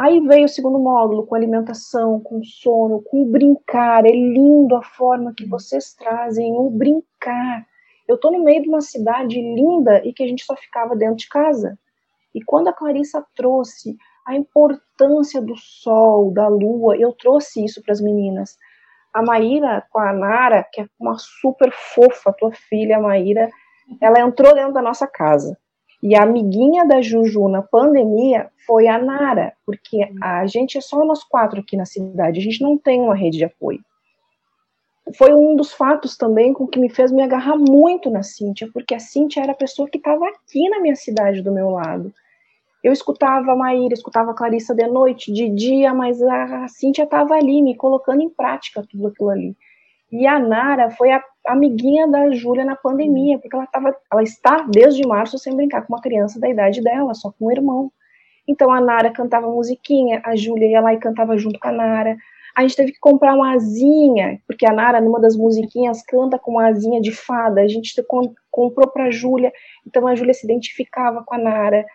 Aí 0.02 0.18
veio 0.18 0.46
o 0.46 0.48
segundo 0.48 0.80
módulo 0.80 1.24
com 1.24 1.36
alimentação, 1.36 2.18
com 2.18 2.42
sono, 2.42 3.00
com 3.02 3.30
brincar. 3.30 4.04
É 4.04 4.10
lindo 4.10 4.74
a 4.74 4.82
forma 4.82 5.32
que 5.32 5.46
vocês 5.46 5.94
trazem 5.94 6.54
o 6.58 6.68
brincar. 6.68 7.64
Eu 8.08 8.16
estou 8.16 8.32
no 8.32 8.42
meio 8.42 8.62
de 8.62 8.68
uma 8.68 8.80
cidade 8.80 9.40
linda 9.40 10.04
e 10.04 10.12
que 10.12 10.24
a 10.24 10.26
gente 10.26 10.44
só 10.44 10.56
ficava 10.56 10.96
dentro 10.96 11.18
de 11.18 11.28
casa. 11.28 11.78
E 12.34 12.42
quando 12.42 12.66
a 12.66 12.72
Clarissa 12.72 13.24
trouxe 13.36 13.96
a 14.26 14.34
importância 14.34 15.40
do 15.40 15.54
sol, 15.56 16.32
da 16.32 16.48
lua. 16.48 16.96
Eu 16.96 17.12
trouxe 17.12 17.64
isso 17.64 17.80
para 17.80 17.92
as 17.92 18.00
meninas. 18.00 18.56
A 19.14 19.22
Maíra 19.22 19.86
com 19.88 20.00
a 20.00 20.12
Nara, 20.12 20.66
que 20.72 20.80
é 20.80 20.86
uma 20.98 21.16
super 21.16 21.70
fofa, 21.72 22.34
tua 22.36 22.50
filha, 22.50 22.96
a 22.96 23.00
Maíra, 23.00 23.48
ela 24.00 24.18
entrou 24.18 24.52
dentro 24.52 24.72
da 24.72 24.82
nossa 24.82 25.06
casa. 25.06 25.56
E 26.02 26.16
a 26.16 26.24
amiguinha 26.24 26.84
da 26.84 27.00
Juju 27.00 27.48
na 27.48 27.62
pandemia 27.62 28.50
foi 28.66 28.88
a 28.88 28.98
Nara, 28.98 29.52
porque 29.64 30.08
a 30.20 30.44
gente 30.46 30.76
é 30.76 30.80
só 30.80 31.04
nós 31.04 31.22
quatro 31.22 31.60
aqui 31.60 31.76
na 31.76 31.84
cidade, 31.84 32.40
a 32.40 32.42
gente 32.42 32.60
não 32.60 32.76
tem 32.76 33.00
uma 33.00 33.14
rede 33.14 33.38
de 33.38 33.44
apoio. 33.44 33.80
foi 35.16 35.34
um 35.34 35.54
dos 35.54 35.72
fatos 35.72 36.16
também 36.16 36.52
com 36.52 36.66
que 36.66 36.78
me 36.78 36.88
fez 36.88 37.12
me 37.12 37.22
agarrar 37.22 37.56
muito 37.56 38.10
na 38.10 38.22
Cíntia, 38.22 38.68
porque 38.72 38.94
a 38.94 39.00
Cíntia 39.00 39.42
era 39.42 39.52
a 39.52 39.56
pessoa 39.56 39.88
que 39.88 39.98
estava 39.98 40.26
aqui 40.28 40.68
na 40.68 40.80
minha 40.80 40.96
cidade 40.96 41.42
do 41.42 41.52
meu 41.52 41.70
lado. 41.70 42.12
Eu 42.82 42.92
escutava 42.92 43.52
a 43.52 43.56
Maíra, 43.56 43.94
escutava 43.94 44.32
a 44.32 44.34
Clarissa 44.34 44.74
de 44.74 44.86
noite, 44.86 45.32
de 45.32 45.48
dia, 45.48 45.94
mas 45.94 46.20
a 46.22 46.66
Cíntia 46.68 47.04
estava 47.04 47.34
ali, 47.34 47.62
me 47.62 47.76
colocando 47.76 48.22
em 48.22 48.28
prática 48.28 48.84
tudo 48.88 49.08
aquilo 49.08 49.30
ali. 49.30 49.56
E 50.12 50.26
a 50.26 50.38
Nara 50.38 50.90
foi 50.90 51.10
a 51.10 51.24
amiguinha 51.46 52.06
da 52.06 52.30
Júlia 52.30 52.66
na 52.66 52.76
pandemia, 52.76 53.38
porque 53.38 53.56
ela, 53.56 53.66
tava, 53.66 53.96
ela 54.12 54.22
está 54.22 54.66
desde 54.68 55.06
março 55.06 55.38
sem 55.38 55.56
brincar 55.56 55.86
com 55.86 55.94
uma 55.94 56.02
criança 56.02 56.38
da 56.38 56.50
idade 56.50 56.82
dela, 56.82 57.14
só 57.14 57.32
com 57.32 57.46
um 57.46 57.50
irmão. 57.50 57.90
Então 58.46 58.70
a 58.70 58.78
Nara 58.78 59.10
cantava 59.10 59.48
musiquinha, 59.48 60.20
a 60.22 60.36
Júlia 60.36 60.68
ia 60.68 60.80
lá 60.82 60.92
e 60.92 60.98
cantava 60.98 61.38
junto 61.38 61.58
com 61.58 61.68
a 61.68 61.72
Nara. 61.72 62.16
A 62.54 62.60
gente 62.60 62.76
teve 62.76 62.92
que 62.92 63.00
comprar 63.00 63.34
uma 63.34 63.54
asinha, 63.54 64.38
porque 64.46 64.66
a 64.66 64.72
Nara, 64.72 65.00
numa 65.00 65.18
das 65.18 65.34
musiquinhas, 65.34 66.02
canta 66.02 66.38
com 66.38 66.50
uma 66.50 66.68
asinha 66.68 67.00
de 67.00 67.10
fada. 67.10 67.62
A 67.62 67.68
gente 67.68 67.94
comprou 68.50 68.88
para 68.88 69.04
a 69.04 69.10
Júlia, 69.10 69.50
então 69.86 70.06
a 70.06 70.14
Júlia 70.14 70.34
se 70.34 70.44
identificava 70.44 71.24
com 71.24 71.34
a 71.34 71.38
Nara. 71.38 71.86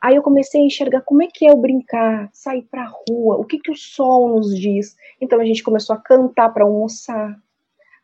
Aí 0.00 0.16
eu 0.16 0.22
comecei 0.22 0.62
a 0.62 0.64
enxergar 0.64 1.02
como 1.02 1.22
é 1.22 1.26
que 1.26 1.46
é 1.46 1.52
o 1.52 1.58
brincar, 1.58 2.30
sair 2.32 2.62
para 2.62 2.84
a 2.84 2.92
rua, 3.06 3.36
o 3.36 3.44
que, 3.44 3.58
que 3.58 3.70
o 3.70 3.76
sol 3.76 4.30
nos 4.30 4.58
diz. 4.58 4.96
Então 5.20 5.38
a 5.38 5.44
gente 5.44 5.62
começou 5.62 5.94
a 5.94 6.00
cantar 6.00 6.48
para 6.54 6.64
almoçar, 6.64 7.36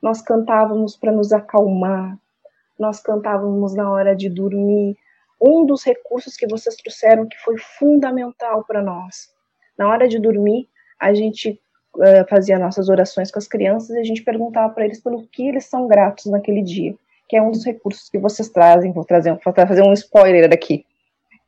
nós 0.03 0.20
cantávamos 0.22 0.97
para 0.97 1.12
nos 1.12 1.32
acalmar, 1.32 2.18
nós 2.78 3.01
cantávamos 3.01 3.74
na 3.74 3.90
hora 3.90 4.14
de 4.14 4.28
dormir. 4.28 4.97
Um 5.40 5.66
dos 5.66 5.84
recursos 5.84 6.36
que 6.36 6.47
vocês 6.47 6.76
trouxeram 6.76 7.26
que 7.26 7.36
foi 7.38 7.57
fundamental 7.59 8.64
para 8.64 8.82
nós. 8.82 9.28
Na 9.78 9.88
hora 9.88 10.09
de 10.09 10.18
dormir, 10.18 10.68
a 10.99 11.12
gente 11.12 11.61
uh, 11.97 12.28
fazia 12.28 12.59
nossas 12.59 12.88
orações 12.88 13.30
com 13.30 13.38
as 13.38 13.47
crianças 13.47 13.90
e 13.90 13.99
a 13.99 14.05
gente 14.05 14.22
perguntava 14.22 14.72
para 14.72 14.84
eles 14.84 15.01
pelo 15.01 15.26
que 15.26 15.49
eles 15.49 15.66
são 15.66 15.86
gratos 15.86 16.26
naquele 16.26 16.62
dia, 16.62 16.94
que 17.28 17.36
é 17.36 17.42
um 17.42 17.51
dos 17.51 17.64
recursos 17.64 18.09
que 18.09 18.18
vocês 18.18 18.49
trazem. 18.49 18.92
Vou 18.92 19.05
trazer, 19.05 19.30
vou 19.32 19.55
fazer 19.55 19.82
um 19.82 19.92
spoiler 19.92 20.51
aqui 20.53 20.84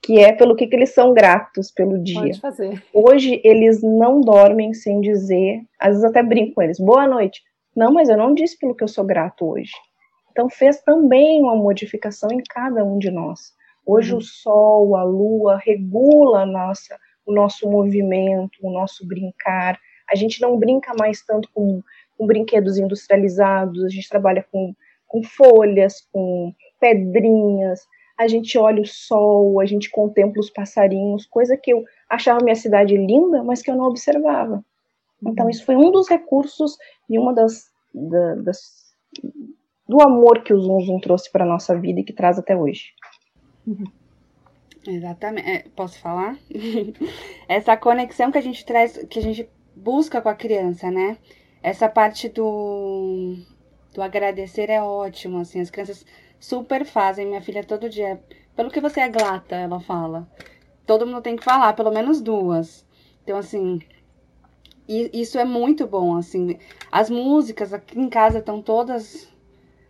que 0.00 0.18
é 0.18 0.32
pelo 0.32 0.54
que, 0.54 0.66
que 0.66 0.76
eles 0.76 0.94
são 0.94 1.12
gratos 1.12 1.70
pelo 1.70 1.98
dia. 1.98 2.20
Pode 2.20 2.40
fazer. 2.40 2.82
Hoje 2.94 3.40
eles 3.44 3.82
não 3.82 4.20
dormem 4.20 4.72
sem 4.72 5.00
dizer, 5.00 5.60
às 5.78 5.88
vezes 5.88 6.04
até 6.04 6.22
brinco 6.22 6.54
com 6.54 6.62
eles, 6.62 6.78
boa 6.78 7.06
noite. 7.06 7.42
Não, 7.74 7.92
mas 7.92 8.08
eu 8.08 8.16
não 8.16 8.34
disse 8.34 8.58
pelo 8.58 8.74
que 8.74 8.84
eu 8.84 8.88
sou 8.88 9.04
grato 9.04 9.46
hoje. 9.46 9.72
Então 10.30 10.48
fez 10.48 10.80
também 10.82 11.42
uma 11.42 11.56
modificação 11.56 12.30
em 12.30 12.42
cada 12.48 12.84
um 12.84 12.98
de 12.98 13.10
nós. 13.10 13.52
Hoje 13.84 14.12
uhum. 14.12 14.18
o 14.18 14.22
sol, 14.22 14.96
a 14.96 15.02
lua 15.02 15.56
regula 15.56 16.42
a 16.42 16.46
nossa, 16.46 16.98
o 17.26 17.32
nosso 17.32 17.68
movimento, 17.68 18.58
o 18.62 18.70
nosso 18.70 19.06
brincar. 19.06 19.78
A 20.10 20.14
gente 20.14 20.40
não 20.40 20.58
brinca 20.58 20.92
mais 20.98 21.24
tanto 21.24 21.48
com, 21.52 21.82
com 22.16 22.26
brinquedos 22.26 22.78
industrializados, 22.78 23.84
a 23.84 23.88
gente 23.88 24.08
trabalha 24.08 24.44
com, 24.50 24.74
com 25.06 25.22
folhas, 25.22 26.00
com 26.12 26.52
pedrinhas, 26.80 27.80
a 28.18 28.26
gente 28.26 28.58
olha 28.58 28.82
o 28.82 28.86
sol, 28.86 29.60
a 29.60 29.66
gente 29.66 29.90
contempla 29.90 30.40
os 30.40 30.50
passarinhos, 30.50 31.26
coisa 31.26 31.56
que 31.56 31.72
eu 31.72 31.84
achava 32.08 32.42
minha 32.42 32.56
cidade 32.56 32.96
linda, 32.96 33.42
mas 33.44 33.62
que 33.62 33.70
eu 33.70 33.76
não 33.76 33.86
observava. 33.86 34.64
Então, 35.22 35.44
uhum. 35.44 35.50
isso 35.50 35.64
foi 35.64 35.76
um 35.76 35.90
dos 35.90 36.08
recursos 36.08 36.76
e 37.08 37.18
uma 37.18 37.34
das, 37.34 37.70
da, 37.92 38.34
das 38.36 38.88
do 39.88 40.02
amor 40.02 40.42
que 40.42 40.52
o 40.52 40.60
Zum 40.60 40.80
Zum 40.80 41.00
trouxe 41.00 41.32
para 41.32 41.44
a 41.44 41.48
nossa 41.48 41.78
vida 41.78 42.00
e 42.00 42.04
que 42.04 42.12
traz 42.12 42.38
até 42.38 42.56
hoje. 42.56 42.92
Uhum. 43.66 43.86
Exatamente. 44.86 45.48
É, 45.48 45.64
posso 45.74 45.98
falar? 45.98 46.36
Essa 47.48 47.76
conexão 47.76 48.30
que 48.30 48.38
a 48.38 48.42
gente 48.42 48.64
traz, 48.64 48.98
que 49.08 49.18
a 49.18 49.22
gente 49.22 49.48
busca 49.74 50.20
com 50.20 50.28
a 50.28 50.34
criança, 50.34 50.90
né? 50.90 51.16
Essa 51.62 51.88
parte 51.88 52.28
do, 52.28 53.36
do 53.94 54.02
agradecer 54.02 54.70
é 54.70 54.80
ótimo, 54.80 55.40
assim, 55.40 55.60
as 55.60 55.70
crianças 55.70 56.04
super 56.38 56.84
fazem. 56.84 57.26
Minha 57.26 57.42
filha 57.42 57.64
todo 57.64 57.88
dia. 57.88 58.20
Pelo 58.54 58.70
que 58.70 58.80
você 58.80 59.00
é 59.00 59.08
glata, 59.08 59.56
ela 59.56 59.80
fala. 59.80 60.28
Todo 60.86 61.06
mundo 61.06 61.22
tem 61.22 61.36
que 61.36 61.44
falar, 61.44 61.72
pelo 61.74 61.90
menos 61.90 62.20
duas. 62.20 62.86
Então, 63.22 63.36
assim. 63.38 63.80
Isso 64.88 65.38
é 65.38 65.44
muito 65.44 65.86
bom, 65.86 66.16
assim. 66.16 66.58
As 66.90 67.10
músicas 67.10 67.74
aqui 67.74 67.98
em 67.98 68.08
casa 68.08 68.38
estão 68.38 68.62
todas. 68.62 69.28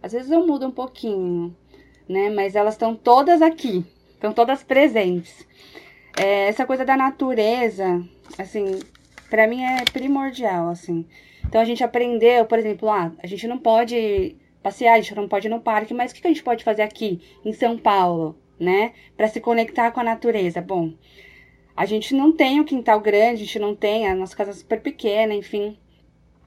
Às 0.03 0.13
vezes 0.13 0.31
eu 0.31 0.45
mudo 0.45 0.67
um 0.67 0.73
pouquinho, 0.73 1.57
né? 2.09 2.29
Mas 2.31 2.57
elas 2.57 2.75
estão 2.75 2.97
todas 2.97 3.41
aqui. 3.41 3.87
Estão 4.15 4.33
todas 4.33 4.65
presentes. 4.65 5.47
É, 6.19 6.49
essa 6.49 6.67
coisa 6.67 6.85
da 6.85 6.97
natureza, 6.97 8.05
assim, 8.37 8.81
para 9.31 9.47
mim 9.47 9.63
é 9.63 9.85
primordial, 9.85 10.69
assim. 10.69 11.07
Então 11.47 11.61
a 11.61 11.65
gente 11.65 11.85
aprendeu, 11.85 12.45
por 12.45 12.59
exemplo, 12.59 12.91
ah, 12.91 13.13
a 13.23 13.27
gente 13.29 13.47
não 13.47 13.59
pode 13.59 14.37
passear, 14.61 14.95
a 14.95 15.01
gente 15.01 15.15
não 15.15 15.29
pode 15.29 15.47
ir 15.47 15.51
no 15.51 15.61
parque, 15.61 15.95
mas 15.95 16.11
o 16.11 16.15
que 16.17 16.27
a 16.27 16.31
gente 16.31 16.43
pode 16.43 16.65
fazer 16.65 16.83
aqui 16.83 17.21
em 17.45 17.53
São 17.53 17.79
Paulo, 17.79 18.37
né? 18.59 18.93
Para 19.17 19.29
se 19.29 19.41
conectar 19.41 19.93
com 19.93 20.01
a 20.01 20.05
natureza? 20.05 20.61
Bom, 20.61 20.93
a 21.79 21.85
gente 21.85 22.13
não 22.13 22.33
tem 22.33 22.61
um 22.61 22.65
quintal 22.65 23.01
grande, 23.01 23.43
a 23.43 23.47
gente 23.47 23.59
não 23.61 23.73
tem, 23.73 24.09
a 24.09 24.13
nossa 24.13 24.35
casa 24.35 24.51
é 24.51 24.55
super 24.55 24.81
pequena, 24.81 25.33
enfim. 25.33 25.79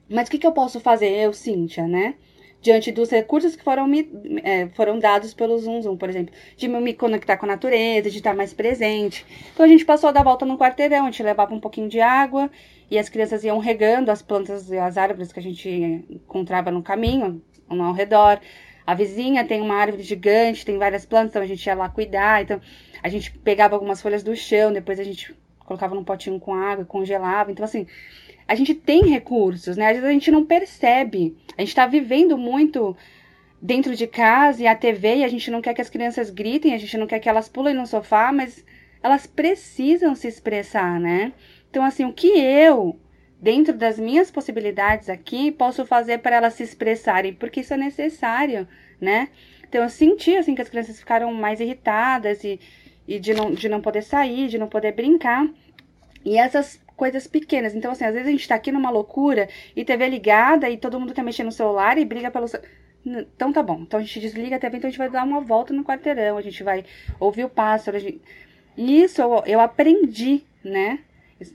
Mas 0.06 0.28
o 0.28 0.30
que, 0.30 0.36
que 0.36 0.46
eu 0.46 0.52
posso 0.52 0.78
fazer, 0.78 1.08
eu, 1.08 1.32
Cíntia, 1.32 1.88
né? 1.88 2.16
Diante 2.60 2.92
dos 2.92 3.08
recursos 3.08 3.56
que 3.56 3.64
foram, 3.64 3.86
me, 3.86 4.06
é, 4.44 4.68
foram 4.74 4.98
dados 4.98 5.32
pelo 5.32 5.56
Zoom 5.56 5.80
Zoom, 5.80 5.96
por 5.96 6.10
exemplo, 6.10 6.34
de 6.54 6.68
me 6.68 6.92
conectar 6.92 7.38
com 7.38 7.46
a 7.46 7.48
natureza, 7.48 8.10
de 8.10 8.18
estar 8.18 8.36
mais 8.36 8.52
presente. 8.52 9.24
Então 9.54 9.64
a 9.64 9.68
gente 9.70 9.86
passou 9.86 10.10
a 10.10 10.12
dar 10.12 10.22
volta 10.22 10.44
no 10.44 10.58
quarteirão, 10.58 11.06
a 11.06 11.10
gente 11.10 11.22
levava 11.22 11.54
um 11.54 11.60
pouquinho 11.60 11.88
de 11.88 11.98
água 11.98 12.50
e 12.90 12.98
as 12.98 13.08
crianças 13.08 13.42
iam 13.42 13.58
regando 13.58 14.10
as 14.10 14.20
plantas 14.20 14.70
e 14.70 14.76
as 14.76 14.98
árvores 14.98 15.32
que 15.32 15.40
a 15.40 15.42
gente 15.42 16.04
encontrava 16.10 16.70
no 16.70 16.82
caminho, 16.82 17.42
ao 17.70 17.94
redor. 17.94 18.38
A 18.86 18.94
vizinha 18.94 19.46
tem 19.46 19.62
uma 19.62 19.76
árvore 19.76 20.02
gigante, 20.02 20.66
tem 20.66 20.76
várias 20.76 21.06
plantas, 21.06 21.30
então 21.30 21.42
a 21.42 21.46
gente 21.46 21.64
ia 21.64 21.74
lá 21.74 21.88
cuidar. 21.88 22.42
Então 22.42 22.60
a 23.02 23.08
gente 23.08 23.30
pegava 23.38 23.74
algumas 23.74 24.00
folhas 24.00 24.22
do 24.22 24.34
chão, 24.36 24.72
depois 24.72 25.00
a 25.00 25.04
gente 25.04 25.34
colocava 25.58 25.94
num 25.94 26.04
potinho 26.04 26.38
com 26.38 26.54
água, 26.54 26.84
congelava. 26.84 27.50
Então, 27.50 27.64
assim, 27.64 27.86
a 28.46 28.54
gente 28.54 28.74
tem 28.74 29.06
recursos, 29.06 29.76
né? 29.76 29.86
Às 29.86 29.92
vezes 29.94 30.08
a 30.08 30.12
gente 30.12 30.30
não 30.30 30.44
percebe. 30.44 31.36
A 31.56 31.62
gente 31.62 31.70
está 31.70 31.86
vivendo 31.86 32.36
muito 32.36 32.96
dentro 33.60 33.94
de 33.94 34.06
casa 34.06 34.62
e 34.62 34.66
a 34.66 34.74
TV 34.74 35.16
e 35.16 35.24
a 35.24 35.28
gente 35.28 35.50
não 35.50 35.62
quer 35.62 35.74
que 35.74 35.80
as 35.80 35.90
crianças 35.90 36.30
gritem, 36.30 36.74
a 36.74 36.78
gente 36.78 36.96
não 36.98 37.06
quer 37.06 37.20
que 37.20 37.28
elas 37.28 37.48
pulem 37.48 37.74
no 37.74 37.86
sofá, 37.86 38.32
mas 38.32 38.64
elas 39.02 39.26
precisam 39.26 40.14
se 40.14 40.28
expressar, 40.28 41.00
né? 41.00 41.32
Então, 41.70 41.84
assim, 41.84 42.04
o 42.04 42.12
que 42.12 42.28
eu 42.38 42.98
dentro 43.42 43.74
das 43.76 43.98
minhas 43.98 44.30
possibilidades 44.30 45.08
aqui, 45.08 45.50
posso 45.50 45.84
fazer 45.84 46.18
para 46.18 46.36
elas 46.36 46.54
se 46.54 46.62
expressarem, 46.62 47.34
porque 47.34 47.58
isso 47.58 47.74
é 47.74 47.76
necessário, 47.76 48.68
né? 49.00 49.30
Então 49.68 49.82
eu 49.82 49.88
senti 49.88 50.36
assim 50.36 50.54
que 50.54 50.62
as 50.62 50.68
crianças 50.68 51.00
ficaram 51.00 51.32
mais 51.34 51.58
irritadas 51.58 52.44
e, 52.44 52.60
e 53.06 53.18
de, 53.18 53.34
não, 53.34 53.52
de 53.52 53.68
não 53.68 53.80
poder 53.80 54.02
sair, 54.02 54.48
de 54.48 54.58
não 54.58 54.68
poder 54.68 54.92
brincar. 54.92 55.48
E 56.24 56.38
essas 56.38 56.80
coisas 56.96 57.26
pequenas. 57.26 57.74
Então, 57.74 57.90
assim, 57.90 58.04
às 58.04 58.12
vezes 58.12 58.28
a 58.28 58.30
gente 58.30 58.46
tá 58.46 58.54
aqui 58.54 58.70
numa 58.70 58.90
loucura 58.90 59.48
e 59.74 59.84
TV 59.84 60.08
ligada 60.08 60.70
e 60.70 60.76
todo 60.76 60.98
mundo 61.00 61.14
tá 61.14 61.22
mexendo 61.22 61.46
no 61.46 61.52
celular 61.52 61.98
e 61.98 62.04
briga 62.04 62.30
pelo. 62.30 62.46
Então 63.04 63.52
tá 63.52 63.62
bom. 63.62 63.80
Então 63.80 63.98
a 63.98 64.02
gente 64.02 64.20
desliga 64.20 64.56
a 64.56 64.58
TV, 64.58 64.76
então 64.76 64.88
a 64.88 64.90
gente 64.90 64.98
vai 64.98 65.10
dar 65.10 65.24
uma 65.24 65.40
volta 65.40 65.74
no 65.74 65.84
quarteirão, 65.84 66.36
a 66.36 66.42
gente 66.42 66.62
vai 66.62 66.84
ouvir 67.18 67.44
o 67.44 67.48
pássaro. 67.48 67.98
Gente... 67.98 68.20
Isso 68.76 69.20
eu, 69.20 69.42
eu 69.46 69.60
aprendi, 69.60 70.44
né? 70.62 71.00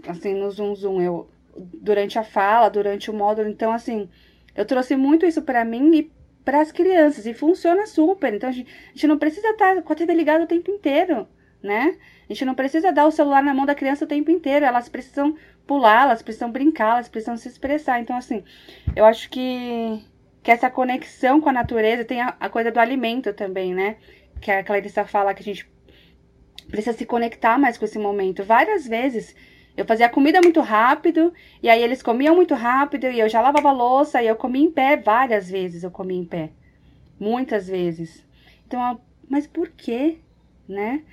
Assim, 0.07 0.33
no 0.33 0.51
Zoom 0.51 0.75
Zoom. 0.75 1.01
Eu 1.01 1.29
durante 1.57 2.19
a 2.19 2.23
fala, 2.23 2.69
durante 2.69 3.09
o 3.09 3.13
módulo. 3.13 3.49
Então, 3.49 3.71
assim, 3.71 4.09
eu 4.55 4.65
trouxe 4.65 4.95
muito 4.95 5.25
isso 5.25 5.41
para 5.41 5.65
mim 5.65 5.95
e 5.95 6.11
para 6.43 6.61
as 6.61 6.71
crianças 6.71 7.25
e 7.25 7.33
funciona 7.33 7.85
super. 7.85 8.33
Então, 8.33 8.49
a 8.49 8.51
gente, 8.51 8.69
a 8.69 8.91
gente 8.91 9.07
não 9.07 9.17
precisa 9.17 9.49
estar 9.49 9.75
tá 9.75 9.81
com 9.81 9.93
a 9.93 9.95
TV 9.95 10.13
ligada 10.13 10.43
o 10.43 10.47
tempo 10.47 10.71
inteiro, 10.71 11.27
né? 11.68 11.97
A 12.28 12.34
gente 12.34 12.45
não 12.45 12.55
precisa 12.55 12.91
dar 12.91 13.05
o 13.05 13.11
celular 13.11 13.43
na 13.43 13.53
mão 13.53 13.65
da 13.65 13.76
criança 13.76 14.05
o 14.05 14.07
tempo 14.07 14.32
inteiro. 14.32 14.65
Elas 14.65 14.89
precisam 14.89 15.36
pular, 15.68 16.03
elas 16.03 16.22
precisam 16.22 16.51
brincar, 16.51 16.93
elas 16.93 17.09
precisam 17.09 17.38
se 17.38 17.47
expressar. 17.47 17.99
Então, 17.99 18.18
assim, 18.18 18.43
eu 18.95 19.05
acho 19.05 19.30
que, 19.30 20.03
que 20.41 20.49
essa 20.49 20.70
conexão 20.70 21.39
com 21.39 21.49
a 21.49 21.53
natureza 21.53 22.03
tem 22.03 22.22
a, 22.22 22.36
a 22.39 22.49
coisa 22.49 22.72
do 22.72 22.80
alimento 22.80 23.34
também, 23.34 23.74
né? 23.76 23.97
Que 24.41 24.49
a 24.49 24.63
Clarissa 24.63 25.05
fala 25.05 25.34
que 25.34 25.41
a 25.41 25.45
gente 25.45 25.70
precisa 26.70 26.97
se 26.97 27.05
conectar 27.05 27.57
mais 27.59 27.78
com 27.78 27.86
esse 27.86 27.99
momento. 27.99 28.43
Várias 28.43 28.88
vezes 28.88 29.36
eu 29.78 29.86
fazia 29.86 30.09
comida 30.09 30.41
muito 30.41 30.59
rápido, 30.59 31.32
e 31.61 31.70
aí 31.70 31.84
eles 31.84 32.01
comiam 32.01 32.36
muito 32.36 32.55
rápido, 32.55 33.05
e 33.05 33.20
eu 33.20 33.30
já 33.30 33.39
lavava 33.39 33.72
louça, 33.72 34.24
e 34.24 34.28
eu 34.28 34.36
comia 34.36 34.65
em 34.65 34.72
pé 34.72 34.97
várias 34.97 35.51
vezes, 35.51 35.84
eu 35.84 35.91
comia 35.91 36.18
em 36.18 36.26
pé. 36.26 36.49
Muitas 37.20 37.68
vezes. 37.68 38.26
Então, 38.65 38.99
mas 39.30 39.45
por 39.45 39.70
quê, 39.70 40.18
né? 40.68 41.03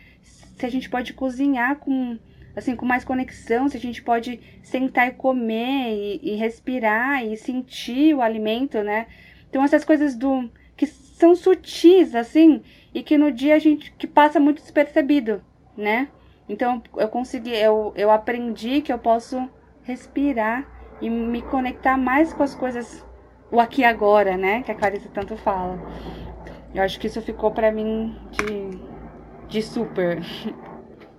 Se 0.56 0.66
a 0.66 0.70
gente 0.70 0.88
pode 0.88 1.12
cozinhar 1.12 1.76
com, 1.76 2.18
assim, 2.54 2.76
com 2.76 2.86
mais 2.86 3.04
conexão, 3.04 3.68
se 3.68 3.76
a 3.76 3.80
gente 3.80 4.02
pode 4.02 4.40
sentar 4.62 5.08
e 5.08 5.12
comer, 5.12 6.20
e, 6.22 6.32
e 6.32 6.36
respirar, 6.36 7.24
e 7.24 7.36
sentir 7.36 8.14
o 8.14 8.22
alimento, 8.22 8.82
né? 8.82 9.06
Então, 9.48 9.62
essas 9.64 9.84
coisas 9.84 10.14
do 10.14 10.50
que 10.76 10.86
são 10.86 11.34
sutis, 11.34 12.14
assim, 12.14 12.62
e 12.92 13.02
que 13.02 13.16
no 13.16 13.30
dia 13.30 13.54
a 13.54 13.58
gente, 13.58 13.92
que 13.92 14.06
passa 14.06 14.40
muito 14.40 14.60
despercebido, 14.60 15.42
né? 15.76 16.08
Então 16.48 16.82
eu 16.96 17.08
consegui, 17.08 17.54
eu, 17.54 17.92
eu 17.96 18.10
aprendi 18.10 18.82
que 18.82 18.92
eu 18.92 18.98
posso 18.98 19.48
respirar 19.82 20.66
e 21.00 21.08
me 21.08 21.42
conectar 21.42 21.96
mais 21.96 22.32
com 22.32 22.42
as 22.42 22.54
coisas 22.54 23.04
o 23.50 23.60
aqui 23.60 23.82
e 23.82 23.84
agora, 23.84 24.36
né? 24.36 24.62
Que 24.62 24.72
a 24.72 24.74
Clarissa 24.74 25.08
tanto 25.12 25.36
fala. 25.36 25.78
Eu 26.74 26.82
acho 26.82 26.98
que 26.98 27.06
isso 27.06 27.22
ficou 27.22 27.50
para 27.50 27.70
mim 27.70 28.16
de, 28.30 28.78
de 29.54 29.62
super. 29.62 30.20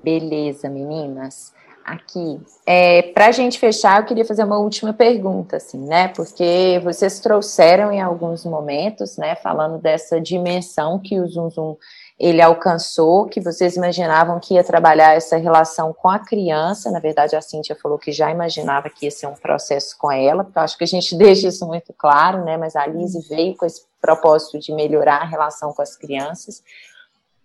Beleza, 0.04 0.70
meninas. 0.70 1.54
Aqui, 1.86 2.42
é, 2.66 3.04
para 3.14 3.28
a 3.28 3.32
gente 3.32 3.58
fechar, 3.58 4.02
eu 4.02 4.06
queria 4.06 4.26
fazer 4.26 4.44
uma 4.44 4.58
última 4.58 4.92
pergunta, 4.92 5.56
assim, 5.56 5.78
né? 5.78 6.10
Porque 6.10 6.82
vocês 6.84 7.20
trouxeram 7.20 7.94
em 7.94 8.02
alguns 8.02 8.44
momentos, 8.44 9.18
né, 9.18 9.36
falando 9.36 9.78
dessa 9.78 10.20
dimensão 10.20 11.00
que 11.00 11.20
o 11.20 11.28
Zum 11.28 11.50
Zum 11.50 11.78
ele 12.20 12.42
alcançou, 12.42 13.28
que 13.28 13.40
vocês 13.40 13.78
imaginavam 13.78 14.40
que 14.40 14.56
ia 14.56 14.64
trabalhar 14.64 15.16
essa 15.16 15.38
relação 15.38 15.94
com 15.94 16.10
a 16.10 16.20
criança. 16.20 16.92
Na 16.92 17.00
verdade, 17.00 17.36
a 17.36 17.42
Cíntia 17.42 17.76
falou 17.76 17.98
que 17.98 18.12
já 18.12 18.32
imaginava 18.32 18.90
que 18.90 19.06
ia 19.06 19.12
ser 19.12 19.28
um 19.28 19.36
processo 19.36 19.96
com 19.98 20.12
ela, 20.12 20.44
porque 20.44 20.58
eu 20.58 20.64
acho 20.64 20.78
que 20.78 20.84
a 20.84 20.88
gente 20.88 21.16
deixa 21.16 21.48
isso 21.48 21.66
muito 21.66 21.94
claro, 21.94 22.44
né? 22.44 22.58
Mas 22.58 22.76
a 22.76 22.86
Lise 22.86 23.26
veio 23.30 23.56
com 23.56 23.66
esse 23.66 23.86
propósito 24.02 24.60
de 24.60 24.74
melhorar 24.74 25.22
a 25.22 25.26
relação 25.26 25.72
com 25.72 25.82
as 25.82 25.96
crianças. 25.96 26.62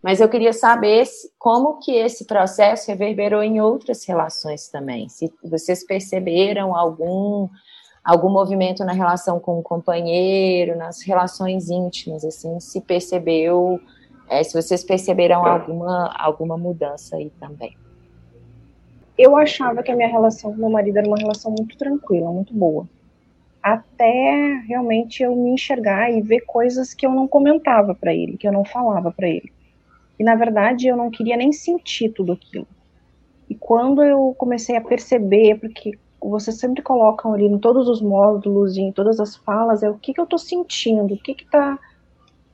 Mas 0.02 0.20
eu 0.20 0.28
queria 0.28 0.52
saber 0.52 1.04
como 1.38 1.78
que 1.78 1.92
esse 1.92 2.24
processo 2.24 2.90
reverberou 2.90 3.42
em 3.42 3.60
outras 3.60 4.04
relações 4.04 4.68
também. 4.68 5.08
Se 5.08 5.32
vocês 5.44 5.84
perceberam 5.84 6.74
algum 6.74 7.48
algum 8.02 8.30
movimento 8.30 8.82
na 8.82 8.92
relação 8.92 9.38
com 9.38 9.58
o 9.58 9.62
companheiro, 9.62 10.74
nas 10.74 11.02
relações 11.02 11.68
íntimas, 11.68 12.24
assim, 12.24 12.58
se 12.58 12.80
percebeu 12.80 13.78
é, 14.30 14.44
se 14.44 14.54
vocês 14.54 14.84
perceberam 14.84 15.44
alguma, 15.44 16.14
alguma 16.16 16.56
mudança 16.56 17.16
aí 17.16 17.30
também. 17.40 17.76
Eu 19.18 19.36
achava 19.36 19.82
que 19.82 19.90
a 19.90 19.96
minha 19.96 20.08
relação 20.08 20.52
com 20.52 20.58
meu 20.58 20.70
marido 20.70 20.98
era 20.98 21.06
uma 21.06 21.18
relação 21.18 21.50
muito 21.50 21.76
tranquila, 21.76 22.32
muito 22.32 22.54
boa. 22.54 22.88
Até 23.60 24.62
realmente 24.66 25.22
eu 25.22 25.34
me 25.34 25.50
enxergar 25.50 26.10
e 26.10 26.22
ver 26.22 26.42
coisas 26.42 26.94
que 26.94 27.04
eu 27.04 27.10
não 27.10 27.26
comentava 27.26 27.92
para 27.92 28.14
ele, 28.14 28.38
que 28.38 28.46
eu 28.46 28.52
não 28.52 28.64
falava 28.64 29.10
para 29.10 29.28
ele. 29.28 29.52
E 30.20 30.22
na 30.22 30.34
verdade 30.34 30.86
eu 30.86 30.98
não 30.98 31.10
queria 31.10 31.34
nem 31.34 31.50
sentir 31.50 32.10
tudo 32.10 32.32
aquilo. 32.32 32.66
E 33.48 33.54
quando 33.54 34.02
eu 34.02 34.34
comecei 34.36 34.76
a 34.76 34.80
perceber, 34.82 35.58
porque 35.58 35.98
vocês 36.20 36.58
sempre 36.58 36.82
colocam 36.82 37.32
ali 37.32 37.46
em 37.46 37.58
todos 37.58 37.88
os 37.88 38.02
módulos 38.02 38.76
e 38.76 38.82
em 38.82 38.92
todas 38.92 39.18
as 39.18 39.34
falas, 39.36 39.82
é 39.82 39.88
o 39.88 39.96
que, 39.96 40.12
que 40.12 40.20
eu 40.20 40.24
estou 40.24 40.38
sentindo, 40.38 41.14
o 41.14 41.16
que 41.16 41.32
está 41.32 41.78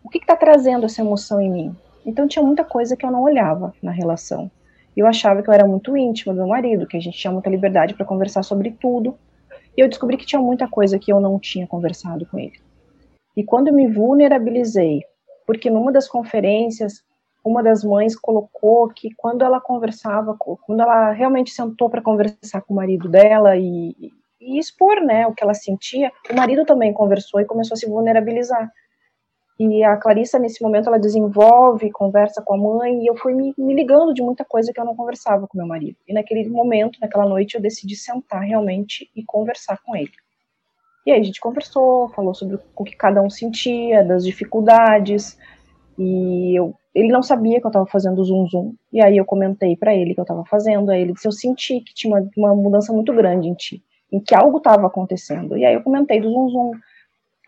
o 0.05 0.09
que 0.09 0.19
está 0.19 0.37
trazendo 0.37 0.87
essa 0.87 1.01
emoção 1.01 1.41
em 1.41 1.51
mim? 1.51 1.77
Então 2.07 2.29
tinha 2.29 2.45
muita 2.45 2.63
coisa 2.63 2.97
que 2.97 3.05
eu 3.05 3.11
não 3.11 3.25
olhava 3.25 3.75
na 3.83 3.91
relação. 3.91 4.49
Eu 4.97 5.05
achava 5.05 5.43
que 5.43 5.51
eu 5.51 5.55
era 5.55 5.67
muito 5.67 5.97
íntima 5.97 6.33
do 6.33 6.39
meu 6.39 6.47
marido, 6.47 6.87
que 6.87 6.97
a 6.97 7.01
gente 7.01 7.19
tinha 7.19 7.33
muita 7.33 7.51
liberdade 7.51 7.95
para 7.95 8.07
conversar 8.07 8.45
sobre 8.45 8.71
tudo. 8.71 9.19
E 9.77 9.81
eu 9.81 9.89
descobri 9.89 10.17
que 10.17 10.25
tinha 10.25 10.41
muita 10.41 10.69
coisa 10.69 11.01
que 11.01 11.13
eu 11.13 11.19
não 11.19 11.37
tinha 11.41 11.67
conversado 11.67 12.25
com 12.27 12.39
ele. 12.39 12.61
E 13.37 13.43
quando 13.43 13.67
eu 13.67 13.75
me 13.75 13.89
vulnerabilizei, 13.89 15.03
porque 15.45 15.69
numa 15.69 15.91
das 15.91 16.07
conferências, 16.07 17.05
uma 17.47 17.63
das 17.63 17.85
mães 17.85 18.19
colocou 18.19 18.89
que 18.89 19.15
quando 19.17 19.45
ela 19.45 19.61
conversava, 19.61 20.37
quando 20.37 20.81
ela 20.81 21.13
realmente 21.13 21.53
sentou 21.53 21.89
para 21.89 22.03
conversar 22.03 22.61
com 22.63 22.75
o 22.75 22.77
marido 22.77 23.09
dela 23.09 23.57
e, 23.57 23.95
e 24.41 24.59
expor 24.59 25.01
né, 25.01 25.27
o 25.27 25.33
que 25.33 25.45
ela 25.45 25.55
sentia, 25.55 26.11
o 26.29 26.35
marido 26.35 26.65
também 26.65 26.93
conversou 26.93 27.41
e 27.41 27.45
começou 27.45 27.75
a 27.75 27.79
se 27.79 27.89
vulnerabilizar. 27.89 28.71
E 29.59 29.83
a 29.85 29.97
Clarissa, 29.97 30.39
nesse 30.39 30.63
momento, 30.63 30.89
ela 30.89 30.99
desenvolve, 30.99 31.91
conversa 31.91 32.43
com 32.43 32.55
a 32.55 32.59
mãe, 32.59 33.03
e 33.03 33.07
eu 33.07 33.17
fui 33.17 33.33
me, 33.33 33.55
me, 33.57 33.75
ligando 33.75 34.13
de 34.13 34.21
muita 34.21 34.45
coisa 34.45 34.71
que 34.71 34.79
eu 34.79 34.85
não 34.85 34.95
conversava 34.95 35.47
com 35.47 35.57
meu 35.57 35.67
marido. 35.67 35.97
E 36.07 36.13
naquele 36.13 36.47
momento, 36.49 36.99
naquela 37.01 37.27
noite, 37.27 37.55
eu 37.55 37.61
decidi 37.61 37.97
sentar 37.97 38.43
realmente 38.43 39.11
e 39.17 39.25
conversar 39.25 39.79
com 39.83 39.97
ele. 39.97 40.13
E 41.07 41.13
aí 41.13 41.21
a 41.21 41.23
gente 41.23 41.41
conversou, 41.41 42.09
falou 42.11 42.35
sobre 42.35 42.59
o 42.75 42.85
que 42.85 42.95
cada 42.97 43.23
um 43.23 43.31
sentia, 43.31 44.05
das 44.05 44.27
dificuldades, 44.27 45.39
e 45.99 46.55
eu, 46.55 46.75
ele 46.97 47.09
não 47.09 47.23
sabia 47.23 47.61
que 47.61 47.67
eu 47.67 47.71
estava 47.71 47.87
fazendo 47.87 48.25
zoom 48.25 48.47
zoom. 48.47 48.75
E 48.93 49.03
aí 49.03 49.17
eu 49.17 49.25
comentei 49.25 49.77
para 49.77 49.95
ele 49.95 50.15
que 50.15 50.21
eu 50.21 50.23
estava 50.23 50.45
fazendo, 50.45 50.91
aí 50.91 51.03
ele 51.03 51.13
disse: 51.13 51.29
"Eu 51.29 51.33
senti 51.33 51.81
que 51.81 51.95
tinha 51.95 52.15
uma, 52.15 52.29
uma 52.37 52.55
mudança 52.55 52.93
muito 52.93 53.13
grande 53.13 53.49
em 53.49 53.55
ti, 53.55 53.83
em 54.11 54.21
que 54.21 54.35
algo 54.35 54.59
estava 54.59 54.87
acontecendo". 54.87 55.57
E 55.57 55.65
aí 55.65 55.75
eu 55.75 55.83
comentei 55.83 56.21
do 56.21 56.31
zoom 56.31 56.49
zoom 56.49 56.73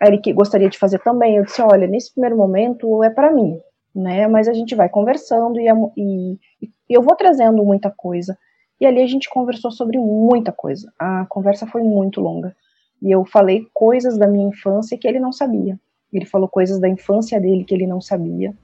Aí 0.01 0.11
ele 0.11 0.19
que 0.19 0.33
gostaria 0.33 0.69
de 0.69 0.79
fazer 0.79 0.99
também. 1.01 1.37
Eu 1.37 1.45
disse: 1.45 1.61
olha, 1.61 1.87
nesse 1.87 2.13
primeiro 2.13 2.37
momento 2.37 3.03
é 3.03 3.11
para 3.11 3.33
mim, 3.33 3.61
né? 3.95 4.27
Mas 4.29 4.49
a 4.49 4.53
gente 4.53 4.75
vai 4.75 4.89
conversando 4.89 5.59
e, 5.61 5.69
e, 5.97 6.39
e, 6.63 6.71
eu 6.89 7.03
vou 7.03 7.17
trazendo 7.17 7.65
muita 7.65 7.91
coisa. 7.91 8.39
E 8.81 8.87
ali 8.87 9.03
a 9.03 9.07
gente 9.07 9.29
conversou 9.29 9.73
sobre 9.73 9.99
muita 9.99 10.53
coisa. 10.53 10.93
A 10.99 11.27
conversa 11.29 11.67
foi 11.67 11.83
muito 11.83 12.21
longa. 12.21 12.55
E 13.03 13.11
eu 13.11 13.25
falei 13.25 13.67
coisas 13.75 14.17
da 14.17 14.27
minha 14.27 14.49
infância 14.49 14.97
que 14.97 15.07
ele 15.07 15.19
não 15.19 15.33
sabia. 15.33 15.79
Ele 16.13 16.25
falou 16.25 16.49
coisas 16.49 16.81
da 16.81 16.89
infância 16.89 17.41
dele 17.41 17.65
que 17.65 17.75
ele 17.75 17.87
não 17.87 18.01
sabia. 18.01 18.55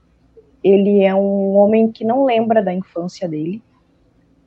Ele 0.65 1.03
é 1.03 1.13
um 1.13 1.55
homem 1.57 1.91
que 1.91 2.03
não 2.03 2.25
lembra 2.25 2.59
da 2.59 2.73
infância 2.73 3.29
dele. 3.29 3.61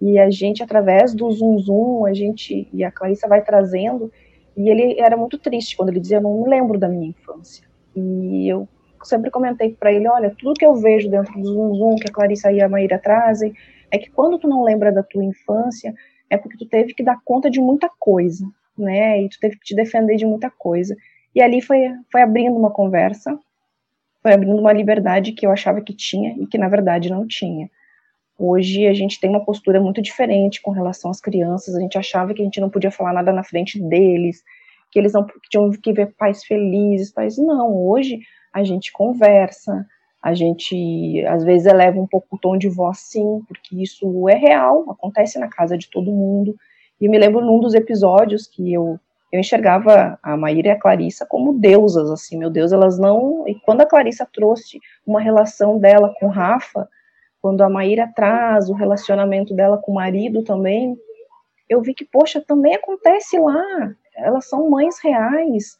E 0.02 0.18
a 0.18 0.28
gente, 0.28 0.64
através 0.64 1.14
do 1.14 1.30
Zoom 1.30 1.56
Zoom, 1.60 2.06
a 2.06 2.12
gente, 2.12 2.68
e 2.72 2.82
a 2.82 2.90
Clarissa 2.90 3.28
vai 3.28 3.40
trazendo, 3.40 4.10
e 4.56 4.68
ele 4.68 4.98
era 4.98 5.16
muito 5.16 5.38
triste 5.38 5.76
quando 5.76 5.90
ele 5.90 6.00
dizia: 6.00 6.16
Eu 6.16 6.22
não 6.22 6.42
me 6.42 6.50
lembro 6.50 6.76
da 6.76 6.88
minha 6.88 7.06
infância. 7.06 7.64
E 7.94 8.48
eu 8.48 8.68
sempre 9.04 9.30
comentei 9.30 9.76
para 9.78 9.92
ele: 9.92 10.08
Olha, 10.08 10.34
tudo 10.36 10.54
que 10.54 10.66
eu 10.66 10.74
vejo 10.74 11.08
dentro 11.08 11.32
do 11.40 11.46
Zoom 11.46 11.74
Zoom 11.74 11.94
que 11.94 12.08
a 12.08 12.12
Clarissa 12.12 12.50
e 12.50 12.60
a 12.60 12.68
Maíra 12.68 12.98
trazem 12.98 13.54
é 13.88 13.96
que 13.96 14.10
quando 14.10 14.40
tu 14.40 14.48
não 14.48 14.64
lembra 14.64 14.90
da 14.90 15.04
tua 15.04 15.24
infância, 15.24 15.94
é 16.28 16.36
porque 16.36 16.58
tu 16.58 16.66
teve 16.66 16.94
que 16.94 17.04
dar 17.04 17.20
conta 17.24 17.48
de 17.48 17.60
muita 17.60 17.88
coisa, 17.96 18.44
né? 18.76 19.22
E 19.22 19.28
tu 19.28 19.38
teve 19.38 19.56
que 19.56 19.66
te 19.66 19.76
defender 19.76 20.16
de 20.16 20.26
muita 20.26 20.50
coisa. 20.50 20.96
E 21.32 21.40
ali 21.40 21.62
foi, 21.62 21.78
foi 22.10 22.22
abrindo 22.22 22.56
uma 22.56 22.70
conversa, 22.70 23.38
foi 24.22 24.32
abrindo 24.32 24.56
uma 24.56 24.72
liberdade 24.72 25.32
que 25.32 25.46
eu 25.46 25.50
achava 25.50 25.80
que 25.80 25.94
tinha 25.94 26.34
e 26.38 26.46
que 26.46 26.58
na 26.58 26.68
verdade 26.68 27.10
não 27.10 27.26
tinha. 27.26 27.70
Hoje 28.38 28.86
a 28.86 28.94
gente 28.94 29.20
tem 29.20 29.28
uma 29.28 29.44
postura 29.44 29.80
muito 29.80 30.00
diferente 30.00 30.62
com 30.62 30.70
relação 30.70 31.10
às 31.10 31.20
crianças. 31.20 31.74
A 31.74 31.80
gente 31.80 31.98
achava 31.98 32.32
que 32.32 32.40
a 32.40 32.44
gente 32.44 32.60
não 32.60 32.70
podia 32.70 32.90
falar 32.90 33.12
nada 33.12 33.32
na 33.32 33.42
frente 33.42 33.80
deles, 33.80 34.44
que 34.92 34.98
eles 34.98 35.12
não 35.12 35.24
que 35.24 35.34
tinham 35.50 35.70
que 35.70 35.92
ver 35.92 36.14
pais 36.16 36.44
felizes, 36.44 37.12
pais. 37.12 37.36
Não, 37.36 37.74
hoje 37.76 38.20
a 38.52 38.62
gente 38.62 38.92
conversa, 38.92 39.84
a 40.22 40.34
gente 40.34 41.24
às 41.26 41.42
vezes 41.42 41.66
eleva 41.66 42.00
um 42.00 42.06
pouco 42.06 42.36
o 42.36 42.38
tom 42.38 42.56
de 42.56 42.68
voz 42.68 42.98
sim, 42.98 43.42
porque 43.48 43.82
isso 43.82 44.28
é 44.28 44.36
real, 44.36 44.88
acontece 44.90 45.38
na 45.38 45.48
casa 45.48 45.76
de 45.76 45.90
todo 45.90 46.12
mundo. 46.12 46.54
E 47.00 47.06
eu 47.06 47.10
me 47.10 47.18
lembro 47.18 47.44
num 47.44 47.58
dos 47.58 47.74
episódios 47.74 48.46
que 48.46 48.72
eu 48.72 49.00
eu 49.30 49.40
enxergava 49.40 50.18
a 50.22 50.36
Maíra 50.36 50.68
e 50.68 50.70
a 50.70 50.78
Clarissa 50.78 51.26
como 51.26 51.58
deusas, 51.58 52.10
assim, 52.10 52.38
meu 52.38 52.48
Deus, 52.48 52.72
elas 52.72 52.98
não. 52.98 53.46
E 53.46 53.54
quando 53.60 53.82
a 53.82 53.86
Clarissa 53.86 54.26
trouxe 54.32 54.80
uma 55.06 55.20
relação 55.20 55.78
dela 55.78 56.14
com 56.18 56.28
Rafa, 56.28 56.88
quando 57.40 57.62
a 57.62 57.68
Maíra 57.68 58.10
traz 58.14 58.68
o 58.70 58.74
relacionamento 58.74 59.54
dela 59.54 59.78
com 59.78 59.92
o 59.92 59.94
marido 59.94 60.42
também, 60.42 60.96
eu 61.68 61.82
vi 61.82 61.92
que, 61.92 62.04
poxa, 62.04 62.40
também 62.40 62.74
acontece 62.74 63.38
lá. 63.38 63.94
Elas 64.16 64.48
são 64.48 64.70
mães 64.70 64.98
reais. 65.02 65.78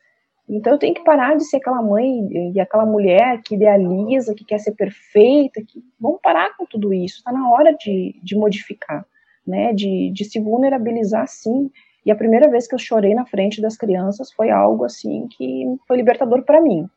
Então 0.48 0.74
eu 0.74 0.78
tenho 0.78 0.94
que 0.94 1.04
parar 1.04 1.36
de 1.36 1.44
ser 1.44 1.56
aquela 1.56 1.82
mãe 1.82 2.52
e 2.54 2.60
aquela 2.60 2.86
mulher 2.86 3.42
que 3.42 3.54
idealiza, 3.54 4.34
que 4.34 4.44
quer 4.44 4.58
ser 4.58 4.72
perfeita. 4.72 5.62
Que... 5.62 5.82
Vamos 5.98 6.20
parar 6.22 6.56
com 6.56 6.66
tudo 6.66 6.92
isso. 6.92 7.18
Está 7.18 7.32
na 7.32 7.50
hora 7.50 7.74
de, 7.74 8.18
de 8.22 8.36
modificar, 8.36 9.06
né? 9.46 9.72
De, 9.72 10.10
de 10.10 10.24
se 10.24 10.38
vulnerabilizar, 10.38 11.26
sim. 11.26 11.70
E 12.04 12.10
a 12.10 12.16
primeira 12.16 12.48
vez 12.50 12.66
que 12.66 12.74
eu 12.74 12.78
chorei 12.78 13.14
na 13.14 13.26
frente 13.26 13.60
das 13.60 13.76
crianças 13.76 14.32
foi 14.32 14.50
algo 14.50 14.84
assim 14.84 15.26
que 15.28 15.64
foi 15.86 15.96
libertador 15.96 16.42
para 16.42 16.60
mim. 16.60 16.88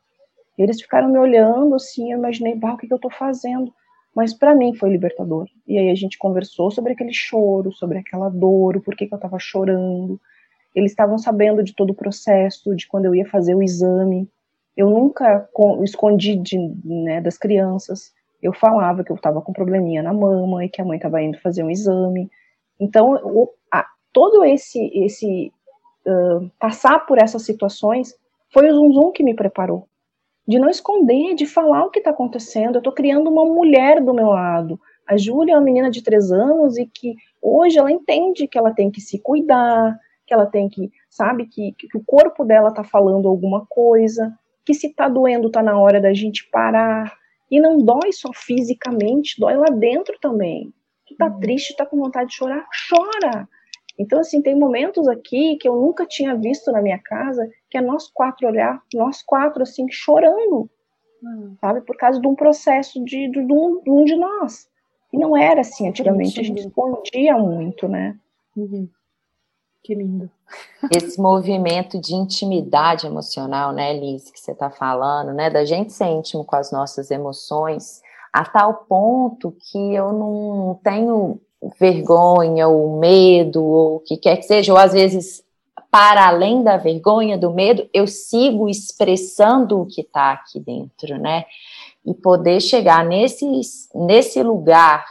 Eles 0.56 0.80
ficaram 0.80 1.08
me 1.08 1.18
olhando 1.18 1.74
assim, 1.74 2.12
eu 2.12 2.18
imaginei, 2.18 2.54
bah, 2.54 2.74
o 2.74 2.76
que, 2.76 2.86
que 2.86 2.92
eu 2.92 2.96
estou 2.96 3.10
fazendo? 3.10 3.72
Mas 4.14 4.34
para 4.34 4.54
mim 4.54 4.74
foi 4.74 4.90
libertador. 4.90 5.48
E 5.66 5.78
aí 5.78 5.90
a 5.90 5.94
gente 5.94 6.18
conversou 6.18 6.70
sobre 6.70 6.92
aquele 6.92 7.12
choro, 7.12 7.72
sobre 7.72 7.98
aquela 7.98 8.28
dor, 8.28 8.76
o 8.76 8.80
porquê 8.80 9.06
que 9.06 9.14
eu 9.14 9.16
estava 9.16 9.38
chorando. 9.38 10.20
Eles 10.74 10.92
estavam 10.92 11.18
sabendo 11.18 11.62
de 11.62 11.74
todo 11.74 11.90
o 11.90 11.94
processo, 11.94 12.74
de 12.76 12.86
quando 12.86 13.06
eu 13.06 13.14
ia 13.14 13.26
fazer 13.26 13.54
o 13.54 13.62
exame. 13.62 14.28
Eu 14.76 14.90
nunca 14.90 15.48
escondi 15.82 16.36
de, 16.36 16.58
né, 16.84 17.20
das 17.20 17.38
crianças. 17.38 18.12
Eu 18.42 18.52
falava 18.52 19.04
que 19.04 19.12
eu 19.12 19.16
estava 19.16 19.40
com 19.40 19.52
probleminha 19.52 20.02
na 20.02 20.12
mama 20.12 20.64
e 20.64 20.68
que 20.68 20.80
a 20.80 20.84
mãe 20.84 20.96
estava 20.96 21.22
indo 21.22 21.38
fazer 21.40 21.62
um 21.62 21.70
exame. 21.70 22.30
Então, 22.78 23.48
todo 24.12 24.44
esse, 24.44 24.90
esse 24.94 25.52
uh, 26.06 26.50
passar 26.58 27.06
por 27.06 27.18
essas 27.18 27.42
situações 27.42 28.14
foi 28.52 28.70
o 28.70 28.74
Zum 28.74 28.92
Zum 28.92 29.12
que 29.12 29.22
me 29.22 29.34
preparou 29.34 29.88
de 30.46 30.58
não 30.58 30.68
esconder, 30.68 31.34
de 31.34 31.46
falar 31.46 31.84
o 31.84 31.90
que 31.90 31.98
está 31.98 32.10
acontecendo. 32.10 32.76
Eu 32.76 32.80
estou 32.80 32.92
criando 32.92 33.30
uma 33.30 33.44
mulher 33.44 34.02
do 34.02 34.12
meu 34.12 34.28
lado. 34.28 34.78
A 35.06 35.16
Júlia 35.16 35.52
é 35.52 35.56
uma 35.56 35.64
menina 35.64 35.90
de 35.90 36.02
três 36.02 36.32
anos 36.32 36.76
e 36.76 36.86
que 36.86 37.14
hoje 37.40 37.78
ela 37.78 37.90
entende 37.90 38.48
que 38.48 38.58
ela 38.58 38.72
tem 38.72 38.90
que 38.90 39.00
se 39.00 39.18
cuidar, 39.18 39.98
que 40.26 40.34
ela 40.34 40.46
tem 40.46 40.68
que, 40.68 40.90
sabe, 41.08 41.46
que, 41.46 41.72
que 41.72 41.96
o 41.96 42.04
corpo 42.04 42.44
dela 42.44 42.68
está 42.68 42.84
falando 42.84 43.28
alguma 43.28 43.66
coisa, 43.68 44.32
que 44.64 44.74
se 44.74 44.88
está 44.88 45.08
doendo 45.08 45.48
está 45.48 45.62
na 45.62 45.78
hora 45.78 46.00
da 46.00 46.12
gente 46.12 46.48
parar. 46.50 47.12
E 47.50 47.60
não 47.60 47.78
dói 47.78 48.12
só 48.12 48.30
fisicamente, 48.32 49.38
dói 49.38 49.56
lá 49.56 49.66
dentro 49.66 50.16
também. 50.20 50.72
Tu 51.06 51.14
tá 51.16 51.26
uhum. 51.26 51.40
triste, 51.40 51.76
tá 51.76 51.84
com 51.84 51.98
vontade 51.98 52.30
de 52.30 52.36
chorar, 52.36 52.66
chora. 52.88 53.48
Então, 54.02 54.18
assim, 54.18 54.42
tem 54.42 54.54
momentos 54.54 55.06
aqui 55.08 55.56
que 55.56 55.68
eu 55.68 55.76
nunca 55.76 56.04
tinha 56.04 56.34
visto 56.34 56.70
na 56.72 56.82
minha 56.82 56.98
casa 56.98 57.48
que 57.70 57.78
é 57.78 57.80
nós 57.80 58.10
quatro 58.12 58.46
olhar, 58.46 58.82
nós 58.94 59.22
quatro, 59.22 59.62
assim, 59.62 59.86
chorando, 59.90 60.68
uhum. 61.22 61.56
sabe? 61.60 61.80
Por 61.82 61.96
causa 61.96 62.20
de 62.20 62.26
um 62.26 62.34
processo 62.34 63.02
de, 63.04 63.30
de, 63.30 63.46
de, 63.46 63.52
um, 63.52 63.80
de 63.82 63.90
um 63.90 64.04
de 64.04 64.16
nós. 64.16 64.68
E 65.12 65.18
não 65.18 65.36
era 65.36 65.60
assim 65.60 65.88
antigamente, 65.88 66.40
a 66.40 66.42
gente 66.42 66.60
escondia 66.60 67.36
muito, 67.36 67.86
né? 67.86 68.18
Uhum. 68.56 68.88
Que 69.82 69.94
lindo. 69.94 70.30
Esse 70.94 71.20
movimento 71.20 72.00
de 72.00 72.14
intimidade 72.14 73.06
emocional, 73.06 73.72
né, 73.72 73.92
Liz, 73.98 74.30
que 74.30 74.38
você 74.38 74.52
está 74.52 74.70
falando, 74.70 75.32
né, 75.32 75.50
da 75.50 75.64
gente 75.64 75.92
ser 75.92 76.06
íntimo 76.06 76.44
com 76.44 76.56
as 76.56 76.70
nossas 76.70 77.10
emoções, 77.10 78.00
a 78.32 78.44
tal 78.44 78.84
ponto 78.88 79.54
que 79.58 79.94
eu 79.94 80.12
não 80.12 80.80
tenho 80.82 81.40
vergonha 81.78 82.68
ou 82.68 82.98
medo 82.98 83.64
ou 83.64 83.96
o 83.96 84.00
que 84.00 84.16
quer 84.16 84.36
que 84.36 84.44
seja, 84.44 84.72
ou 84.72 84.78
às 84.78 84.92
vezes 84.92 85.44
para 85.90 86.26
além 86.26 86.62
da 86.62 86.78
vergonha, 86.78 87.36
do 87.36 87.52
medo, 87.52 87.86
eu 87.92 88.06
sigo 88.06 88.66
expressando 88.66 89.78
o 89.78 89.86
que 89.86 90.00
está 90.00 90.32
aqui 90.32 90.58
dentro, 90.58 91.18
né? 91.18 91.44
E 92.04 92.14
poder 92.14 92.60
chegar 92.62 93.04
nesse, 93.04 93.44
nesse 93.94 94.42
lugar 94.42 95.04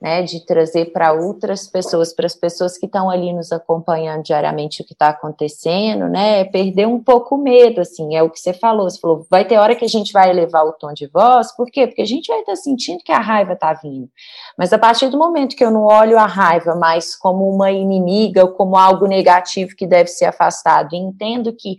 né, 0.00 0.22
de 0.22 0.44
trazer 0.46 0.92
para 0.92 1.12
outras 1.12 1.66
pessoas, 1.66 2.14
para 2.14 2.24
as 2.24 2.34
pessoas 2.34 2.78
que 2.78 2.86
estão 2.86 3.10
ali 3.10 3.32
nos 3.34 3.52
acompanhando 3.52 4.22
diariamente 4.22 4.80
o 4.80 4.84
que 4.84 4.94
está 4.94 5.10
acontecendo, 5.10 6.08
né, 6.08 6.40
é 6.40 6.44
perder 6.44 6.86
um 6.86 6.98
pouco 6.98 7.34
o 7.34 7.38
medo, 7.38 7.82
assim, 7.82 8.16
é 8.16 8.22
o 8.22 8.30
que 8.30 8.40
você 8.40 8.54
falou, 8.54 8.88
você 8.88 8.98
falou, 8.98 9.26
vai 9.30 9.44
ter 9.44 9.58
hora 9.58 9.76
que 9.76 9.84
a 9.84 9.88
gente 9.88 10.12
vai 10.12 10.30
elevar 10.30 10.64
o 10.64 10.72
tom 10.72 10.94
de 10.94 11.06
voz, 11.06 11.54
por 11.54 11.70
quê? 11.70 11.86
Porque 11.86 12.00
a 12.00 12.06
gente 12.06 12.28
vai 12.28 12.40
estar 12.40 12.52
tá 12.52 12.56
sentindo 12.56 13.04
que 13.04 13.12
a 13.12 13.20
raiva 13.20 13.52
está 13.52 13.74
vindo, 13.74 14.08
mas 14.56 14.72
a 14.72 14.78
partir 14.78 15.10
do 15.10 15.18
momento 15.18 15.54
que 15.54 15.64
eu 15.64 15.70
não 15.70 15.84
olho 15.84 16.18
a 16.18 16.26
raiva 16.26 16.74
mais 16.74 17.14
como 17.14 17.46
uma 17.48 17.70
inimiga 17.70 18.44
ou 18.44 18.52
como 18.52 18.76
algo 18.76 19.06
negativo 19.06 19.76
que 19.76 19.86
deve 19.86 20.08
ser 20.08 20.24
afastado, 20.24 20.94
entendo 20.94 21.52
que 21.52 21.76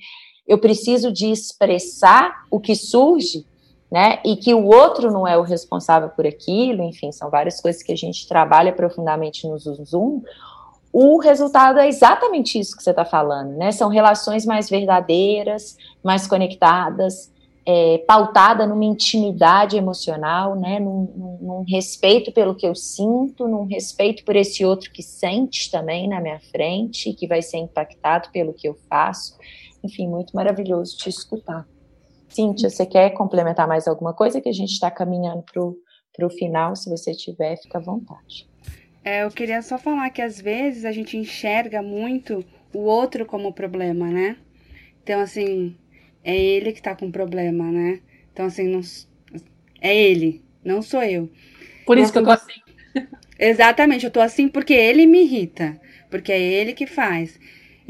eu 0.47 0.59
preciso 0.59 1.11
de 1.11 1.31
expressar 1.31 2.43
o 2.51 2.59
que 2.59 2.75
surge, 2.75 3.45
né? 3.91 4.19
E 4.23 4.37
que 4.37 4.53
o 4.53 4.65
outro 4.65 5.11
não 5.11 5.27
é 5.27 5.37
o 5.37 5.41
responsável 5.41 6.09
por 6.09 6.25
aquilo, 6.25 6.81
enfim, 6.81 7.11
são 7.11 7.29
várias 7.29 7.59
coisas 7.59 7.83
que 7.83 7.91
a 7.91 7.97
gente 7.97 8.27
trabalha 8.27 8.71
profundamente 8.71 9.45
no 9.45 9.57
Zoom. 9.59 10.21
O 10.93 11.19
resultado 11.19 11.79
é 11.79 11.87
exatamente 11.87 12.57
isso 12.57 12.75
que 12.75 12.83
você 12.83 12.91
está 12.91 13.03
falando, 13.03 13.57
né? 13.57 13.71
São 13.71 13.89
relações 13.89 14.45
mais 14.45 14.69
verdadeiras, 14.69 15.77
mais 16.03 16.25
conectadas, 16.25 17.31
é, 17.65 17.99
pautada 18.07 18.65
numa 18.65 18.83
intimidade 18.85 19.77
emocional, 19.77 20.55
né? 20.55 20.79
Num, 20.79 21.07
num, 21.15 21.37
num, 21.41 21.65
respeito 21.67 22.31
pelo 22.31 22.55
que 22.55 22.65
eu 22.65 22.75
sinto, 22.75 23.47
num 23.47 23.65
respeito 23.65 24.23
por 24.25 24.35
esse 24.35 24.65
outro 24.65 24.91
que 24.91 25.03
sente 25.03 25.69
também 25.69 26.07
na 26.07 26.19
minha 26.19 26.39
frente, 26.51 27.13
que 27.13 27.27
vai 27.27 27.41
ser 27.41 27.57
impactado 27.57 28.29
pelo 28.31 28.53
que 28.53 28.67
eu 28.67 28.77
faço. 28.89 29.37
Enfim, 29.83 30.07
muito 30.07 30.35
maravilhoso 30.35 30.97
te 30.97 31.09
escutar. 31.09 31.65
Cíntia, 32.33 32.69
você 32.69 32.85
quer 32.85 33.11
complementar 33.11 33.67
mais 33.67 33.87
alguma 33.87 34.13
coisa 34.13 34.39
que 34.39 34.49
a 34.49 34.53
gente 34.53 34.71
está 34.71 34.89
caminhando 34.89 35.43
para 35.43 36.25
o 36.25 36.29
final? 36.29 36.75
Se 36.75 36.89
você 36.89 37.13
tiver, 37.13 37.57
fica 37.57 37.77
à 37.77 37.81
vontade. 37.81 38.47
É, 39.03 39.23
eu 39.23 39.31
queria 39.31 39.61
só 39.61 39.77
falar 39.77 40.09
que 40.11 40.21
às 40.21 40.39
vezes 40.39 40.85
a 40.85 40.91
gente 40.91 41.17
enxerga 41.17 41.81
muito 41.81 42.45
o 42.73 42.79
outro 42.79 43.25
como 43.25 43.51
problema, 43.51 44.07
né? 44.07 44.37
Então, 45.03 45.19
assim, 45.19 45.75
é 46.23 46.35
ele 46.35 46.71
que 46.71 46.81
tá 46.81 46.95
com 46.95 47.11
problema, 47.11 47.71
né? 47.71 47.99
Então, 48.31 48.45
assim, 48.45 48.67
não, 48.67 48.81
é 49.81 49.95
ele, 49.95 50.41
não 50.63 50.81
sou 50.81 51.03
eu. 51.03 51.29
Por 51.85 51.97
isso 51.97 52.11
que 52.11 52.19
eu 52.19 52.23
tô 52.23 52.31
assim. 52.31 52.61
Exatamente, 53.39 54.05
eu 54.05 54.11
tô 54.11 54.21
assim 54.21 54.47
porque 54.47 54.73
ele 54.73 55.07
me 55.07 55.23
irrita. 55.23 55.79
Porque 56.09 56.31
é 56.31 56.39
ele 56.39 56.73
que 56.73 56.85
faz. 56.85 57.39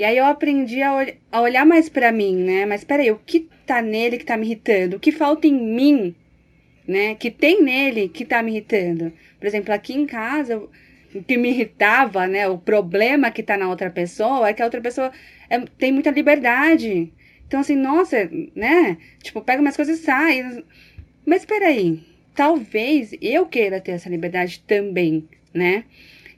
E 0.02 0.04
aí 0.04 0.18
eu 0.18 0.26
aprendi 0.26 0.82
a, 0.82 0.96
ol 0.96 1.06
a 1.32 1.42
olhar 1.42 1.64
mais 1.64 1.88
para 1.88 2.12
mim, 2.12 2.36
né? 2.36 2.66
Mas 2.66 2.84
peraí, 2.84 3.12
o 3.12 3.20
que 3.24 3.48
tá 3.68 3.84
nele 3.84 4.18
que 4.18 4.26
tá 4.26 4.36
me 4.36 4.48
irritando? 4.48 4.98
O 4.98 5.00
que 5.00 5.12
falta 5.12 5.46
em 5.46 5.54
mim, 5.54 6.16
né? 6.88 7.14
Que 7.14 7.30
tem 7.30 7.62
nele 7.62 8.10
que 8.10 8.26
tá 8.26 8.42
me 8.42 8.50
irritando? 8.50 9.14
Por 9.40 9.46
exemplo, 9.46 9.72
aqui 9.72 9.94
em 9.94 10.08
casa, 10.08 10.58
o 11.14 11.22
que 11.22 11.38
me 11.38 11.50
irritava, 11.50 12.26
né? 12.26 12.48
O 12.48 12.58
problema 12.58 13.30
que 13.30 13.44
tá 13.44 13.56
na 13.56 13.70
outra 13.70 13.92
pessoa 13.92 14.50
é 14.50 14.54
que 14.54 14.64
a 14.64 14.66
outra 14.66 14.82
pessoa 14.82 15.12
é, 15.48 15.60
tem 15.78 15.92
muita 15.92 16.10
liberdade. 16.10 17.14
Então, 17.46 17.60
assim, 17.60 17.76
nossa, 17.76 18.28
né? 18.56 18.98
Tipo, 19.22 19.40
pega 19.42 19.62
umas 19.62 19.76
coisas 19.76 20.00
e 20.00 20.02
sai. 20.02 20.64
Mas 21.24 21.46
peraí, 21.46 22.02
talvez 22.34 23.14
eu 23.22 23.46
queira 23.46 23.80
ter 23.80 23.92
essa 23.92 24.10
liberdade 24.10 24.64
também, 24.66 25.30
né? 25.54 25.84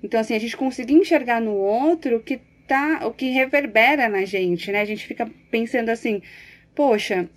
Então, 0.04 0.20
assim, 0.20 0.36
a 0.36 0.40
gente 0.40 0.58
conseguir 0.58 0.96
enxergar 0.96 1.40
no 1.40 1.54
outro 1.56 2.20
que 2.20 2.42
tá, 2.74 3.06
o 3.06 3.12
que 3.12 3.30
reverbera 3.30 4.10
na 4.10 4.26
gente, 4.26 4.72
né? 4.72 4.82
A 4.82 4.86
gente 4.86 5.06
fica 5.06 5.30
pensando 5.52 5.90
assim, 5.90 6.24
poxa, 6.74 7.30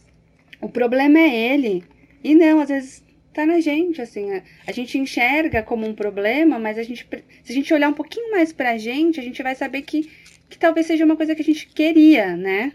o 0.63 0.69
problema 0.69 1.19
é 1.19 1.53
ele. 1.53 1.85
E 2.25 2.35
não, 2.35 2.61
às 2.61 2.71
vezes 2.71 3.05
tá 3.35 3.45
na 3.45 3.61
gente, 3.61 4.01
assim, 4.01 4.33
a, 4.33 4.43
a 4.67 4.73
gente 4.73 4.97
enxerga 4.97 5.63
como 5.63 5.87
um 5.87 5.95
problema, 5.95 6.59
mas 6.59 6.79
a 6.79 6.83
gente, 6.83 7.07
se 7.45 7.53
a 7.53 7.55
gente 7.55 7.75
olhar 7.75 7.91
um 7.91 7.93
pouquinho 7.93 8.31
mais 8.31 8.51
pra 8.51 8.79
gente, 8.79 9.21
a 9.21 9.23
gente 9.23 9.43
vai 9.43 9.55
saber 9.55 9.83
que, 9.83 10.11
que 10.49 10.59
talvez 10.59 10.87
seja 10.87 11.05
uma 11.05 11.17
coisa 11.17 11.35
que 11.35 11.43
a 11.43 11.45
gente 11.45 11.67
queria, 11.67 12.35
né? 12.35 12.73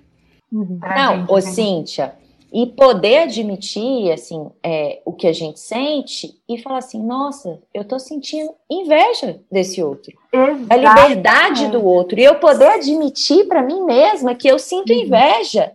Uhum. 0.51 0.78
Não, 0.80 1.26
ô 1.30 1.41
Cíntia, 1.41 2.14
e 2.52 2.68
poder 2.68 3.20
admitir 3.20 4.12
assim 4.12 4.49
é, 4.62 5.02
o 5.06 5.14
que 5.14 5.26
a 5.26 5.32
gente 5.32 5.60
sente 5.60 6.38
e 6.49 6.58
falar 6.58 6.80
assim 6.80 7.02
nossa 7.02 7.62
eu 7.74 7.86
tô 7.86 7.97
sentindo 7.97 8.54
inveja 8.70 9.39
desse 9.49 9.82
outro 9.82 10.12
a 10.70 10.76
liberdade 10.76 11.68
do 11.68 11.84
outro 11.84 12.20
e 12.20 12.24
eu 12.24 12.36
poder 12.36 12.68
admitir 12.68 13.47
para 13.47 13.64
mim 13.64 13.86
mesma 13.86 14.36
que 14.36 14.49
eu 14.49 14.60
sinto 14.60 14.91
uhum. 14.91 14.99
inveja 14.99 15.72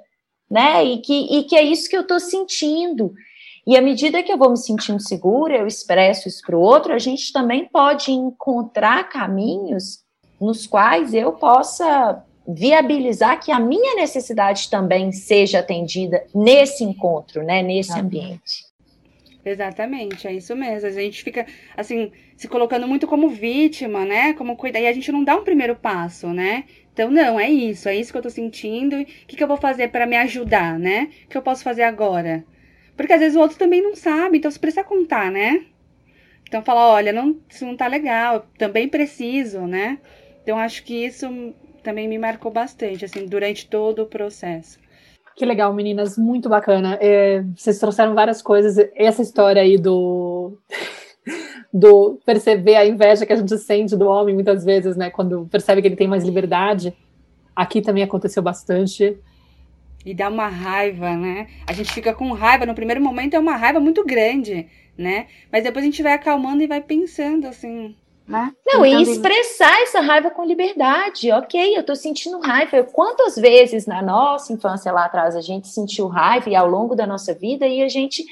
né 0.51 0.85
e 0.85 0.99
que, 0.99 1.39
e 1.39 1.45
que 1.45 1.57
é 1.57 1.63
isso 1.63 1.89
que 1.89 1.97
eu 1.97 2.07
tô 2.07 2.21
sentindo 2.21 3.15
e 3.67 3.77
à 3.77 3.81
medida 3.81 4.23
que 4.23 4.31
eu 4.31 4.39
vou 4.39 4.51
me 4.51 4.59
sentindo 4.59 5.01
segura 5.01 5.57
eu 5.57 5.67
expresso 5.67 6.29
isso 6.29 6.43
para 6.45 6.57
o 6.57 6.61
outro 6.61 6.93
a 6.93 6.99
gente 6.99 7.33
também 7.33 7.65
pode 7.65 8.13
encontrar 8.13 9.09
caminhos 9.09 10.05
nos 10.39 10.67
quais 10.67 11.15
eu 11.15 11.33
possa 11.33 12.23
viabilizar 12.47 13.41
que 13.41 13.51
a 13.51 13.59
minha 13.59 13.95
necessidade 13.97 14.71
também 14.71 15.13
seja 15.13 15.61
atendida 15.61 16.25
nesse 16.35 16.85
encontro, 16.85 17.43
né, 17.43 17.63
nesse 17.63 17.99
ambiente. 17.99 18.67
Exatamente, 19.45 20.27
é 20.27 20.33
isso 20.33 20.57
mesmo. 20.57 20.89
A 20.89 20.91
gente 20.91 21.23
fica, 21.23 21.47
assim, 21.77 22.11
se 22.37 22.49
colocando 22.49 22.89
muito 22.89 23.07
como 23.07 23.29
vítima, 23.29 24.05
né? 24.05 24.33
Como 24.33 24.57
cuidar. 24.57 24.81
E 24.81 24.89
a 24.89 24.93
gente 24.93 25.13
não 25.13 25.23
dá 25.23 25.37
um 25.37 25.45
primeiro 25.45 25.77
passo, 25.77 26.29
né? 26.29 26.65
Então, 26.93 27.11
não, 27.11 27.39
é 27.39 27.49
isso, 27.49 27.89
é 27.89 27.95
isso 27.95 28.11
que 28.11 28.19
eu 28.19 28.23
tô 28.23 28.31
sentindo. 28.31 29.01
O 29.01 29.05
que, 29.05 29.37
que 29.37 29.43
eu 29.45 29.47
vou 29.47 29.57
fazer 29.57 29.89
para 29.89 30.05
me 30.05 30.17
ajudar, 30.17 30.79
né? 30.79 31.11
O 31.27 31.29
que 31.29 31.37
eu 31.37 31.43
posso 31.43 31.63
fazer 31.63 31.85
agora? 31.85 32.45
Porque 32.97 33.13
às 33.13 33.21
vezes 33.21 33.37
o 33.37 33.41
outro 33.41 33.57
também 33.57 33.83
não 33.83 33.95
sabe, 33.95 34.39
então 34.39 34.51
se 34.51 34.59
precisa 34.59 34.83
contar, 34.83 35.31
né? 35.31 35.65
Então, 36.49 36.63
falar, 36.63 36.89
olha, 36.89 37.13
não, 37.13 37.39
isso 37.49 37.65
não 37.67 37.77
tá 37.77 37.87
legal, 37.87 38.47
também 38.59 38.89
preciso, 38.89 39.61
né? 39.61 39.99
Então, 40.43 40.59
acho 40.59 40.83
que 40.83 41.05
isso 41.05 41.55
também 41.87 42.09
me 42.09 42.19
marcou 42.19 42.51
bastante, 42.51 43.05
assim, 43.05 43.27
durante 43.27 43.69
todo 43.69 44.03
o 44.03 44.07
processo. 44.07 44.77
Que 45.37 45.45
legal, 45.47 45.73
meninas, 45.73 46.19
muito 46.19 46.49
bacana. 46.49 46.99
É, 47.01 47.45
vocês 47.57 47.79
trouxeram 47.79 48.13
várias 48.13 48.43
coisas. 48.43 48.77
Essa 48.97 49.23
história 49.23 49.63
aí 49.63 49.79
do 49.79 50.59
do 51.73 52.19
perceber 52.27 52.75
a 52.75 52.85
inveja 52.85 53.25
que 53.25 53.33
a 53.33 53.37
gente 53.37 53.57
sente 53.59 53.97
do 53.97 54.09
homem 54.09 54.35
muitas 54.35 54.65
vezes, 54.65 54.97
né, 54.97 55.11
quando 55.11 55.47
percebe 55.47 55.81
que 55.81 55.87
ele 55.87 55.95
tem 55.97 56.09
mais 56.09 56.25
liberdade. 56.25 56.93
Aqui 57.55 57.81
também 57.81 58.03
aconteceu 58.03 58.43
bastante. 58.43 59.17
E 60.05 60.13
dá 60.13 60.29
uma 60.29 60.49
raiva, 60.49 61.17
né? 61.17 61.47
A 61.69 61.73
gente 61.73 61.93
fica 61.93 62.13
com 62.13 62.33
raiva. 62.33 62.67
No 62.67 62.75
primeiro 62.75 63.01
momento 63.01 63.35
é 63.35 63.39
uma 63.39 63.57
raiva 63.57 63.79
muito 63.79 64.05
grande, 64.05 64.67
né? 64.99 65.27
Mas 65.53 65.63
depois 65.63 65.85
a 65.85 65.87
gente 65.87 66.03
vai 66.03 66.15
acalmando 66.15 66.63
e 66.63 66.67
vai 66.67 66.81
pensando 66.81 67.47
assim: 67.47 67.95
né? 68.27 68.53
Não, 68.67 68.85
então, 68.85 69.01
e 69.01 69.03
expressar 69.03 69.83
essa 69.83 70.01
raiva 70.01 70.31
com 70.31 70.45
liberdade. 70.45 71.31
Ok, 71.33 71.77
eu 71.77 71.85
tô 71.85 71.95
sentindo 71.95 72.41
raiva. 72.41 72.83
Quantas 72.83 73.37
vezes 73.37 73.87
na 73.87 74.03
nossa 74.03 74.53
infância 74.53 74.91
lá 74.93 75.05
atrás 75.05 75.37
a 75.37 75.41
gente 75.41 75.69
sentiu 75.69 76.09
raiva 76.09 76.51
e 76.51 76.57
ao 76.57 76.69
longo 76.69 76.97
da 76.97 77.07
nossa 77.07 77.33
vida 77.33 77.67
e 77.67 77.83
a 77.83 77.89
gente 77.89 78.25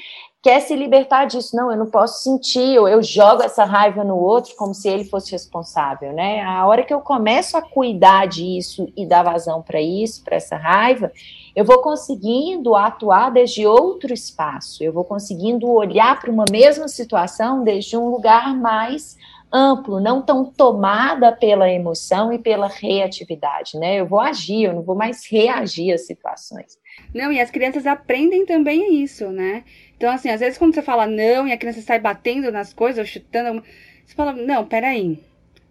quer 0.45 0.59
se 0.59 0.75
libertar 0.75 1.25
disso. 1.25 1.55
Não, 1.55 1.71
eu 1.71 1.77
não 1.77 1.87
posso 1.87 2.21
sentir, 2.21 2.77
ou 2.77 2.87
eu 2.87 3.01
jogo 3.01 3.41
essa 3.41 3.65
raiva 3.65 4.03
no 4.03 4.15
outro 4.15 4.53
como 4.55 4.75
se 4.75 4.87
ele 4.87 5.03
fosse 5.03 5.31
responsável, 5.31 6.13
né? 6.13 6.43
A 6.43 6.67
hora 6.67 6.83
que 6.83 6.93
eu 6.93 7.01
começo 7.01 7.57
a 7.57 7.63
cuidar 7.63 8.27
disso 8.27 8.87
e 8.95 9.07
dar 9.07 9.23
vazão 9.23 9.63
para 9.63 9.81
isso, 9.81 10.23
para 10.23 10.35
essa 10.35 10.55
raiva, 10.55 11.11
eu 11.55 11.65
vou 11.65 11.81
conseguindo 11.81 12.75
atuar 12.75 13.31
desde 13.31 13.65
outro 13.65 14.13
espaço, 14.13 14.83
eu 14.83 14.93
vou 14.93 15.03
conseguindo 15.03 15.67
olhar 15.67 16.19
para 16.19 16.29
uma 16.29 16.45
mesma 16.51 16.87
situação 16.87 17.63
desde 17.63 17.97
um 17.97 18.09
lugar 18.09 18.55
mais 18.55 19.17
amplo, 19.55 20.01
não 20.01 20.21
tão 20.21 20.45
tomada 20.45 21.31
pela 21.31 21.71
emoção 21.71 22.33
e 22.33 22.37
pela 22.37 22.67
reatividade, 22.67 23.77
né? 23.79 24.01
Eu 24.01 24.05
vou 24.05 24.19
agir, 24.19 24.63
eu 24.63 24.73
não 24.73 24.81
vou 24.81 24.95
mais 24.95 25.25
reagir 25.25 25.93
às 25.93 26.05
situações. 26.05 26.77
Não, 27.13 27.31
e 27.31 27.39
as 27.39 27.49
crianças 27.49 27.87
aprendem 27.87 28.45
também 28.45 29.01
isso, 29.01 29.29
né? 29.31 29.63
Então, 29.95 30.11
assim, 30.11 30.29
às 30.29 30.41
vezes 30.41 30.57
quando 30.57 30.73
você 30.75 30.81
fala 30.81 31.07
não 31.07 31.47
e 31.47 31.53
a 31.53 31.57
criança 31.57 31.81
sai 31.81 31.99
batendo 31.99 32.51
nas 32.51 32.73
coisas 32.73 32.99
ou 32.99 33.05
chutando, 33.05 33.63
você 34.05 34.13
fala, 34.13 34.33
não, 34.33 34.65
peraí. 34.65 35.19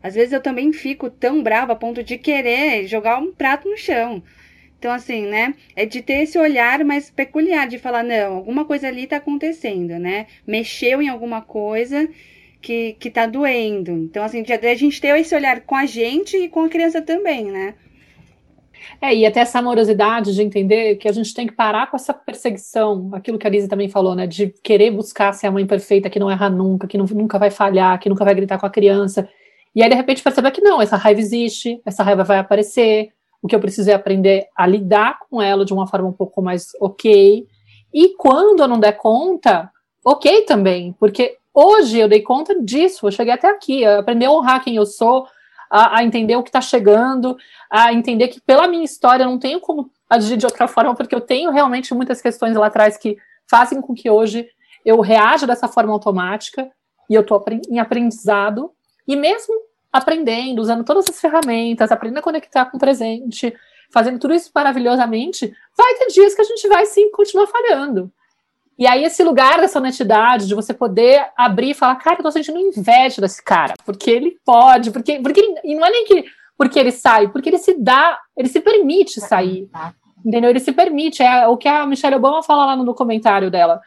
Às 0.03 0.15
vezes 0.15 0.33
eu 0.33 0.41
também 0.41 0.73
fico 0.73 1.11
tão 1.11 1.43
brava 1.43 1.73
a 1.73 1.77
ponto 1.77 2.03
de 2.03 2.17
querer 2.17 2.87
jogar 2.87 3.19
um 3.19 3.33
prato 3.33 3.69
no 3.69 3.77
chão. 3.77 4.23
Então, 4.79 4.93
assim, 4.93 5.27
né? 5.27 5.55
É 5.77 5.85
de 5.85 6.03
ter 6.03 6.23
esse 6.23 6.39
olhar 6.39 6.85
mais 6.85 7.11
peculiar, 7.11 7.67
de 7.69 7.79
falar, 7.79 8.03
não, 8.03 8.37
alguma 8.37 8.65
coisa 8.65 8.89
ali 8.89 9.07
tá 9.07 9.17
acontecendo, 9.17 9.99
né? 9.99 10.27
Mexeu 10.47 11.01
em 11.01 11.09
alguma 11.09 11.41
coisa 11.43 12.09
que, 12.65 12.95
que 12.95 13.11
tá 13.11 13.27
doendo. 13.27 13.91
Então, 13.91 14.25
assim, 14.25 14.43
a 14.43 14.75
gente 14.75 14.99
ter 14.99 15.15
esse 15.19 15.35
olhar 15.35 15.61
com 15.61 15.77
a 15.77 15.85
gente 15.85 16.35
e 16.35 16.49
com 16.49 16.65
a 16.65 16.69
criança 16.71 17.03
também, 17.03 17.45
né? 17.45 17.75
É, 19.01 19.15
e 19.15 19.27
até 19.27 19.41
essa 19.41 19.59
amorosidade 19.59 20.35
de 20.35 20.43
entender 20.43 20.97
que 20.97 21.07
a 21.07 21.13
gente 21.13 21.35
tem 21.35 21.47
que 21.47 21.53
parar 21.53 21.91
com 21.91 21.97
essa 21.97 22.15
perseguição, 22.15 23.11
aquilo 23.13 23.39
que 23.39 23.47
a 23.47 23.51
Lisa 23.51 23.69
também 23.69 23.91
falou, 23.91 24.15
né? 24.15 24.27
De 24.27 24.49
querer 24.63 24.91
buscar 24.91 25.35
ser 25.35 25.47
a 25.47 25.51
mãe 25.51 25.67
perfeita, 25.67 26.09
que 26.09 26.19
não 26.19 26.31
erra 26.31 26.49
nunca, 26.49 26.87
que 26.87 26.97
não, 26.97 27.05
nunca 27.05 27.39
vai 27.39 27.51
falhar, 27.51 28.01
que 28.01 28.09
nunca 28.09 28.25
vai 28.25 28.35
gritar 28.35 28.59
com 28.59 28.65
a 28.65 28.71
criança. 28.71 29.29
E 29.75 29.83
aí, 29.83 29.89
de 29.91 29.95
repente, 29.95 30.23
perceber 30.23 30.51
que 30.51 30.63
não, 30.63 30.81
essa 30.81 30.97
raiva 30.97 31.21
existe, 31.21 31.83
essa 31.85 32.03
raiva 32.03 32.25
vai 32.25 32.39
aparecer, 32.39 33.11
o 33.43 33.47
que 33.47 33.55
eu 33.55 33.61
preciso 33.61 33.91
é 33.91 33.95
aprender 33.95 34.47
a 34.57 34.67
lidar 34.67 35.19
com 35.29 35.43
ela 35.43 35.67
de 35.67 35.75
uma 35.75 35.87
forma 35.87 36.09
um 36.09 36.13
pouco 36.13 36.41
mais 36.41 36.69
ok. 36.81 37.47
E 37.93 38.15
quando 38.17 38.61
eu 38.61 38.69
não 38.69 38.81
der 38.81 38.93
conta, 38.93 39.71
ok 40.03 40.43
também, 40.43 40.95
porque 40.99 41.37
hoje 41.55 41.99
eu 41.99 42.09
dei 42.09 42.21
conta 42.21 42.61
disso, 42.61 43.07
eu 43.07 43.13
cheguei 43.13 43.33
até 43.33 43.49
aqui, 43.49 43.85
aprender 43.85 44.27
a 44.27 44.33
honrar 44.33 44.63
quem 44.63 44.77
eu 44.77 44.85
sou, 44.85 45.27
a, 45.71 45.99
a 45.99 46.05
entender 46.05 46.37
o 46.37 46.43
que 46.43 46.49
está 46.49 46.61
chegando, 46.61 47.37
a 47.71 47.93
entender 47.93 48.29
que 48.29 48.41
pela 48.41 48.67
minha 48.67 48.85
história 48.85 49.25
eu 49.25 49.31
não 49.31 49.39
tenho 49.39 49.61
como 49.61 49.91
agir 50.11 50.37
de 50.37 50.45
outra 50.45 50.67
forma, 50.69 50.95
porque 50.95 51.15
eu 51.15 51.21
tenho 51.21 51.51
realmente 51.51 51.95
muitas 51.95 52.21
questões 52.21 52.57
lá 52.57 52.67
atrás 52.67 52.97
que 52.97 53.17
fazem 53.49 53.81
com 53.81 53.95
que 53.95 54.11
hoje 54.11 54.49
eu 54.85 55.01
reaja 55.01 55.47
dessa 55.47 55.69
forma 55.69 55.93
automática 55.93 56.69
e 57.09 57.15
eu 57.15 57.23
estou 57.23 57.43
em 57.71 57.79
aprendizado. 57.79 58.71
E 59.07 59.17
mesmo 59.17 59.55
aprendendo, 59.93 60.61
usando 60.61 60.85
todas 60.85 61.09
as 61.09 61.21
ferramentas, 61.21 61.91
aprendendo 61.93 62.19
a 62.19 62.23
conectar 62.23 62.67
com 62.67 62.77
o 62.77 62.81
presente, 62.81 63.55
fazendo 63.93 64.19
tudo 64.19 64.35
isso 64.35 64.51
maravilhosamente, 64.55 65.55
vai 65.77 65.95
ter 65.95 66.07
dias 66.09 66.35
que 66.35 66.41
a 66.41 66.45
gente 66.45 66.67
vai 66.69 66.87
sim 66.87 67.11
continuar 67.13 67.47
falhando. 67.47 68.13
E 68.79 68.87
aí, 68.87 69.05
esse 69.05 69.23
lugar 69.23 69.61
dessa 69.61 69.79
honestidade, 69.79 70.49
de 70.49 70.55
você 70.55 70.75
poder 70.75 71.27
abrir 71.37 71.71
e 71.71 71.75
falar, 71.75 71.95
cara, 71.97 72.19
eu 72.19 72.25
tô 72.25 72.31
sentindo 72.31 72.59
inveja 72.59 73.21
desse 73.21 73.43
cara, 73.43 73.75
porque 73.85 74.11
ele 74.11 74.37
pode, 74.45 74.91
porque, 74.91 75.21
porque 75.21 75.41
ele, 75.41 75.61
e 75.65 75.75
não 75.75 75.87
é 75.87 75.91
nem 75.91 76.05
que 76.05 76.25
porque 76.57 76.79
ele 76.79 76.93
sai, 76.93 77.29
porque 77.29 77.49
ele 77.49 77.59
se 77.59 77.75
dá, 77.75 78.19
ele 78.37 78.49
se 78.49 78.61
permite 78.61 79.21
sair. 79.21 79.69
Entendeu? 80.25 80.51
Ele 80.51 80.61
se 80.61 80.73
permite. 80.73 81.23
É 81.23 81.47
o 81.47 81.57
que 81.57 81.69
a 81.69 81.87
Michelle 81.87 82.17
Obama 82.17 82.43
fala 82.43 82.67
lá 82.67 82.77
no 82.77 82.85
documentário 82.85 83.51
dela. 83.51 83.81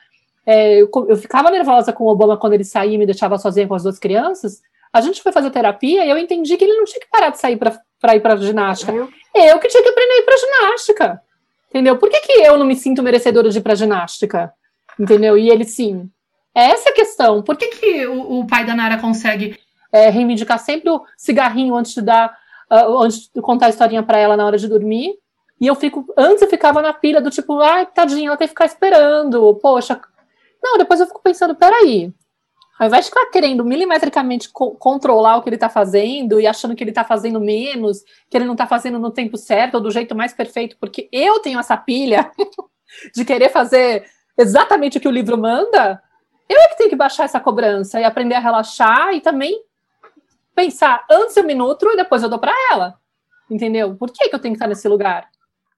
É, 0.45 0.81
eu, 0.81 0.89
eu, 1.09 1.17
ficava 1.17 1.49
nervosa 1.49 1.91
com 1.91 2.03
o 2.03 2.09
Obama 2.09 2.38
quando 2.38 2.53
ele 2.53 2.63
saía 2.63 2.93
e 2.93 2.97
me 2.97 3.05
deixava 3.05 3.38
sozinha 3.38 3.67
com 3.67 3.75
as 3.75 3.83
duas 3.83 3.97
crianças. 3.97 4.61
A 4.93 5.01
gente 5.01 5.21
foi 5.21 5.31
fazer 5.31 5.49
terapia 5.49 6.05
e 6.05 6.09
eu 6.09 6.17
entendi 6.17 6.55
que 6.55 6.63
ele 6.63 6.75
não 6.75 6.85
tinha 6.85 7.01
que 7.01 7.09
parar 7.09 7.29
de 7.29 7.39
sair 7.39 7.57
para 7.57 8.15
ir 8.15 8.19
para 8.21 8.38
ginástica. 8.38 8.91
Eu? 8.91 9.09
eu 9.35 9.59
que 9.59 9.67
tinha 9.67 9.83
que 9.83 9.89
aprender 9.89 10.13
a 10.13 10.19
ir 10.19 10.23
para 10.23 10.38
ginástica. 10.38 11.21
Entendeu? 11.69 11.97
Por 11.97 12.09
que, 12.09 12.21
que 12.21 12.31
eu 12.33 12.57
não 12.57 12.65
me 12.65 12.75
sinto 12.75 13.03
merecedora 13.03 13.49
de 13.49 13.57
ir 13.57 13.61
para 13.61 13.75
ginástica? 13.75 14.53
Entendeu? 14.99 15.37
E 15.37 15.49
ele 15.49 15.63
sim. 15.65 16.09
É 16.55 16.71
essa 16.71 16.89
a 16.89 16.93
questão. 16.93 17.43
Por 17.43 17.55
que, 17.55 17.67
que 17.67 18.07
o, 18.07 18.39
o 18.39 18.47
pai 18.47 18.65
da 18.65 18.75
Nara 18.75 18.99
consegue 18.99 19.59
é, 19.91 20.09
reivindicar 20.09 20.59
sempre 20.59 20.89
o 20.89 21.03
cigarrinho 21.15 21.75
antes 21.75 21.93
de 21.93 22.01
dar, 22.01 22.35
uh, 22.71 22.97
antes 23.03 23.29
de 23.33 23.41
contar 23.41 23.67
a 23.67 23.69
historinha 23.69 24.03
para 24.03 24.17
ela 24.17 24.35
na 24.35 24.45
hora 24.45 24.57
de 24.57 24.67
dormir? 24.67 25.13
E 25.59 25.67
eu 25.67 25.75
fico, 25.75 26.05
antes 26.17 26.41
eu 26.41 26.49
ficava 26.49 26.81
na 26.81 26.93
pilha 26.93 27.21
do 27.21 27.31
tipo, 27.31 27.59
ai, 27.59 27.85
tadinha, 27.85 28.29
ela 28.29 28.37
tem 28.37 28.47
que 28.47 28.51
ficar 28.51 28.65
esperando, 28.65 29.55
poxa. 29.55 29.99
Não, 30.61 30.77
depois 30.77 30.99
eu 30.99 31.07
fico 31.07 31.21
pensando, 31.21 31.55
peraí, 31.55 32.13
ao 32.79 32.87
invés 32.87 33.05
de 33.05 33.09
ficar 33.09 33.25
querendo 33.31 33.65
milimetricamente 33.65 34.49
co 34.49 34.75
controlar 34.75 35.37
o 35.37 35.41
que 35.41 35.49
ele 35.49 35.55
está 35.55 35.69
fazendo 35.69 36.39
e 36.39 36.45
achando 36.45 36.75
que 36.75 36.83
ele 36.83 36.91
está 36.91 37.03
fazendo 37.03 37.39
menos, 37.39 38.03
que 38.29 38.37
ele 38.37 38.45
não 38.45 38.53
está 38.53 38.67
fazendo 38.67 38.99
no 38.99 39.09
tempo 39.09 39.35
certo 39.35 39.75
ou 39.75 39.81
do 39.81 39.91
jeito 39.91 40.15
mais 40.15 40.33
perfeito, 40.33 40.77
porque 40.79 41.09
eu 41.11 41.39
tenho 41.39 41.59
essa 41.59 41.75
pilha 41.75 42.31
de 43.15 43.25
querer 43.25 43.49
fazer 43.49 44.05
exatamente 44.38 44.97
o 44.97 45.01
que 45.01 45.07
o 45.07 45.11
livro 45.11 45.38
manda, 45.38 46.01
eu 46.49 46.59
é 46.59 46.67
que 46.69 46.77
tenho 46.77 46.89
que 46.89 46.95
baixar 46.95 47.25
essa 47.25 47.39
cobrança 47.39 47.99
e 47.99 48.03
aprender 48.03 48.35
a 48.35 48.39
relaxar 48.39 49.13
e 49.13 49.21
também 49.21 49.61
pensar 50.55 51.05
antes 51.09 51.35
eu 51.35 51.43
me 51.43 51.53
nutro 51.53 51.91
e 51.91 51.97
depois 51.97 52.23
eu 52.23 52.29
dou 52.29 52.39
para 52.39 52.53
ela. 52.71 52.99
Entendeu? 53.49 53.95
Por 53.95 54.11
que, 54.11 54.29
que 54.29 54.35
eu 54.35 54.39
tenho 54.39 54.53
que 54.53 54.57
estar 54.57 54.67
nesse 54.67 54.88
lugar? 54.88 55.29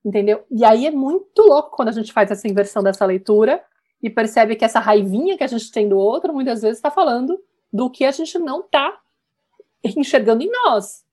Entendeu? 0.03 0.45
E 0.49 0.63
aí 0.63 0.85
é 0.87 0.91
muito 0.91 1.41
louco 1.41 1.75
quando 1.75 1.89
a 1.89 1.91
gente 1.93 2.13
faz 2.13 2.31
essa 2.31 2.47
inversão 2.47 2.81
dessa 2.81 3.05
leitura 3.05 3.61
e 4.01 4.09
percebe 4.09 4.55
que 4.55 4.63
essa 4.63 4.79
raivinha 4.79 5.37
que 5.37 5.43
a 5.43 5.47
gente 5.47 5.71
tem 5.71 5.89
do 5.89 5.97
outro 5.97 6.33
muitas 6.33 6.61
vezes 6.61 6.77
está 6.77 6.89
falando 6.89 7.39
do 7.71 7.89
que 7.89 8.05
a 8.05 8.11
gente 8.11 8.37
não 8.39 8.61
está 8.61 8.97
enxergando 9.83 10.43
em 10.43 10.51
nós. 10.51 11.03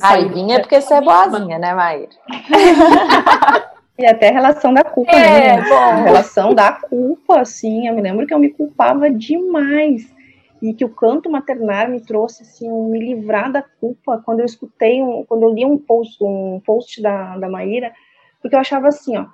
Raivinha 0.00 0.56
é 0.56 0.58
porque 0.60 0.80
você 0.80 0.94
é 0.94 1.00
boazinha, 1.00 1.58
né, 1.58 1.74
Maíra? 1.74 2.10
E 4.02 4.06
até 4.06 4.30
a 4.30 4.32
relação 4.32 4.74
da 4.74 4.82
culpa, 4.82 5.12
é, 5.12 5.56
né? 5.56 5.62
Bom. 5.62 5.74
A 5.74 5.94
relação 6.02 6.52
da 6.52 6.72
culpa, 6.72 7.40
assim, 7.40 7.86
eu 7.86 7.94
me 7.94 8.02
lembro 8.02 8.26
que 8.26 8.34
eu 8.34 8.38
me 8.38 8.50
culpava 8.50 9.08
demais. 9.08 10.12
E 10.60 10.74
que 10.74 10.84
o 10.84 10.88
canto 10.88 11.30
maternar 11.30 11.88
me 11.88 12.00
trouxe, 12.00 12.42
assim, 12.42 12.68
um 12.68 12.88
me 12.88 12.98
livrar 12.98 13.52
da 13.52 13.62
culpa 13.62 14.20
quando 14.24 14.40
eu 14.40 14.46
escutei, 14.46 15.00
um, 15.00 15.24
quando 15.24 15.44
eu 15.44 15.52
li 15.52 15.64
um 15.64 15.78
post, 15.78 16.18
um 16.20 16.60
post 16.66 17.00
da, 17.00 17.38
da 17.38 17.48
Maíra, 17.48 17.92
porque 18.40 18.56
eu 18.56 18.60
achava 18.60 18.88
assim, 18.88 19.16
ó, 19.16 19.26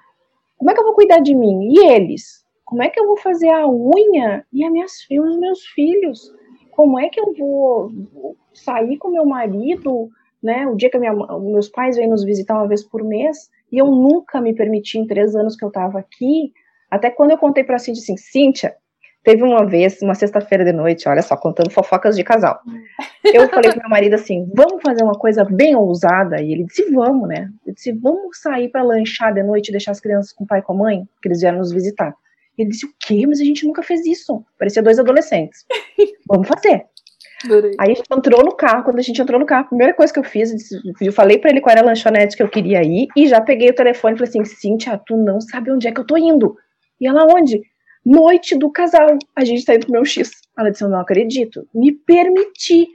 como 0.58 0.70
é 0.70 0.74
que 0.74 0.80
eu 0.80 0.84
vou 0.84 0.94
cuidar 0.94 1.20
de 1.20 1.34
mim? 1.34 1.70
E 1.72 1.86
eles? 1.86 2.44
Como 2.62 2.82
é 2.82 2.90
que 2.90 3.00
eu 3.00 3.06
vou 3.06 3.16
fazer 3.16 3.48
a 3.48 3.66
unha 3.66 4.44
e 4.52 4.62
as 4.62 4.70
minhas 4.70 5.00
filhas, 5.00 5.30
os 5.30 5.38
meus 5.38 5.64
filhos? 5.68 6.34
Como 6.72 6.98
é 6.98 7.08
que 7.08 7.18
eu 7.18 7.32
vou 7.32 8.36
sair 8.52 8.98
com 8.98 9.08
meu 9.08 9.24
marido, 9.24 10.10
né? 10.42 10.66
O 10.66 10.76
dia 10.76 10.90
que 10.90 10.98
minha, 10.98 11.14
meus 11.14 11.70
pais 11.70 11.96
vêm 11.96 12.08
nos 12.08 12.22
visitar 12.22 12.54
uma 12.54 12.68
vez 12.68 12.84
por 12.84 13.02
mês, 13.02 13.48
e 13.70 13.78
eu 13.78 13.86
nunca 13.86 14.40
me 14.40 14.54
permiti, 14.54 14.98
em 14.98 15.06
três 15.06 15.34
anos 15.34 15.56
que 15.56 15.64
eu 15.64 15.68
estava 15.68 15.98
aqui, 15.98 16.52
até 16.90 17.10
quando 17.10 17.32
eu 17.32 17.38
contei 17.38 17.64
para 17.64 17.76
a 17.76 17.78
Cíntia 17.78 18.02
assim, 18.02 18.16
Cíntia, 18.16 18.74
teve 19.22 19.42
uma 19.42 19.66
vez, 19.66 20.00
uma 20.00 20.14
sexta-feira 20.14 20.64
de 20.64 20.72
noite, 20.72 21.08
olha 21.08 21.20
só, 21.22 21.36
contando 21.36 21.70
fofocas 21.70 22.16
de 22.16 22.24
casal. 22.24 22.60
Eu 23.24 23.46
falei 23.50 23.70
pro 23.72 23.80
meu 23.80 23.90
marido 23.90 24.14
assim, 24.14 24.50
vamos 24.54 24.80
fazer 24.80 25.02
uma 25.02 25.12
coisa 25.12 25.44
bem 25.44 25.76
ousada? 25.76 26.40
E 26.40 26.50
ele 26.50 26.64
disse, 26.64 26.90
vamos, 26.90 27.28
né? 27.28 27.50
Eu 27.66 27.74
disse, 27.74 27.92
vamos 27.92 28.40
sair 28.40 28.70
para 28.70 28.82
lanchar 28.82 29.34
de 29.34 29.42
noite 29.42 29.68
e 29.68 29.72
deixar 29.72 29.90
as 29.90 30.00
crianças 30.00 30.32
com 30.32 30.44
o 30.44 30.46
pai 30.46 30.60
e 30.60 30.62
com 30.62 30.72
a 30.72 30.76
mãe, 30.76 31.06
que 31.20 31.28
eles 31.28 31.40
vieram 31.40 31.58
nos 31.58 31.70
visitar. 31.70 32.14
Ele 32.56 32.70
disse, 32.70 32.86
o 32.86 32.90
quê? 32.98 33.26
Mas 33.26 33.38
a 33.38 33.44
gente 33.44 33.66
nunca 33.66 33.82
fez 33.82 34.06
isso. 34.06 34.42
Parecia 34.58 34.82
dois 34.82 34.98
adolescentes. 34.98 35.66
vamos 36.26 36.48
fazer. 36.48 36.86
Aí 37.78 37.92
a 37.92 37.94
gente 37.94 38.02
entrou 38.10 38.44
no 38.44 38.52
carro, 38.52 38.82
quando 38.82 38.98
a 38.98 39.02
gente 39.02 39.20
entrou 39.20 39.38
no 39.38 39.46
carro, 39.46 39.64
a 39.64 39.68
primeira 39.68 39.94
coisa 39.94 40.12
que 40.12 40.18
eu 40.18 40.24
fiz, 40.24 40.52
eu 41.00 41.12
falei 41.12 41.38
para 41.38 41.50
ele 41.50 41.60
qual 41.60 41.72
era 41.72 41.82
a 41.82 41.84
lanchonete 41.86 42.36
que 42.36 42.42
eu 42.42 42.48
queria 42.48 42.82
ir, 42.82 43.06
e 43.16 43.28
já 43.28 43.40
peguei 43.40 43.70
o 43.70 43.74
telefone 43.74 44.14
e 44.14 44.18
falei 44.18 44.30
assim, 44.30 44.44
Cíntia, 44.44 45.00
tu 45.06 45.16
não 45.16 45.40
sabe 45.40 45.70
onde 45.70 45.86
é 45.86 45.92
que 45.92 46.00
eu 46.00 46.06
tô 46.06 46.16
indo. 46.16 46.56
E 47.00 47.06
ela, 47.06 47.24
onde? 47.24 47.62
Noite 48.04 48.56
do 48.56 48.70
casal. 48.70 49.18
A 49.36 49.44
gente 49.44 49.64
tá 49.64 49.74
indo 49.74 49.86
pro 49.86 49.92
meu 49.92 50.04
X. 50.04 50.30
Ela 50.58 50.70
disse, 50.70 50.82
eu 50.82 50.88
não 50.88 51.00
acredito. 51.00 51.66
Me 51.74 51.92
permiti. 51.92 52.88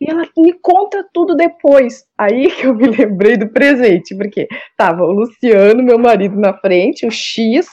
E 0.00 0.10
ela 0.10 0.26
me 0.36 0.52
conta 0.54 1.06
tudo 1.12 1.34
depois. 1.34 2.04
Aí 2.16 2.50
que 2.56 2.66
eu 2.66 2.74
me 2.74 2.86
lembrei 2.86 3.36
do 3.36 3.48
presente, 3.48 4.16
porque 4.16 4.48
tava 4.76 5.02
o 5.02 5.12
Luciano, 5.12 5.82
meu 5.82 5.98
marido, 5.98 6.38
na 6.38 6.54
frente, 6.54 7.06
o 7.06 7.10
X, 7.10 7.66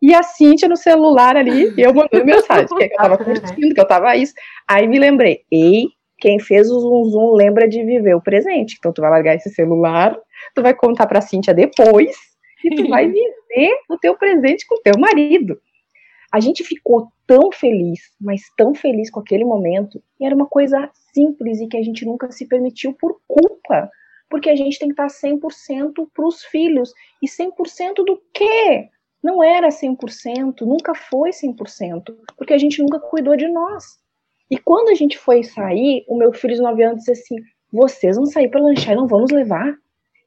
e 0.00 0.14
a 0.14 0.22
Cíntia 0.22 0.68
no 0.68 0.76
celular 0.76 1.36
ali, 1.36 1.72
e 1.76 1.80
eu 1.80 1.92
mandando 1.94 2.24
mensagem, 2.26 2.66
que 2.66 2.84
eu 2.84 2.90
tava 2.96 3.18
curtindo, 3.18 3.74
que 3.74 3.80
eu 3.80 3.86
tava 3.86 4.16
isso. 4.16 4.34
Aí 4.68 4.86
me 4.86 4.98
lembrei, 4.98 5.40
ei, 5.50 5.86
quem 6.18 6.38
fez 6.38 6.70
o 6.70 6.80
Zoom 6.80 7.04
Zoom 7.04 7.34
lembra 7.34 7.68
de 7.68 7.84
viver 7.84 8.14
o 8.14 8.22
presente. 8.22 8.76
Então 8.78 8.92
tu 8.92 9.00
vai 9.00 9.10
largar 9.10 9.34
esse 9.34 9.50
celular, 9.50 10.16
tu 10.54 10.62
vai 10.62 10.74
contar 10.74 11.06
pra 11.06 11.20
Cíntia 11.20 11.54
depois, 11.54 12.16
e 12.64 12.74
tu 12.74 12.88
vai 12.88 13.06
viver 13.08 13.78
o 13.88 13.98
teu 13.98 14.16
presente 14.16 14.66
com 14.66 14.76
o 14.76 14.82
teu 14.82 14.94
marido. 14.98 15.60
A 16.32 16.40
gente 16.40 16.64
ficou 16.64 17.08
tão 17.26 17.50
feliz, 17.52 18.00
mas 18.20 18.42
tão 18.56 18.74
feliz 18.74 19.10
com 19.10 19.20
aquele 19.20 19.44
momento, 19.44 20.02
e 20.20 20.26
era 20.26 20.34
uma 20.34 20.46
coisa 20.46 20.90
simples 21.14 21.60
e 21.60 21.66
que 21.66 21.76
a 21.76 21.82
gente 21.82 22.04
nunca 22.04 22.30
se 22.30 22.46
permitiu 22.46 22.92
por 22.92 23.18
culpa, 23.26 23.88
porque 24.28 24.50
a 24.50 24.56
gente 24.56 24.78
tem 24.78 24.88
que 24.88 25.00
estar 25.00 25.06
100% 25.06 26.08
para 26.12 26.26
os 26.26 26.44
filhos. 26.44 26.92
E 27.22 27.28
100% 27.28 28.04
do 28.04 28.20
quê? 28.34 28.88
Não 29.26 29.42
era 29.42 29.68
100%, 29.68 30.60
nunca 30.60 30.94
foi 30.94 31.30
100%, 31.30 32.14
porque 32.38 32.54
a 32.54 32.58
gente 32.58 32.80
nunca 32.80 33.00
cuidou 33.00 33.36
de 33.36 33.48
nós. 33.48 33.98
E 34.48 34.56
quando 34.56 34.90
a 34.90 34.94
gente 34.94 35.18
foi 35.18 35.42
sair, 35.42 36.04
o 36.08 36.16
meu 36.16 36.32
filho 36.32 36.54
de 36.54 36.62
9 36.62 36.82
anos 36.84 36.98
disse 37.02 37.10
assim: 37.10 37.36
vocês 37.72 38.16
vão 38.16 38.24
sair 38.24 38.48
para 38.48 38.62
lanchar 38.62 38.94
e 38.94 38.96
não 38.96 39.08
vamos 39.08 39.32
levar? 39.32 39.74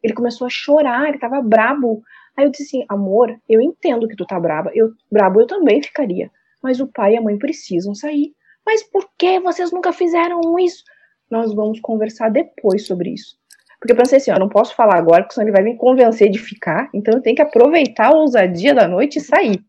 Ele 0.04 0.14
começou 0.14 0.46
a 0.46 0.50
chorar, 0.50 1.08
ele 1.08 1.16
estava 1.16 1.42
brabo. 1.42 2.04
Aí 2.36 2.44
eu 2.44 2.52
disse 2.52 2.64
assim: 2.64 2.86
amor, 2.90 3.34
eu 3.48 3.62
entendo 3.62 4.06
que 4.06 4.18
tu 4.18 4.26
tá 4.26 4.38
braba, 4.38 4.70
eu 4.76 4.92
brabo 5.10 5.40
eu 5.40 5.48
também 5.48 5.82
ficaria, 5.82 6.30
mas 6.62 6.82
o 6.82 6.88
pai 6.88 7.14
e 7.14 7.18
a 7.18 7.22
mãe 7.22 7.38
precisam 7.38 7.96
sair. 7.96 8.34
Mas 8.66 8.84
por 8.84 9.10
que 9.18 9.40
vocês 9.40 9.72
nunca 9.72 9.94
fizeram 9.94 10.60
isso? 10.60 10.84
Nós 11.32 11.54
vamos 11.54 11.80
conversar 11.80 12.30
depois 12.30 12.86
sobre 12.86 13.12
isso. 13.12 13.39
Porque 13.80 13.94
eu 13.94 13.98
pensei 13.98 14.18
assim, 14.18 14.32
eu 14.32 14.40
não 14.40 14.50
posso 14.50 14.76
falar 14.76 14.98
agora, 14.98 15.24
porque 15.24 15.36
senão 15.36 15.48
ele 15.48 15.56
vai 15.56 15.64
me 15.64 15.78
convencer 15.78 16.30
de 16.30 16.38
ficar, 16.38 16.90
então 16.94 17.14
eu 17.14 17.22
tenho 17.22 17.36
que 17.36 17.42
aproveitar 17.42 18.08
a 18.08 18.18
ousadia 18.18 18.74
da 18.74 18.88
noite 18.88 19.18
e 19.18 19.22
sair. 19.22 19.64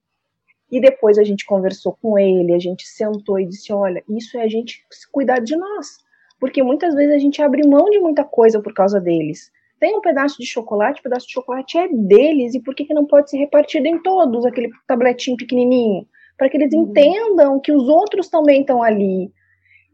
E 0.71 0.81
depois 0.81 1.19
a 1.19 1.25
gente 1.25 1.45
conversou 1.45 1.97
com 2.01 2.19
ele, 2.19 2.55
a 2.55 2.59
gente 2.59 2.87
sentou 2.87 3.39
e 3.39 3.47
disse, 3.47 3.73
olha, 3.73 4.03
isso 4.09 4.37
é 4.39 4.43
a 4.43 4.49
gente 4.49 4.85
cuidar 5.11 5.41
de 5.41 5.57
nós. 5.57 5.99
Porque 6.39 6.63
muitas 6.63 6.95
vezes 6.95 7.15
a 7.15 7.19
gente 7.19 7.43
abre 7.43 7.67
mão 7.67 7.91
de 7.91 7.99
muita 7.99 8.25
coisa 8.25 8.61
por 8.61 8.73
causa 8.73 9.01
deles. 9.01 9.51
tem 9.79 9.97
um 9.97 10.01
pedaço 10.01 10.39
de 10.39 10.47
chocolate, 10.47 11.01
o 11.01 11.03
pedaço 11.03 11.27
de 11.27 11.33
chocolate 11.33 11.79
é 11.79 11.89
deles, 11.89 12.55
e 12.55 12.61
por 12.61 12.75
que, 12.75 12.85
que 12.85 12.95
não 12.95 13.07
pode 13.07 13.31
ser 13.31 13.39
repartido 13.39 13.87
em 13.87 14.03
todos, 14.03 14.45
aquele 14.45 14.71
tabletinho 14.87 15.37
pequenininho? 15.37 16.07
Para 16.37 16.49
que 16.49 16.57
eles 16.57 16.73
uhum. 16.73 16.83
entendam 16.83 17.61
que 17.61 17.73
os 17.73 17.89
outros 17.89 18.29
também 18.29 18.61
estão 18.61 18.83
ali. 18.83 19.33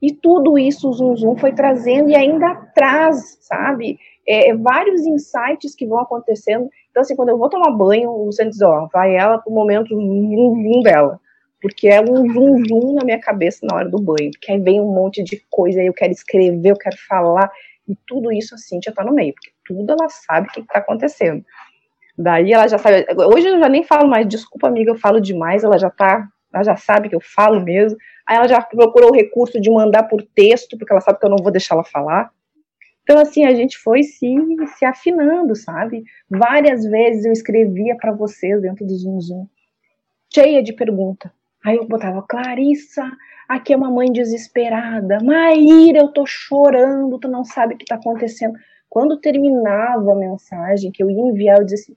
E 0.01 0.13
tudo 0.13 0.59
isso 0.59 0.91
o 0.91 1.17
Zum 1.17 1.37
foi 1.37 1.53
trazendo 1.53 2.11
e 2.11 2.15
ainda 2.15 2.55
traz, 2.75 3.39
sabe? 3.41 3.99
É, 4.27 4.51
é, 4.51 4.55
vários 4.55 5.07
insights 5.07 5.75
que 5.75 5.87
vão 5.87 6.01
acontecendo. 6.01 6.69
Então, 6.91 7.01
assim, 7.01 7.17
quando 7.17 7.31
eu 7.31 7.39
vou 7.39 7.49
tomar 7.49 7.71
banho, 7.71 8.11
o 8.11 8.33
Santos 8.33 8.59
diz, 8.59 8.63
ó, 8.63 8.89
vai 8.93 9.15
ela 9.15 9.39
pro 9.39 9.53
momento 9.53 9.89
zum 9.89 10.83
dela. 10.83 11.21
Porque 11.63 11.89
é 11.89 12.01
um 12.01 12.33
zum 12.33 12.65
zum 12.67 12.95
na 12.95 13.05
minha 13.05 13.21
cabeça 13.21 13.65
na 13.65 13.77
hora 13.77 13.89
do 13.89 13.99
banho. 13.99 14.31
Porque 14.33 14.53
aí 14.53 14.61
vem 14.61 14.81
um 14.81 14.93
monte 14.93 15.23
de 15.23 15.43
coisa, 15.51 15.81
aí 15.81 15.87
eu 15.87 15.95
quero 15.95 16.13
escrever, 16.13 16.71
eu 16.71 16.77
quero 16.77 16.97
falar. 17.09 17.51
E 17.89 17.97
tudo 18.07 18.33
isso 18.33 18.55
a 18.55 18.59
Cintia 18.59 18.93
tá 18.93 19.05
no 19.05 19.15
meio. 19.15 19.33
Porque 19.33 19.53
tudo 19.65 19.93
ela 19.93 20.09
sabe 20.09 20.49
o 20.49 20.53
que 20.53 20.61
está 20.61 20.79
acontecendo. 20.79 21.45
Daí 22.19 22.53
ela 22.53 22.67
já 22.67 22.79
sabe. 22.79 23.07
Hoje 23.33 23.49
eu 23.49 23.59
já 23.59 23.69
nem 23.69 23.85
falo 23.85 24.09
mais, 24.09 24.27
desculpa, 24.27 24.69
amiga, 24.69 24.91
eu 24.91 24.97
falo 24.97 25.21
demais, 25.21 25.65
ela 25.65 25.79
já 25.79 25.91
tá. 25.91 26.27
Ela 26.57 26.65
já 26.65 26.77
sabe 26.77 27.09
que 27.09 27.15
eu 27.15 27.21
falo 27.21 27.61
mesmo. 27.61 27.99
Aí 28.27 28.37
ela 28.37 28.49
já 28.49 28.61
procurou 28.63 29.11
o 29.11 29.15
recurso 29.15 29.61
de 29.61 29.71
mandar 29.71 30.05
por 30.05 30.23
texto, 30.23 30.77
porque 30.79 30.93
ela 30.93 31.03
sabe 31.03 31.21
que 31.21 31.27
eu 31.27 31.31
não 31.31 31.37
vou 31.37 31.53
deixar 31.53 31.75
ela 31.75 31.85
falar. 31.85 32.31
Então, 33.03 33.19
assim, 33.21 33.45
a 33.45 33.55
gente 33.55 33.79
foi 33.79 34.03
se, 34.03 34.35
se 34.77 34.85
afinando, 34.85 35.55
sabe? 35.55 36.03
Várias 36.29 36.85
vezes 36.85 37.25
eu 37.25 37.33
escrevia 37.33 37.95
para 37.97 38.11
vocês 38.11 38.61
dentro 38.63 38.85
do 38.85 38.97
Zoom 38.97 39.21
Zoom, 39.21 39.47
cheia 40.33 40.63
de 40.63 40.73
pergunta. 40.73 41.33
Aí 41.65 41.77
eu 41.77 41.87
botava, 41.87 42.23
Clarissa, 42.23 43.09
aqui 43.49 43.73
é 43.73 43.77
uma 43.77 43.91
mãe 43.91 44.11
desesperada. 44.11 45.19
Maíra, 45.23 45.99
eu 45.99 46.09
tô 46.09 46.25
chorando, 46.27 47.19
tu 47.19 47.29
não 47.29 47.45
sabe 47.45 47.75
o 47.75 47.79
que 47.79 47.85
tá 47.85 47.95
acontecendo. 47.95 48.59
Quando 48.89 49.21
terminava 49.21 50.13
a 50.13 50.17
mensagem 50.17 50.91
que 50.91 51.03
eu 51.03 51.11
ia 51.11 51.21
enviar, 51.21 51.59
eu 51.59 51.65
assim: 51.65 51.95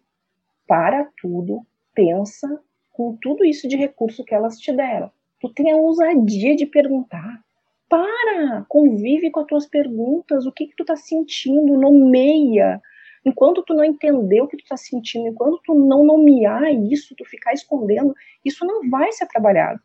para 0.68 1.08
tudo, 1.20 1.66
pensa 1.96 2.62
com 3.00 3.16
tudo 3.22 3.46
isso 3.46 3.66
de 3.66 3.78
recurso 3.78 4.26
que 4.26 4.36
elas 4.36 4.58
te 4.58 4.74
deram. 4.74 5.10
Tu 5.40 5.48
tem 5.54 5.72
a 5.72 5.78
ousadia 5.78 6.54
de 6.54 6.66
perguntar. 6.66 7.40
Para, 7.88 8.66
convive 8.68 9.32
com 9.32 9.40
as 9.40 9.46
tuas 9.46 9.66
perguntas, 9.66 10.46
o 10.46 10.52
que 10.52 10.68
que 10.68 10.76
tu 10.76 10.84
tá 10.84 10.98
sentindo, 10.98 11.80
nomeia. 11.80 12.82
Enquanto 13.26 13.64
tu 13.64 13.74
não 13.74 13.86
entender 13.86 14.42
o 14.42 14.50
que 14.50 14.58
tu 14.58 14.66
tá 14.68 14.76
sentindo, 14.76 15.30
enquanto 15.30 15.62
tu 15.64 15.74
não 15.74 16.04
nomear 16.04 16.70
isso, 16.92 17.16
tu 17.16 17.24
ficar 17.24 17.54
escondendo, 17.54 18.14
isso 18.44 18.66
não 18.66 18.90
vai 18.90 19.10
ser 19.14 19.28
trabalhado. 19.28 19.80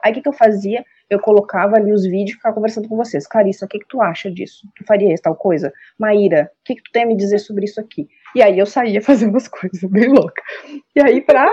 Aí 0.00 0.12
o 0.12 0.14
que, 0.14 0.22
que 0.22 0.28
eu 0.28 0.32
fazia? 0.32 0.84
eu 1.10 1.18
colocava 1.18 1.76
ali 1.76 1.92
os 1.92 2.04
vídeos 2.04 2.30
e 2.30 2.34
ficava 2.34 2.54
conversando 2.54 2.88
com 2.88 2.96
vocês. 2.96 3.26
Clarissa, 3.26 3.66
o 3.66 3.68
que, 3.68 3.80
que 3.80 3.88
tu 3.88 4.00
acha 4.00 4.30
disso? 4.30 4.64
Tu 4.76 4.84
faria 4.84 5.12
tal 5.20 5.34
coisa? 5.34 5.72
Maíra, 5.98 6.48
o 6.60 6.64
que, 6.64 6.76
que 6.76 6.82
tu 6.84 6.92
tem 6.92 7.02
a 7.02 7.06
me 7.06 7.16
dizer 7.16 7.40
sobre 7.40 7.64
isso 7.64 7.80
aqui? 7.80 8.08
E 8.32 8.40
aí 8.40 8.56
eu 8.56 8.64
saía 8.64 9.02
fazendo 9.02 9.36
as 9.36 9.48
coisas 9.48 9.82
bem 9.90 10.08
louca. 10.08 10.40
E 10.94 11.02
aí, 11.02 11.20
pra 11.20 11.52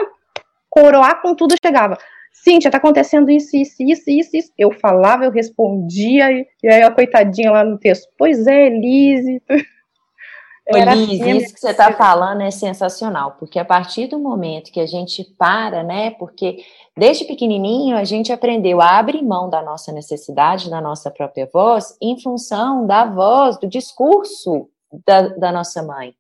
coroar 0.80 1.21
com 1.21 1.34
tudo, 1.34 1.55
chegava. 1.63 1.97
Cíntia, 2.32 2.69
tá 2.69 2.78
acontecendo 2.78 3.32
isso, 3.32 3.55
isso, 3.57 3.75
isso, 3.82 4.09
isso, 4.09 4.38
isso. 4.38 4.51
Eu 4.57 4.71
falava, 4.71 5.25
eu 5.25 5.32
respondia, 5.32 6.32
e 6.32 6.67
aí 6.67 6.84
a 6.84 6.91
coitadinha 6.91 7.51
lá 7.51 7.63
no 7.63 7.78
texto, 7.78 8.07
pois 8.17 8.45
é, 8.45 8.67
Elise. 8.67 9.41
Era 10.69 10.93
Liz, 10.93 11.21
assim, 11.21 11.38
isso 11.38 11.53
que 11.53 11.61
você 11.61 11.69
está 11.69 11.93
falando 11.93 12.41
é 12.41 12.51
sensacional, 12.51 13.38
porque 13.39 13.57
a 13.57 13.63
partir 13.63 14.07
do 14.07 14.19
momento 14.19 14.69
que 14.69 14.82
a 14.82 14.86
gente 14.86 15.23
para, 15.38 15.82
né, 15.82 16.11
porque 16.11 16.57
desde 16.95 17.23
pequenininho 17.23 17.95
a 17.95 18.03
gente 18.03 18.34
aprendeu 18.34 18.82
a 18.82 18.99
abrir 18.99 19.23
mão 19.23 19.49
da 19.49 19.61
nossa 19.61 19.93
necessidade, 19.93 20.69
da 20.69 20.82
nossa 20.82 21.09
própria 21.09 21.49
voz, 21.51 21.95
em 22.01 22.19
função 22.19 22.86
da 22.86 23.05
voz, 23.05 23.57
do 23.57 23.65
discurso 23.65 24.67
da, 25.05 25.30
da 25.30 25.51
nossa 25.53 25.82
mãe. 25.82 26.13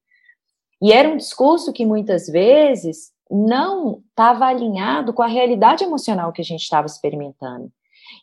E 0.81 0.93
era 0.93 1.09
um 1.09 1.17
discurso 1.17 1.73
que 1.73 1.85
muitas 1.85 2.27
vezes 2.27 3.11
não 3.29 4.01
estava 4.09 4.45
alinhado 4.45 5.13
com 5.13 5.21
a 5.21 5.27
realidade 5.27 5.83
emocional 5.83 6.31
que 6.31 6.41
a 6.41 6.45
gente 6.45 6.61
estava 6.61 6.85
experimentando. 6.85 7.71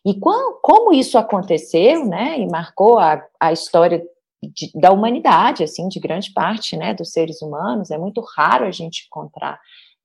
E 0.05 0.19
como 0.19 0.93
isso 0.93 1.17
aconteceu, 1.17 2.05
né, 2.05 2.39
e 2.39 2.47
marcou 2.47 2.97
a, 2.99 3.23
a 3.39 3.51
história 3.51 4.03
de, 4.41 4.71
da 4.73 4.91
humanidade, 4.91 5.63
assim, 5.63 5.87
de 5.87 5.99
grande 5.99 6.31
parte, 6.33 6.75
né, 6.75 6.93
dos 6.93 7.11
seres 7.11 7.41
humanos. 7.41 7.91
É 7.91 7.97
muito 7.97 8.21
raro 8.35 8.65
a 8.65 8.71
gente 8.71 9.05
encontrar 9.05 9.59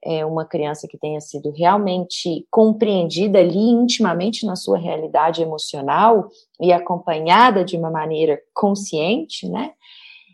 é, 0.05 0.25
uma 0.25 0.45
criança 0.45 0.89
que 0.89 0.99
tenha 0.99 1.21
sido 1.21 1.51
realmente 1.51 2.47
compreendida 2.51 3.39
ali 3.39 3.59
intimamente 3.59 4.47
na 4.47 4.57
sua 4.57 4.79
realidade 4.79 5.43
emocional 5.43 6.29
e 6.61 6.73
acompanhada 6.73 7.65
de 7.65 7.77
uma 7.77 7.91
maneira 7.91 8.41
consciente, 8.55 9.49
né? 9.49 9.73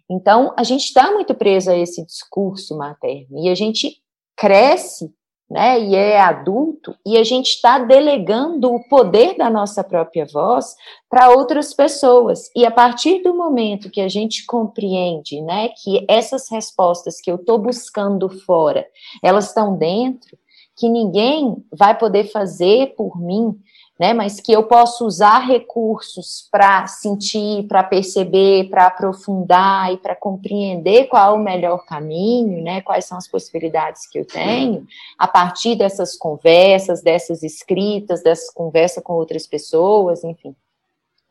Então, 0.08 0.54
a 0.56 0.62
gente 0.62 0.84
está 0.84 1.10
muito 1.10 1.34
preso 1.34 1.70
a 1.70 1.76
esse 1.76 2.04
discurso 2.06 2.78
materno 2.78 3.40
e 3.40 3.48
a 3.48 3.54
gente 3.56 4.00
cresce 4.36 5.12
né, 5.48 5.80
e 5.80 5.94
é 5.94 6.20
adulto, 6.20 6.96
e 7.06 7.16
a 7.16 7.22
gente 7.22 7.50
está 7.50 7.78
delegando 7.78 8.68
o 8.68 8.82
poder 8.88 9.36
da 9.36 9.48
nossa 9.48 9.84
própria 9.84 10.26
voz 10.26 10.74
para 11.08 11.30
outras 11.30 11.72
pessoas. 11.72 12.50
E 12.54 12.66
a 12.66 12.70
partir 12.70 13.22
do 13.22 13.32
momento 13.32 13.90
que 13.90 14.00
a 14.00 14.08
gente 14.08 14.44
compreende, 14.44 15.40
né, 15.42 15.68
que 15.68 16.04
essas 16.08 16.50
respostas 16.50 17.20
que 17.20 17.30
eu 17.30 17.36
estou 17.36 17.58
buscando 17.58 18.28
fora, 18.28 18.84
elas 19.22 19.46
estão 19.48 19.76
dentro, 19.76 20.36
que 20.76 20.88
ninguém 20.88 21.64
vai 21.72 21.96
poder 21.96 22.24
fazer 22.24 22.94
por 22.96 23.18
mim, 23.20 23.56
né, 23.98 24.12
mas 24.12 24.40
que 24.40 24.52
eu 24.52 24.64
posso 24.64 25.06
usar 25.06 25.38
recursos 25.38 26.46
para 26.50 26.86
sentir, 26.86 27.66
para 27.66 27.82
perceber, 27.82 28.68
para 28.68 28.86
aprofundar 28.86 29.92
e 29.92 29.96
para 29.96 30.14
compreender 30.14 31.06
qual 31.06 31.34
é 31.34 31.38
o 31.38 31.42
melhor 31.42 31.84
caminho, 31.86 32.62
né, 32.62 32.82
quais 32.82 33.06
são 33.06 33.16
as 33.16 33.26
possibilidades 33.26 34.06
que 34.06 34.18
eu 34.18 34.24
tenho, 34.26 34.86
a 35.18 35.26
partir 35.26 35.76
dessas 35.76 36.14
conversas, 36.14 37.02
dessas 37.02 37.42
escritas, 37.42 38.22
dessas 38.22 38.52
conversas 38.52 39.02
com 39.02 39.14
outras 39.14 39.46
pessoas, 39.46 40.22
enfim, 40.24 40.54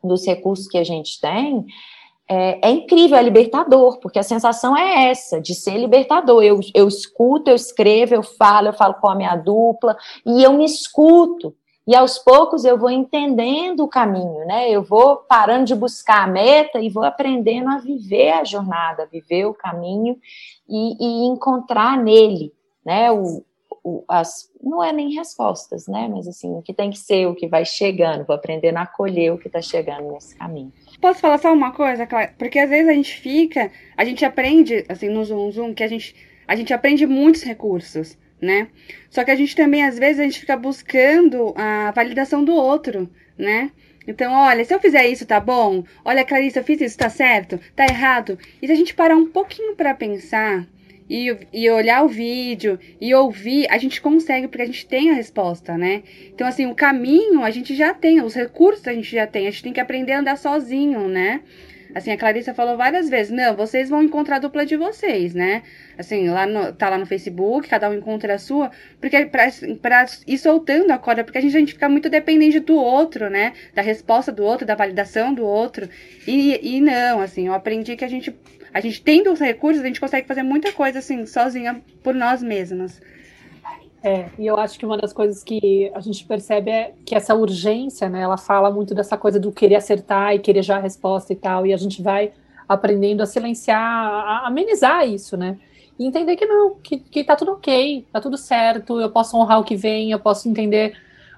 dos 0.02 0.26
recursos 0.26 0.66
que 0.66 0.78
a 0.78 0.84
gente 0.84 1.20
tem, 1.20 1.66
é, 2.28 2.68
é, 2.68 2.70
incrível, 2.72 3.16
é 3.16 3.22
libertador, 3.22 4.00
porque 4.00 4.18
a 4.18 4.24
sensação 4.24 4.76
é 4.76 5.10
essa, 5.10 5.40
de 5.40 5.54
ser 5.54 5.78
libertador. 5.78 6.42
Eu, 6.42 6.58
eu 6.74 6.88
escuto, 6.88 7.50
eu 7.50 7.54
escrevo, 7.54 8.14
eu 8.14 8.22
falo, 8.24 8.68
eu 8.68 8.72
falo 8.72 8.94
com 8.94 9.08
a 9.08 9.14
minha 9.14 9.36
dupla, 9.36 9.96
e 10.24 10.42
eu 10.42 10.52
me 10.52 10.64
escuto. 10.64 11.54
E 11.86 11.94
aos 11.94 12.18
poucos 12.18 12.64
eu 12.64 12.76
vou 12.76 12.90
entendendo 12.90 13.84
o 13.84 13.88
caminho, 13.88 14.44
né? 14.44 14.68
Eu 14.68 14.82
vou 14.82 15.18
parando 15.18 15.66
de 15.66 15.74
buscar 15.74 16.24
a 16.24 16.26
meta 16.26 16.80
e 16.80 16.90
vou 16.90 17.04
aprendendo 17.04 17.68
a 17.68 17.78
viver 17.78 18.32
a 18.32 18.44
jornada, 18.44 19.04
a 19.04 19.06
viver 19.06 19.44
o 19.46 19.54
caminho 19.54 20.18
e, 20.68 20.96
e 21.00 21.26
encontrar 21.26 21.96
nele, 21.96 22.52
né? 22.84 23.12
O, 23.12 23.44
o, 23.84 24.04
as, 24.08 24.50
não 24.60 24.82
é 24.82 24.92
nem 24.92 25.14
respostas, 25.14 25.86
né? 25.86 26.08
Mas 26.08 26.26
assim, 26.26 26.52
o 26.56 26.60
que 26.60 26.74
tem 26.74 26.90
que 26.90 26.98
ser, 26.98 27.28
o 27.28 27.36
que 27.36 27.46
vai 27.46 27.64
chegando, 27.64 28.26
vou 28.26 28.34
aprendendo 28.34 28.78
a 28.78 28.82
acolher 28.82 29.32
o 29.32 29.38
que 29.38 29.46
está 29.46 29.62
chegando 29.62 30.10
nesse 30.10 30.34
caminho. 30.34 30.72
Posso 31.00 31.20
falar 31.20 31.38
só 31.38 31.52
uma 31.52 31.70
coisa, 31.70 32.04
Clara? 32.04 32.34
Porque 32.36 32.58
às 32.58 32.68
vezes 32.68 32.88
a 32.88 32.94
gente 32.94 33.14
fica, 33.20 33.70
a 33.96 34.04
gente 34.04 34.24
aprende, 34.24 34.84
assim, 34.88 35.08
no 35.08 35.24
Zoom 35.24 35.52
Zoom, 35.52 35.72
que 35.72 35.84
a 35.84 35.88
gente, 35.88 36.16
a 36.48 36.56
gente 36.56 36.74
aprende 36.74 37.06
muitos 37.06 37.44
recursos 37.44 38.18
né? 38.40 38.68
Só 39.10 39.24
que 39.24 39.30
a 39.30 39.36
gente 39.36 39.56
também, 39.56 39.84
às 39.84 39.98
vezes, 39.98 40.20
a 40.20 40.24
gente 40.24 40.40
fica 40.40 40.56
buscando 40.56 41.54
a 41.56 41.90
validação 41.90 42.44
do 42.44 42.54
outro, 42.54 43.10
né? 43.36 43.70
Então, 44.06 44.32
olha, 44.32 44.64
se 44.64 44.72
eu 44.72 44.80
fizer 44.80 45.06
isso, 45.08 45.26
tá 45.26 45.40
bom? 45.40 45.82
Olha, 46.04 46.24
Clarice, 46.24 46.58
eu 46.58 46.64
fiz 46.64 46.80
isso, 46.80 46.96
tá 46.96 47.10
certo? 47.10 47.58
Tá 47.74 47.84
errado? 47.84 48.38
E 48.62 48.66
se 48.66 48.72
a 48.72 48.76
gente 48.76 48.94
parar 48.94 49.16
um 49.16 49.26
pouquinho 49.26 49.74
para 49.74 49.94
pensar 49.94 50.64
e, 51.10 51.36
e 51.52 51.68
olhar 51.70 52.04
o 52.04 52.08
vídeo 52.08 52.78
e 53.00 53.12
ouvir, 53.14 53.66
a 53.68 53.78
gente 53.78 54.00
consegue, 54.00 54.46
porque 54.46 54.62
a 54.62 54.66
gente 54.66 54.86
tem 54.86 55.10
a 55.10 55.14
resposta, 55.14 55.76
né? 55.76 56.04
Então, 56.32 56.46
assim, 56.46 56.66
o 56.66 56.74
caminho 56.74 57.42
a 57.42 57.50
gente 57.50 57.74
já 57.74 57.92
tem, 57.92 58.20
os 58.20 58.34
recursos 58.34 58.86
a 58.86 58.92
gente 58.92 59.10
já 59.10 59.26
tem, 59.26 59.48
a 59.48 59.50
gente 59.50 59.62
tem 59.64 59.72
que 59.72 59.80
aprender 59.80 60.12
a 60.12 60.20
andar 60.20 60.36
sozinho, 60.36 61.08
né? 61.08 61.40
Assim, 61.96 62.10
a 62.12 62.16
Clarissa 62.18 62.52
falou 62.52 62.76
várias 62.76 63.08
vezes, 63.08 63.32
não, 63.32 63.56
vocês 63.56 63.88
vão 63.88 64.02
encontrar 64.02 64.36
a 64.36 64.38
dupla 64.38 64.66
de 64.66 64.76
vocês, 64.76 65.32
né? 65.32 65.62
Assim, 65.96 66.28
lá 66.28 66.46
no, 66.46 66.70
tá 66.70 66.90
lá 66.90 66.98
no 66.98 67.06
Facebook, 67.06 67.70
cada 67.70 67.88
um 67.88 67.94
encontra 67.94 68.34
a 68.34 68.38
sua, 68.38 68.70
porque 69.00 69.24
pra, 69.24 69.46
pra 69.80 70.04
ir 70.26 70.36
soltando 70.36 70.90
a 70.90 70.98
corda, 70.98 71.24
porque 71.24 71.38
a 71.38 71.40
gente, 71.40 71.56
a 71.56 71.58
gente 71.58 71.72
fica 71.72 71.88
muito 71.88 72.10
dependente 72.10 72.60
do 72.60 72.76
outro, 72.76 73.30
né? 73.30 73.54
Da 73.74 73.80
resposta 73.80 74.30
do 74.30 74.44
outro, 74.44 74.66
da 74.66 74.74
validação 74.74 75.32
do 75.32 75.42
outro. 75.42 75.88
E, 76.26 76.76
e 76.76 76.82
não, 76.82 77.22
assim, 77.22 77.46
eu 77.46 77.54
aprendi 77.54 77.96
que 77.96 78.04
a 78.04 78.08
gente, 78.08 78.38
a 78.74 78.80
gente 78.80 79.00
tendo 79.00 79.32
os 79.32 79.40
recursos, 79.40 79.82
a 79.82 79.86
gente 79.86 79.98
consegue 79.98 80.28
fazer 80.28 80.42
muita 80.42 80.72
coisa, 80.72 80.98
assim, 80.98 81.24
sozinha 81.24 81.80
por 82.02 82.14
nós 82.14 82.42
mesmas. 82.42 83.00
É, 84.02 84.28
e 84.38 84.46
eu 84.46 84.56
acho 84.56 84.78
que 84.78 84.86
uma 84.86 84.96
das 84.96 85.12
coisas 85.12 85.42
que 85.42 85.90
a 85.94 86.00
gente 86.00 86.24
percebe 86.24 86.70
é 86.70 86.94
que 87.04 87.14
essa 87.14 87.34
urgência, 87.34 88.08
né, 88.08 88.20
ela 88.20 88.36
fala 88.36 88.70
muito 88.70 88.94
dessa 88.94 89.16
coisa 89.16 89.40
do 89.40 89.50
querer 89.50 89.76
acertar 89.76 90.34
e 90.34 90.38
querer 90.38 90.62
já 90.62 90.76
a 90.76 90.80
resposta 90.80 91.32
e 91.32 91.36
tal, 91.36 91.66
e 91.66 91.72
a 91.72 91.76
gente 91.76 92.02
vai 92.02 92.32
aprendendo 92.68 93.22
a 93.22 93.26
silenciar, 93.26 93.80
a 93.80 94.46
amenizar 94.46 95.08
isso, 95.08 95.36
né? 95.36 95.58
E 95.98 96.06
entender 96.06 96.36
que 96.36 96.44
não, 96.44 96.74
que, 96.74 96.98
que 96.98 97.24
tá 97.24 97.34
tudo 97.34 97.52
ok, 97.52 98.06
tá 98.12 98.20
tudo 98.20 98.36
certo, 98.36 99.00
eu 99.00 99.10
posso 99.10 99.36
honrar 99.36 99.60
o 99.60 99.64
que 99.64 99.76
vem, 99.76 100.10
eu 100.10 100.18
posso 100.18 100.48
entender, 100.48 100.94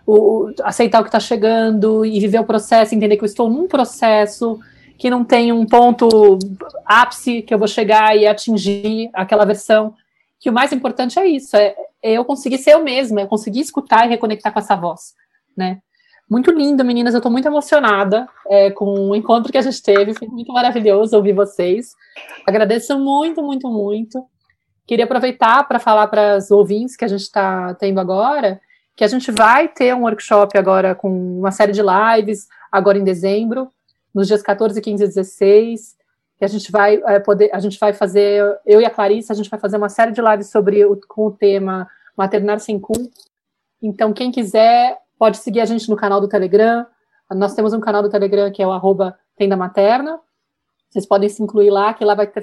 o, 0.06 0.50
aceitar 0.62 1.00
o 1.00 1.04
que 1.04 1.10
tá 1.10 1.20
chegando 1.20 2.04
e 2.04 2.18
viver 2.18 2.40
o 2.40 2.44
processo, 2.44 2.94
entender 2.94 3.16
que 3.16 3.22
eu 3.22 3.26
estou 3.26 3.48
num 3.48 3.68
processo 3.68 4.58
que 4.98 5.08
não 5.08 5.24
tem 5.24 5.52
um 5.52 5.64
ponto 5.64 6.38
ápice 6.84 7.40
que 7.42 7.54
eu 7.54 7.58
vou 7.58 7.68
chegar 7.68 8.16
e 8.16 8.26
atingir 8.26 9.10
aquela 9.12 9.44
versão. 9.44 9.94
Que 10.40 10.50
o 10.50 10.52
mais 10.52 10.72
importante 10.72 11.18
é 11.18 11.26
isso, 11.26 11.56
é, 11.56 11.74
é 12.02 12.12
eu 12.12 12.24
conseguir 12.24 12.58
ser 12.58 12.74
eu 12.74 12.82
mesma, 12.82 13.22
é 13.22 13.26
conseguir 13.26 13.60
escutar 13.60 14.06
e 14.06 14.08
reconectar 14.08 14.52
com 14.52 14.58
essa 14.58 14.76
voz, 14.76 15.14
né? 15.56 15.80
Muito 16.30 16.50
lindo, 16.50 16.84
meninas. 16.84 17.14
Eu 17.14 17.18
estou 17.18 17.32
muito 17.32 17.48
emocionada 17.48 18.28
é, 18.48 18.70
com 18.70 19.08
o 19.10 19.16
encontro 19.16 19.50
que 19.50 19.56
a 19.56 19.62
gente 19.62 19.82
teve. 19.82 20.12
Foi 20.12 20.28
muito 20.28 20.52
maravilhoso 20.52 21.16
ouvir 21.16 21.32
vocês. 21.32 21.94
Agradeço 22.46 22.98
muito, 22.98 23.42
muito, 23.42 23.66
muito. 23.70 24.22
Queria 24.86 25.06
aproveitar 25.06 25.66
para 25.66 25.78
falar 25.78 26.06
para 26.08 26.36
os 26.36 26.50
ouvintes 26.50 26.96
que 26.96 27.04
a 27.04 27.08
gente 27.08 27.22
está 27.22 27.72
tendo 27.74 27.98
agora 27.98 28.60
que 28.98 29.04
a 29.04 29.08
gente 29.08 29.30
vai 29.30 29.68
ter 29.68 29.94
um 29.94 30.02
workshop 30.02 30.58
agora 30.58 30.92
com 30.92 31.38
uma 31.38 31.52
série 31.52 31.70
de 31.70 31.80
lives, 31.80 32.48
agora 32.70 32.98
em 32.98 33.04
dezembro, 33.04 33.70
nos 34.12 34.26
dias 34.26 34.42
14, 34.42 34.80
15 34.80 35.04
e 35.04 35.06
16, 35.06 35.96
que 36.38 36.44
a 36.44 36.48
gente 36.48 36.70
vai 36.70 37.02
é, 37.06 37.18
poder, 37.18 37.50
a 37.52 37.58
gente 37.58 37.78
vai 37.78 37.92
fazer, 37.92 38.58
eu 38.64 38.80
e 38.80 38.86
a 38.86 38.90
Clarissa, 38.90 39.32
a 39.32 39.36
gente 39.36 39.50
vai 39.50 39.58
fazer 39.58 39.76
uma 39.76 39.88
série 39.88 40.12
de 40.12 40.22
lives 40.22 40.50
sobre 40.50 40.84
o, 40.84 40.98
com 41.08 41.26
o 41.26 41.30
tema 41.30 41.88
Maternar 42.16 42.60
Sem 42.60 42.78
Culpa. 42.78 43.10
Então, 43.82 44.12
quem 44.12 44.30
quiser, 44.30 44.98
pode 45.18 45.38
seguir 45.38 45.60
a 45.60 45.64
gente 45.64 45.88
no 45.90 45.96
canal 45.96 46.20
do 46.20 46.28
Telegram. 46.28 46.86
Nós 47.30 47.54
temos 47.54 47.72
um 47.72 47.80
canal 47.80 48.02
do 48.02 48.08
Telegram 48.08 48.50
que 48.50 48.62
é 48.62 48.66
o 48.66 48.72
arroba 48.72 49.18
Tenda 49.36 49.56
Materna. 49.56 50.20
Vocês 50.88 51.04
podem 51.04 51.28
se 51.28 51.42
incluir 51.42 51.70
lá, 51.70 51.92
que 51.92 52.04
lá 52.04 52.14
vai 52.14 52.26
estar 52.26 52.42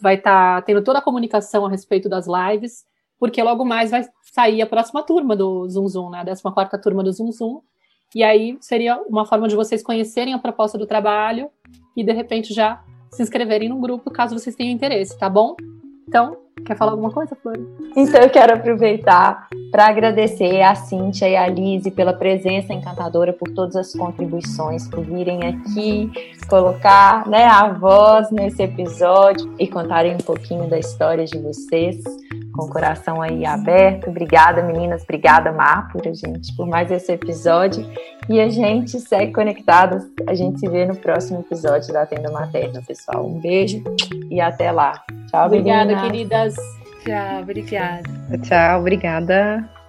vai 0.00 0.16
tá 0.16 0.62
tendo 0.62 0.82
toda 0.82 0.98
a 0.98 1.02
comunicação 1.02 1.66
a 1.66 1.68
respeito 1.68 2.08
das 2.08 2.26
lives 2.26 2.84
porque 3.20 3.42
logo 3.42 3.64
mais 3.66 3.90
vai 3.90 4.08
sair 4.32 4.62
a 4.62 4.66
próxima 4.66 5.02
turma 5.02 5.36
do 5.36 5.68
Zoom 5.68 5.86
Zoom, 5.86 6.10
né? 6.10 6.20
A 6.20 6.24
14 6.24 6.82
turma 6.82 7.04
do 7.04 7.12
Zoom 7.12 7.30
Zoom. 7.30 7.60
E 8.14 8.24
aí 8.24 8.56
seria 8.60 8.96
uma 9.02 9.26
forma 9.26 9.46
de 9.46 9.54
vocês 9.54 9.82
conhecerem 9.82 10.32
a 10.32 10.38
proposta 10.38 10.78
do 10.78 10.86
trabalho 10.86 11.50
e 11.94 12.02
de 12.02 12.12
repente 12.12 12.54
já 12.54 12.82
se 13.10 13.22
inscreverem 13.22 13.68
no 13.68 13.80
grupo 13.80 14.10
caso 14.10 14.38
vocês 14.38 14.54
tenham 14.56 14.72
interesse, 14.72 15.18
tá 15.18 15.28
bom? 15.28 15.56
Então, 16.08 16.36
quer 16.64 16.76
falar 16.76 16.90
alguma 16.92 17.10
coisa, 17.10 17.36
Flor? 17.36 17.56
Então, 17.96 18.20
eu 18.20 18.30
quero 18.30 18.54
aproveitar 18.54 19.48
para 19.70 19.86
agradecer 19.86 20.60
a 20.60 20.74
Cíntia 20.74 21.28
e 21.28 21.36
a 21.36 21.46
Lise 21.46 21.90
pela 21.90 22.12
presença 22.12 22.72
encantadora, 22.72 23.32
por 23.32 23.48
todas 23.50 23.76
as 23.76 23.92
contribuições, 23.92 24.88
por 24.88 25.04
virem 25.04 25.46
aqui 25.46 26.10
colocar 26.48 27.28
né, 27.28 27.44
a 27.44 27.72
voz 27.72 28.28
nesse 28.32 28.62
episódio 28.62 29.54
e 29.56 29.68
contarem 29.68 30.14
um 30.14 30.18
pouquinho 30.18 30.68
da 30.68 30.80
história 30.80 31.24
de 31.24 31.38
vocês 31.38 32.02
com 32.60 32.66
o 32.66 32.68
coração 32.68 33.22
aí 33.22 33.46
aberto. 33.46 34.10
Obrigada, 34.10 34.62
meninas. 34.62 35.02
Obrigada, 35.02 35.50
Mar, 35.50 35.88
por 35.90 36.06
a 36.06 36.12
gente, 36.12 36.54
por 36.54 36.66
mais 36.66 36.90
esse 36.90 37.12
episódio. 37.12 37.86
E 38.28 38.40
a 38.40 38.48
gente 38.48 39.00
segue 39.00 39.32
conectados. 39.32 40.04
A 40.26 40.34
gente 40.34 40.60
se 40.60 40.68
vê 40.68 40.84
no 40.84 40.96
próximo 40.96 41.40
episódio 41.40 41.92
da 41.92 42.04
Tenda 42.04 42.30
Materna, 42.30 42.82
pessoal. 42.86 43.26
Um 43.26 43.40
beijo 43.40 43.82
e 44.30 44.40
até 44.40 44.70
lá. 44.70 44.92
Tchau, 45.30 45.46
Obrigada, 45.46 45.86
meninas. 45.86 46.02
queridas. 46.02 46.56
Tchau, 47.04 47.42
obrigada. 47.42 48.02
Tchau, 48.42 48.80
obrigada. 48.80 49.79